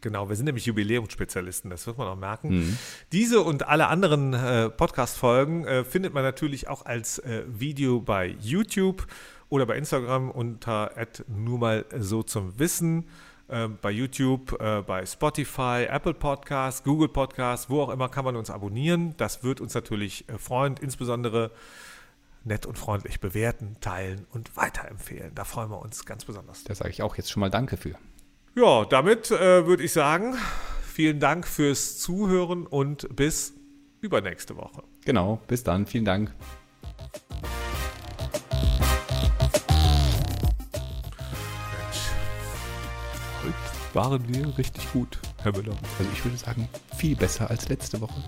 Genau, 0.00 0.28
wir 0.28 0.36
sind 0.36 0.46
nämlich 0.46 0.66
Jubiläumsspezialisten, 0.66 1.70
das 1.70 1.86
wird 1.86 1.98
man 1.98 2.08
auch 2.08 2.16
merken. 2.16 2.48
Mhm. 2.48 2.78
Diese 3.12 3.40
und 3.40 3.68
alle 3.68 3.88
anderen 3.88 4.32
äh, 4.32 4.70
Podcast-Folgen 4.70 5.66
äh, 5.66 5.84
findet 5.84 6.14
man 6.14 6.22
natürlich 6.22 6.68
auch 6.68 6.86
als 6.86 7.18
äh, 7.18 7.42
Video 7.46 8.00
bei 8.00 8.34
YouTube 8.40 9.06
oder 9.48 9.66
bei 9.66 9.76
Instagram 9.76 10.30
unter 10.30 10.92
nur 11.28 11.58
mal 11.58 11.84
so 11.98 12.22
zum 12.22 12.58
Wissen. 12.58 13.08
Äh, 13.48 13.68
bei 13.68 13.90
YouTube, 13.90 14.58
äh, 14.60 14.82
bei 14.82 15.04
Spotify, 15.04 15.86
Apple 15.88 16.14
Podcasts, 16.14 16.82
Google 16.82 17.08
Podcasts, 17.08 17.68
wo 17.68 17.82
auch 17.82 17.90
immer 17.90 18.08
kann 18.08 18.24
man 18.24 18.36
uns 18.36 18.48
abonnieren. 18.48 19.14
Das 19.18 19.44
wird 19.44 19.60
uns 19.60 19.74
natürlich 19.74 20.28
äh, 20.28 20.38
freuen, 20.38 20.76
insbesondere 20.80 21.50
nett 22.44 22.66
und 22.66 22.78
freundlich 22.78 23.20
bewerten, 23.20 23.76
teilen 23.80 24.26
und 24.32 24.56
weiterempfehlen. 24.56 25.34
Da 25.34 25.44
freuen 25.44 25.70
wir 25.70 25.80
uns 25.80 26.04
ganz 26.06 26.24
besonders. 26.24 26.64
Da 26.64 26.74
sage 26.74 26.90
ich 26.90 27.02
auch 27.02 27.16
jetzt 27.16 27.30
schon 27.30 27.40
mal 27.40 27.50
Danke 27.50 27.76
für. 27.76 27.94
Ja, 28.54 28.84
damit 28.84 29.30
äh, 29.30 29.66
würde 29.66 29.82
ich 29.82 29.92
sagen, 29.92 30.36
vielen 30.82 31.20
Dank 31.20 31.46
fürs 31.46 31.98
Zuhören 31.98 32.66
und 32.66 33.14
bis 33.14 33.54
übernächste 34.00 34.56
Woche. 34.56 34.84
Genau, 35.04 35.40
bis 35.48 35.64
dann. 35.64 35.86
Vielen 35.86 36.04
Dank. 36.04 36.32
Waren 43.94 44.28
wir 44.28 44.58
richtig 44.58 44.92
gut, 44.92 45.18
Herr 45.42 45.52
Müller. 45.52 45.76
Also 45.98 46.10
ich 46.12 46.24
würde 46.24 46.36
sagen, 46.36 46.68
viel 46.96 47.16
besser 47.16 47.50
als 47.50 47.68
letzte 47.68 48.00
Woche. 48.00 48.22